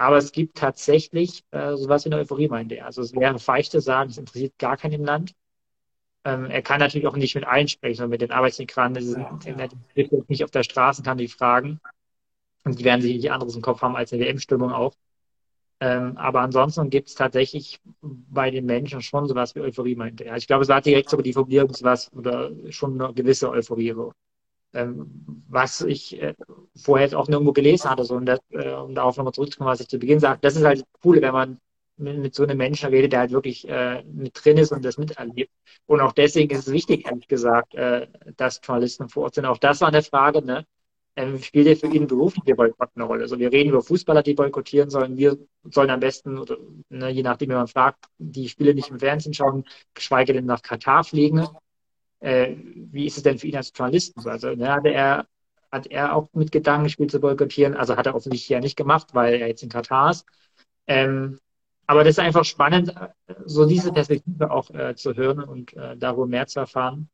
Aber 0.00 0.16
es 0.16 0.32
gibt 0.32 0.56
tatsächlich 0.56 1.44
äh, 1.50 1.76
sowas 1.76 2.06
wie 2.06 2.08
eine 2.08 2.22
Euphorie, 2.22 2.48
meinte 2.48 2.74
er. 2.76 2.86
Also 2.86 3.02
es 3.02 3.14
wäre 3.14 3.36
zu 3.36 3.80
sagen, 3.80 4.08
es 4.08 4.16
interessiert 4.16 4.58
gar 4.58 4.78
keinen 4.78 4.94
im 4.94 5.04
Land. 5.04 5.34
Ähm, 6.24 6.46
er 6.46 6.62
kann 6.62 6.80
natürlich 6.80 7.06
auch 7.06 7.16
nicht 7.16 7.34
mit 7.34 7.44
allen 7.44 7.68
sprechen, 7.68 7.96
sondern 7.96 8.10
mit 8.10 8.22
den 8.22 8.30
Arbeitsmigranten, 8.30 9.04
die 9.04 9.48
ja, 9.50 9.66
ja. 9.94 10.18
nicht 10.26 10.42
auf 10.42 10.50
der 10.50 10.62
Straße, 10.62 11.02
kann 11.02 11.18
die 11.18 11.28
fragen. 11.28 11.80
Und 12.64 12.78
die 12.78 12.84
werden 12.84 13.02
sicherlich 13.02 13.30
anderes 13.30 13.54
im 13.56 13.60
Kopf 13.60 13.82
haben 13.82 13.94
als 13.94 14.10
eine 14.14 14.24
WM-Stimmung 14.24 14.72
auch. 14.72 14.94
Ähm, 15.80 16.16
aber 16.16 16.40
ansonsten 16.40 16.88
gibt 16.88 17.08
es 17.08 17.14
tatsächlich 17.14 17.78
bei 18.00 18.50
den 18.50 18.64
Menschen 18.64 19.02
schon 19.02 19.28
sowas 19.28 19.54
wie 19.54 19.60
Euphorie, 19.60 19.96
meinte 19.96 20.24
er. 20.24 20.36
Ich 20.36 20.46
glaube, 20.46 20.62
es 20.62 20.68
war 20.70 20.80
direkt 20.80 21.10
sogar 21.10 21.24
die 21.24 21.34
Formulierung, 21.34 21.74
sowas 21.74 22.10
oder 22.14 22.50
schon 22.70 23.00
eine 23.00 23.12
gewisse 23.12 23.50
Euphorie. 23.50 23.92
So. 23.92 24.12
Ähm, 24.72 25.44
was 25.48 25.80
ich 25.80 26.20
äh, 26.20 26.34
vorher 26.76 27.06
jetzt 27.06 27.14
auch 27.14 27.28
nirgendwo 27.28 27.52
gelesen 27.52 27.90
hatte, 27.90 28.04
so, 28.04 28.14
und 28.14 28.26
das, 28.26 28.38
äh, 28.50 28.72
um 28.72 28.94
darauf 28.94 29.16
nochmal 29.16 29.32
zurückzukommen, 29.32 29.70
was 29.70 29.80
ich 29.80 29.88
zu 29.88 29.98
Beginn 29.98 30.20
sagte, 30.20 30.40
das 30.42 30.56
ist 30.56 30.64
halt 30.64 30.84
cool, 31.04 31.20
wenn 31.20 31.32
man 31.32 31.58
mit, 31.96 32.18
mit 32.18 32.34
so 32.34 32.44
einem 32.44 32.56
Menschen 32.56 32.88
redet, 32.88 33.12
der 33.12 33.20
halt 33.20 33.32
wirklich 33.32 33.68
äh, 33.68 34.02
mit 34.04 34.32
drin 34.42 34.58
ist 34.58 34.72
und 34.72 34.84
das 34.84 34.96
miterlebt. 34.96 35.52
Und 35.86 36.00
auch 36.00 36.12
deswegen 36.12 36.54
ist 36.54 36.68
es 36.68 36.72
wichtig, 36.72 37.06
ehrlich 37.06 37.28
gesagt, 37.28 37.74
äh, 37.74 38.06
dass 38.36 38.60
Journalisten 38.62 39.08
vor 39.08 39.24
Ort 39.24 39.34
sind. 39.34 39.44
Auch 39.46 39.58
das 39.58 39.80
war 39.80 39.88
eine 39.88 40.02
Frage, 40.02 40.42
ne? 40.42 40.64
ähm, 41.16 41.42
spielt 41.42 41.66
ja 41.66 41.74
für 41.74 41.94
ihn 41.94 42.06
berufliche 42.06 42.54
Boykott 42.54 42.90
eine 42.94 43.04
Rolle. 43.04 43.22
Also 43.22 43.38
wir 43.38 43.52
reden 43.52 43.70
über 43.70 43.82
Fußballer, 43.82 44.22
die 44.22 44.34
boykottieren 44.34 44.90
sollen. 44.90 45.16
Wir 45.16 45.38
sollen 45.64 45.90
am 45.90 46.00
besten, 46.00 46.38
oder, 46.38 46.56
ne, 46.88 47.10
je 47.10 47.22
nachdem, 47.22 47.50
wie 47.50 47.54
man 47.54 47.68
fragt, 47.68 48.06
die 48.18 48.48
Spiele 48.48 48.74
nicht 48.74 48.90
im 48.90 48.98
Fernsehen 48.98 49.34
schauen, 49.34 49.64
geschweige 49.94 50.32
denn 50.32 50.46
nach 50.46 50.62
Katar 50.62 51.04
fliegen. 51.04 51.46
Äh, 52.20 52.56
wie 52.56 53.06
ist 53.06 53.16
es 53.16 53.22
denn 53.22 53.38
für 53.38 53.46
ihn 53.46 53.56
als 53.56 53.72
Journalisten? 53.74 54.26
Also 54.28 54.54
ne, 54.54 54.72
hat 54.72 54.86
er 54.86 55.26
hat 55.72 55.86
er 55.86 56.14
auch 56.14 56.28
mit 56.32 56.50
Gedanken 56.52 56.84
gespielt 56.84 57.10
zu 57.10 57.20
boykottieren. 57.20 57.76
Also 57.76 57.96
hat 57.96 58.06
er 58.06 58.14
offensichtlich 58.14 58.48
ja 58.48 58.60
nicht 58.60 58.76
gemacht, 58.76 59.08
weil 59.12 59.34
er 59.34 59.48
jetzt 59.48 59.62
in 59.62 59.68
Katar 59.68 60.10
ist. 60.10 60.26
Ähm, 60.86 61.38
aber 61.86 62.04
das 62.04 62.12
ist 62.12 62.18
einfach 62.20 62.44
spannend, 62.44 62.94
so 63.44 63.66
diese 63.66 63.92
Perspektive 63.92 64.50
auch 64.50 64.70
äh, 64.70 64.94
zu 64.94 65.14
hören 65.14 65.42
und 65.42 65.72
äh, 65.76 65.96
darüber 65.96 66.26
mehr 66.26 66.46
zu 66.46 66.60
erfahren. 66.60 67.08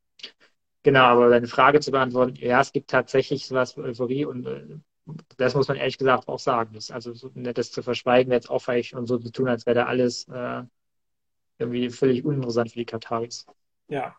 Genau, 0.82 1.04
aber 1.04 1.30
deine 1.30 1.46
Frage 1.46 1.80
zu 1.80 1.90
beantworten, 1.90 2.36
ja, 2.36 2.60
es 2.60 2.72
gibt 2.72 2.90
tatsächlich 2.90 3.46
sowas 3.46 3.76
wie 3.76 3.82
Euphorie 3.82 4.24
und 4.24 4.46
äh, 4.46 4.78
das 5.36 5.54
muss 5.54 5.68
man 5.68 5.76
ehrlich 5.76 5.98
gesagt 5.98 6.28
auch 6.28 6.38
sagen. 6.38 6.74
Das, 6.74 6.90
also 6.90 7.12
so, 7.14 7.30
das 7.34 7.70
zu 7.70 7.82
verschweigen 7.82 8.30
wäre 8.30 8.38
jetzt 8.38 8.50
auch 8.50 8.60
falsch 8.60 8.92
und 8.94 9.06
so 9.06 9.18
zu 9.18 9.30
tun, 9.30 9.48
als 9.48 9.66
wäre 9.66 9.76
da 9.76 9.86
alles 9.86 10.28
äh, 10.28 10.62
irgendwie 11.58 11.90
völlig 11.90 12.24
uninteressant 12.24 12.70
für 12.70 12.78
die 12.78 12.84
Kataris. 12.84 13.46
Ja. 13.88 14.14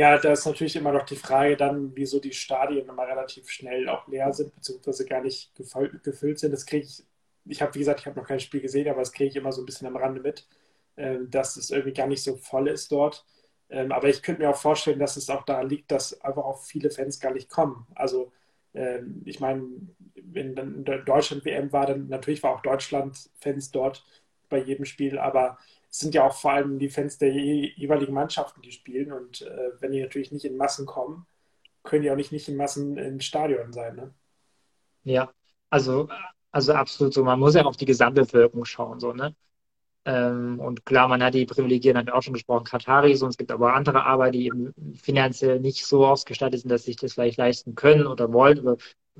Ja, 0.00 0.18
da 0.18 0.32
ist 0.32 0.46
natürlich 0.46 0.76
immer 0.76 0.92
noch 0.92 1.04
die 1.04 1.16
Frage 1.16 1.56
dann, 1.56 1.94
wieso 1.94 2.20
die 2.20 2.32
Stadien 2.32 2.88
immer 2.88 3.06
relativ 3.06 3.50
schnell 3.50 3.86
auch 3.88 4.06
leer 4.08 4.32
sind, 4.32 4.54
beziehungsweise 4.54 5.04
gar 5.04 5.20
nicht 5.20 5.52
gefüllt 6.02 6.38
sind. 6.38 6.52
Das 6.52 6.64
kriege 6.66 6.86
ich, 6.86 7.02
ich 7.44 7.60
habe, 7.60 7.74
wie 7.74 7.80
gesagt, 7.80 8.00
ich 8.00 8.06
habe 8.06 8.18
noch 8.18 8.26
kein 8.26 8.40
Spiel 8.40 8.60
gesehen, 8.62 8.88
aber 8.88 9.00
das 9.00 9.12
kriege 9.12 9.28
ich 9.30 9.36
immer 9.36 9.52
so 9.52 9.60
ein 9.62 9.66
bisschen 9.66 9.86
am 9.88 9.96
Rande 9.96 10.20
mit, 10.22 10.46
äh, 10.96 11.18
dass 11.28 11.56
es 11.56 11.70
irgendwie 11.70 11.92
gar 11.92 12.06
nicht 12.06 12.22
so 12.22 12.36
voll 12.36 12.68
ist 12.68 12.90
dort. 12.92 13.26
Ähm, 13.68 13.92
aber 13.92 14.08
ich 14.08 14.22
könnte 14.22 14.40
mir 14.42 14.50
auch 14.50 14.56
vorstellen, 14.56 14.98
dass 14.98 15.16
es 15.18 15.28
auch 15.30 15.44
daran 15.44 15.68
liegt, 15.68 15.90
dass 15.90 16.18
einfach 16.22 16.44
auch 16.44 16.62
viele 16.62 16.90
Fans 16.90 17.20
gar 17.20 17.32
nicht 17.34 17.50
kommen. 17.50 17.86
Also 17.94 18.32
ähm, 18.74 19.22
ich 19.26 19.40
meine, 19.40 19.64
wenn 20.14 20.54
dann 20.54 20.84
Deutschland 21.04 21.44
WM 21.44 21.72
war, 21.72 21.86
dann 21.86 22.08
natürlich 22.08 22.42
war 22.42 22.54
auch 22.54 22.62
Deutschland 22.62 23.30
Fans 23.40 23.70
dort 23.70 24.04
bei 24.48 24.58
jedem 24.62 24.84
Spiel, 24.86 25.18
aber 25.18 25.58
sind 25.90 26.14
ja 26.14 26.26
auch 26.26 26.34
vor 26.34 26.52
allem 26.52 26.78
die 26.78 26.88
Fans 26.88 27.18
der 27.18 27.32
jeweiligen 27.32 28.14
Mannschaften, 28.14 28.62
die 28.62 28.72
spielen. 28.72 29.12
Und 29.12 29.42
äh, 29.42 29.70
wenn 29.80 29.92
die 29.92 30.00
natürlich 30.00 30.32
nicht 30.32 30.44
in 30.44 30.56
Massen 30.56 30.86
kommen, 30.86 31.26
können 31.82 32.02
die 32.02 32.10
auch 32.10 32.16
nicht, 32.16 32.32
nicht 32.32 32.48
in 32.48 32.56
Massen 32.56 32.96
im 32.96 33.20
Stadion 33.20 33.72
sein. 33.72 33.96
Ne? 33.96 34.14
Ja, 35.04 35.32
also, 35.68 36.08
also 36.52 36.72
absolut 36.74 37.14
so. 37.14 37.24
Man 37.24 37.40
muss 37.40 37.54
ja 37.54 37.64
auf 37.64 37.76
die 37.76 37.86
Gesamtbevölkerung 37.86 38.64
schauen. 38.64 39.00
So, 39.00 39.12
ne? 39.12 39.34
Ähm, 40.04 40.60
und 40.60 40.86
klar, 40.86 41.08
man 41.08 41.22
hat 41.22 41.34
die 41.34 41.44
Privilegien, 41.44 41.96
haben 41.96 42.06
wir 42.06 42.14
auch 42.14 42.22
schon 42.22 42.32
gesprochen, 42.32 42.64
Kataris, 42.64 43.22
und 43.22 43.30
es 43.30 43.36
gibt 43.36 43.50
aber 43.50 43.74
andere 43.74 44.04
Arbeiter, 44.04 44.32
die 44.32 44.46
eben 44.46 44.74
finanziell 44.96 45.60
nicht 45.60 45.84
so 45.84 46.06
ausgestattet 46.06 46.60
sind, 46.60 46.70
dass 46.70 46.84
sie 46.84 46.92
sich 46.92 46.96
das 46.96 47.14
vielleicht 47.14 47.36
leisten 47.36 47.74
können 47.74 48.06
oder 48.06 48.32
wollen. 48.32 48.60
Oder 48.60 48.76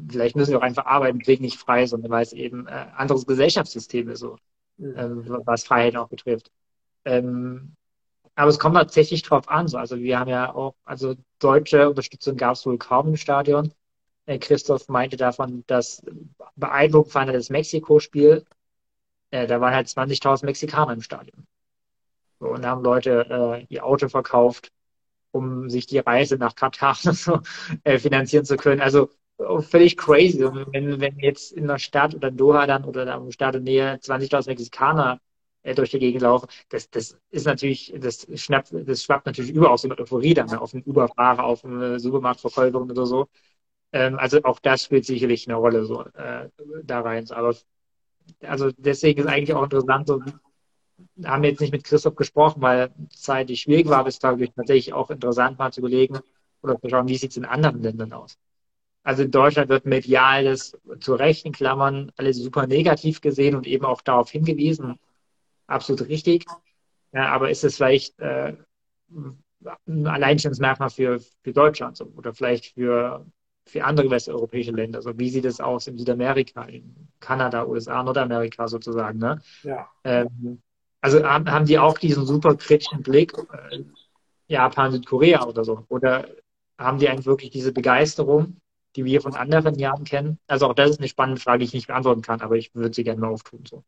vielleicht 0.09 0.37
müssen 0.37 0.51
sie 0.51 0.57
auch 0.57 0.63
einfach 0.63 0.87
arbeiten, 0.87 1.19
kriegen 1.19 1.45
nicht 1.45 1.59
frei, 1.59 1.87
sondern 1.87 2.11
weil 2.11 2.23
es 2.23 2.33
eben 2.33 2.67
äh, 2.67 2.87
anderes 2.97 3.27
Gesellschaftssystem 3.27 4.09
ist, 4.09 4.21
so, 4.21 4.37
mhm. 4.79 4.95
ähm, 4.97 5.41
was 5.45 5.65
Freiheit 5.65 5.97
auch 5.97 6.09
betrifft. 6.09 6.51
Ähm, 7.05 7.75
aber 8.35 8.51
es 8.51 8.59
kommt 8.59 8.77
tatsächlich 8.77 9.23
drauf 9.23 9.49
an. 9.49 9.69
So. 9.69 9.79
Also 9.79 9.99
wir 9.99 10.19
haben 10.19 10.31
ja 10.31 10.55
auch, 10.55 10.75
also 10.85 11.15
deutsche 11.39 11.89
Unterstützung 11.89 12.37
gab 12.37 12.55
es 12.55 12.67
wohl 12.67 12.79
kaum 12.79 13.09
im 13.09 13.17
Stadion. 13.17 13.73
Äh, 14.27 14.39
Christoph 14.39 14.89
meinte 14.89 15.17
davon, 15.17 15.65
dass 15.67 16.03
beeindruckend 16.57 17.13
fand 17.13 17.31
er 17.31 17.35
das 17.35 17.51
Mexiko-Spiel 17.51 18.45
äh, 19.31 19.47
da 19.47 19.61
waren 19.61 19.75
halt 19.75 19.89
20.000 19.89 20.45
Mexikaner 20.45 20.93
im 20.93 21.03
Stadion. 21.03 21.47
So, 22.41 22.49
und 22.49 22.63
da 22.63 22.71
haben 22.71 22.83
Leute 22.83 23.27
äh, 23.31 23.67
ihr 23.69 23.85
Auto 23.85 24.09
verkauft, 24.09 24.73
um 25.31 25.71
sich 25.71 25.87
die 25.87 25.99
Reise 25.99 26.37
nach 26.37 26.55
Katar 26.55 26.95
so, 27.01 27.41
äh, 27.85 27.99
finanzieren 27.99 28.45
zu 28.45 28.57
können. 28.57 28.81
Also 28.81 29.11
oh, 29.39 29.61
völlig 29.61 29.97
crazy. 29.97 30.41
Wenn, 30.41 31.01
wenn 31.01 31.19
jetzt 31.21 31.53
in 31.53 31.67
der 31.67 31.79
Stadt 31.79 32.15
oder 32.15 32.29
in 32.29 32.37
Doha 32.37 32.67
dann 32.67 32.85
oder 32.85 33.05
da 33.05 33.17
im 33.17 33.31
Stadt 33.31 33.55
in 33.57 33.65
Nähe 33.65 33.95
20.000 33.97 34.49
Mexikaner 34.49 35.15
äh, 35.15 35.17
durch 35.63 35.91
die 35.91 35.99
Gegend 35.99 36.23
laufen, 36.23 36.49
das, 36.71 36.91
das 36.91 37.19
ist 37.31 37.47
natürlich, 37.47 37.93
das 37.99 38.27
schnappt, 38.35 38.73
das 38.73 39.03
schwappt 39.05 39.27
natürlich 39.27 39.53
über 39.53 39.71
aus 39.71 39.83
so 39.83 39.89
einer 39.89 39.99
Euphorie 40.01 40.35
dann 40.35 40.51
auf 40.55 40.75
einen 40.75 40.85
Uberfahrer, 40.85 41.45
auf 41.45 41.65
eine 41.65 42.01
Supermarktverkäuferin 42.01 42.91
oder 42.91 43.07
so. 43.07 43.29
Ähm, 43.93 44.19
also 44.19 44.43
auch 44.45 44.61
das 44.61 44.85
spielt 44.85 45.05
sicherlich 45.07 45.49
eine 45.49 45.57
Rolle 45.57 45.85
so 45.85 46.05
äh, 46.15 46.49
da 46.85 47.01
rein. 47.01 47.31
Aber 47.31 47.55
also 48.43 48.71
deswegen 48.77 49.21
ist 49.23 49.27
eigentlich 49.29 49.55
auch 49.55 49.65
interessant, 49.65 50.09
so, 50.09 50.23
haben 51.25 51.43
wir 51.43 51.51
jetzt 51.51 51.61
nicht 51.61 51.73
mit 51.73 51.85
Christoph 51.85 52.15
gesprochen, 52.17 52.63
weil 52.63 52.91
zeitlich 53.11 53.61
schwierig 53.63 53.89
war, 53.89 53.99
aber 54.01 54.09
es 54.09 54.23
war 54.23 54.39
tatsächlich 54.39 54.93
auch 54.93 55.11
interessant, 55.11 55.59
mal 55.59 55.73
zu 55.73 55.81
überlegen 55.81 56.19
oder 56.63 56.79
zu 56.81 56.89
schauen, 56.89 57.09
wie 57.09 57.17
sieht 57.17 57.31
es 57.33 57.37
in 57.37 57.45
anderen 57.45 57.83
Ländern 57.83 58.13
aus. 58.13 58.37
also 59.03 59.23
in 59.25 59.31
Deutschland 59.31 59.69
wird 59.71 59.87
medial 59.87 60.45
das 60.45 60.79
zu 61.01 61.15
rechten 61.15 61.53
Klammern 61.53 62.13
alles 62.17 62.39
super 62.39 62.67
negativ 62.67 63.21
gesehen 63.21 63.57
und 63.57 63.67
eben 63.67 63.85
auch 63.85 64.03
darauf 64.03 64.31
hingewiesen. 64.31 64.99
Absolut 65.71 66.09
richtig. 66.09 66.47
Ja, 67.13 67.29
aber 67.29 67.49
ist 67.49 67.63
es 67.63 67.77
vielleicht 67.77 68.19
äh, 68.19 68.57
ein 69.87 70.07
Alleinstellungsmerkmal 70.07 70.91
für, 70.91 71.21
für 71.21 71.53
Deutschland 71.53 71.97
so, 71.97 72.07
oder 72.17 72.35
vielleicht 72.35 72.75
für, 72.75 73.25
für 73.67 73.85
andere 73.85 74.11
westeuropäische 74.11 74.73
Länder? 74.73 75.01
So, 75.01 75.17
wie 75.17 75.31
sieht 75.31 75.45
es 75.45 75.61
aus 75.61 75.87
in 75.87 75.97
Südamerika, 75.97 76.65
in 76.65 77.09
Kanada, 77.21 77.65
USA, 77.67 78.03
Nordamerika 78.03 78.67
sozusagen? 78.67 79.19
Ne? 79.19 79.41
Ja. 79.63 79.89
Ähm, 80.03 80.61
also 81.01 81.23
haben, 81.23 81.49
haben 81.49 81.67
die 81.67 81.79
auch 81.79 81.99
diesen 81.99 82.27
super 82.27 82.57
kritischen 82.57 83.03
Blick, 83.03 83.33
äh, 83.71 83.85
Japan, 84.49 84.91
Südkorea 84.91 85.47
oder 85.47 85.65
so? 85.65 85.85
Oder 85.89 86.29
haben 86.79 86.99
die 86.99 87.09
eigentlich 87.09 87.27
wirklich 87.27 87.51
diese 87.51 87.73
Begeisterung, 87.73 88.57
die 88.97 89.05
wir 89.05 89.21
von 89.21 89.37
anderen 89.37 89.79
Jahren 89.79 90.03
kennen? 90.03 90.41
Also 90.49 90.67
auch 90.67 90.75
das 90.75 90.91
ist 90.91 90.99
eine 90.99 91.09
spannende 91.09 91.41
Frage, 91.41 91.61
die 91.61 91.67
ich 91.67 91.75
nicht 91.75 91.87
beantworten 91.87 92.23
kann, 92.23 92.41
aber 92.41 92.57
ich 92.57 92.75
würde 92.75 92.93
sie 92.93 93.05
gerne 93.05 93.21
mal 93.21 93.29
auftun. 93.29 93.65
So. 93.67 93.85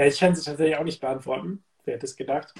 Ja, 0.00 0.06
ich 0.06 0.18
kann 0.18 0.34
sie 0.34 0.42
tatsächlich 0.42 0.78
auch 0.78 0.84
nicht 0.84 1.02
beantworten. 1.02 1.62
Wer 1.84 1.96
hätte 1.96 2.06
es 2.06 2.16
gedacht? 2.16 2.54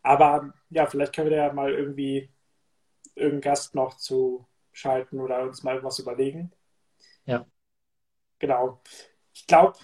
Aber 0.00 0.54
ja, 0.70 0.86
vielleicht 0.86 1.12
können 1.12 1.28
wir 1.28 1.36
da 1.36 1.46
ja 1.48 1.52
mal 1.52 1.72
irgendwie 1.72 2.30
irgendeinen 3.16 3.40
Gast 3.40 3.74
noch 3.74 3.96
zu 3.96 4.46
schalten 4.70 5.18
oder 5.18 5.42
uns 5.42 5.64
mal 5.64 5.74
irgendwas 5.74 5.98
überlegen. 5.98 6.52
Ja. 7.24 7.44
Genau. 8.38 8.80
Ich 9.34 9.48
glaube, 9.48 9.76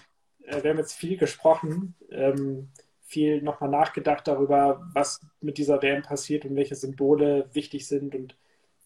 äh, 0.45 0.63
wir 0.63 0.69
haben 0.69 0.77
jetzt 0.77 0.93
viel 0.93 1.17
gesprochen, 1.17 1.95
ähm, 2.11 2.71
viel 3.01 3.41
nochmal 3.41 3.71
nachgedacht 3.71 4.25
darüber, 4.25 4.81
was 4.93 5.19
mit 5.41 5.57
dieser 5.57 5.81
WM 5.81 6.01
passiert 6.01 6.45
und 6.45 6.55
welche 6.55 6.75
Symbole 6.75 7.49
wichtig 7.53 7.89
sind 7.89 8.15
und 8.15 8.37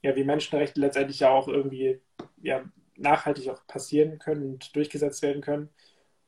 ja, 0.01 0.15
wie 0.15 0.23
Menschenrechte 0.23 0.81
letztendlich 0.81 1.19
ja 1.19 1.29
auch 1.29 1.47
irgendwie 1.47 2.01
ja, 2.41 2.63
nachhaltig 2.95 3.49
auch 3.49 3.67
passieren 3.67 4.17
können 4.17 4.53
und 4.53 4.75
durchgesetzt 4.75 5.21
werden 5.21 5.43
können. 5.43 5.69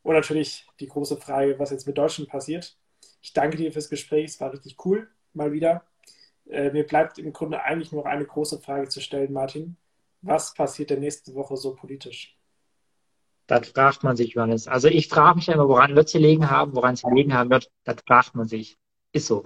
Und 0.04 0.14
natürlich 0.16 0.68
die 0.80 0.88
große 0.88 1.18
Frage, 1.18 1.60
was 1.60 1.72
jetzt 1.72 1.88
mit 1.88 1.97
Deutschland 1.97 2.30
passiert. 2.30 2.78
Ich 3.22 3.34
danke 3.34 3.58
dir 3.58 3.72
fürs 3.72 3.89
Gespräch, 3.89 4.32
es 4.32 4.41
war 4.41 4.52
richtig 4.52 4.78
cool, 4.86 5.08
mal 5.34 5.52
wieder. 5.52 5.86
Äh, 6.49 6.72
mir 6.72 6.86
bleibt 6.86 7.20
im 7.20 7.34
Grunde 7.34 7.62
eigentlich 7.64 7.91
nur 7.91 8.06
eine 8.06 8.26
große 8.26 8.60
Frage 8.60 8.89
zu 8.89 8.99
stellen, 8.99 9.32
Martin. 9.32 9.78
Was 10.22 10.54
passiert 10.54 10.89
denn 10.89 10.99
nächste 10.99 11.34
Woche 11.36 11.58
so 11.58 11.76
politisch? 11.76 12.38
Das 13.47 13.68
fragt 13.68 14.04
man 14.04 14.16
sich, 14.16 14.34
Johannes. 14.34 14.68
Also 14.68 14.88
ich 14.88 15.08
frage 15.08 15.36
mich 15.36 15.49
immer, 15.49 15.68
woran 15.68 15.95
wird 15.95 16.10
sie 16.10 16.20
liegen 16.20 16.49
haben, 16.49 16.76
woran 16.76 16.95
sie 16.95 17.10
liegen 17.12 17.34
haben 17.34 17.49
wird, 17.49 17.70
das 17.84 17.97
fragt 18.08 18.36
man 18.36 18.47
sich. 18.47 18.78
Ist 19.12 19.28
so. 19.28 19.43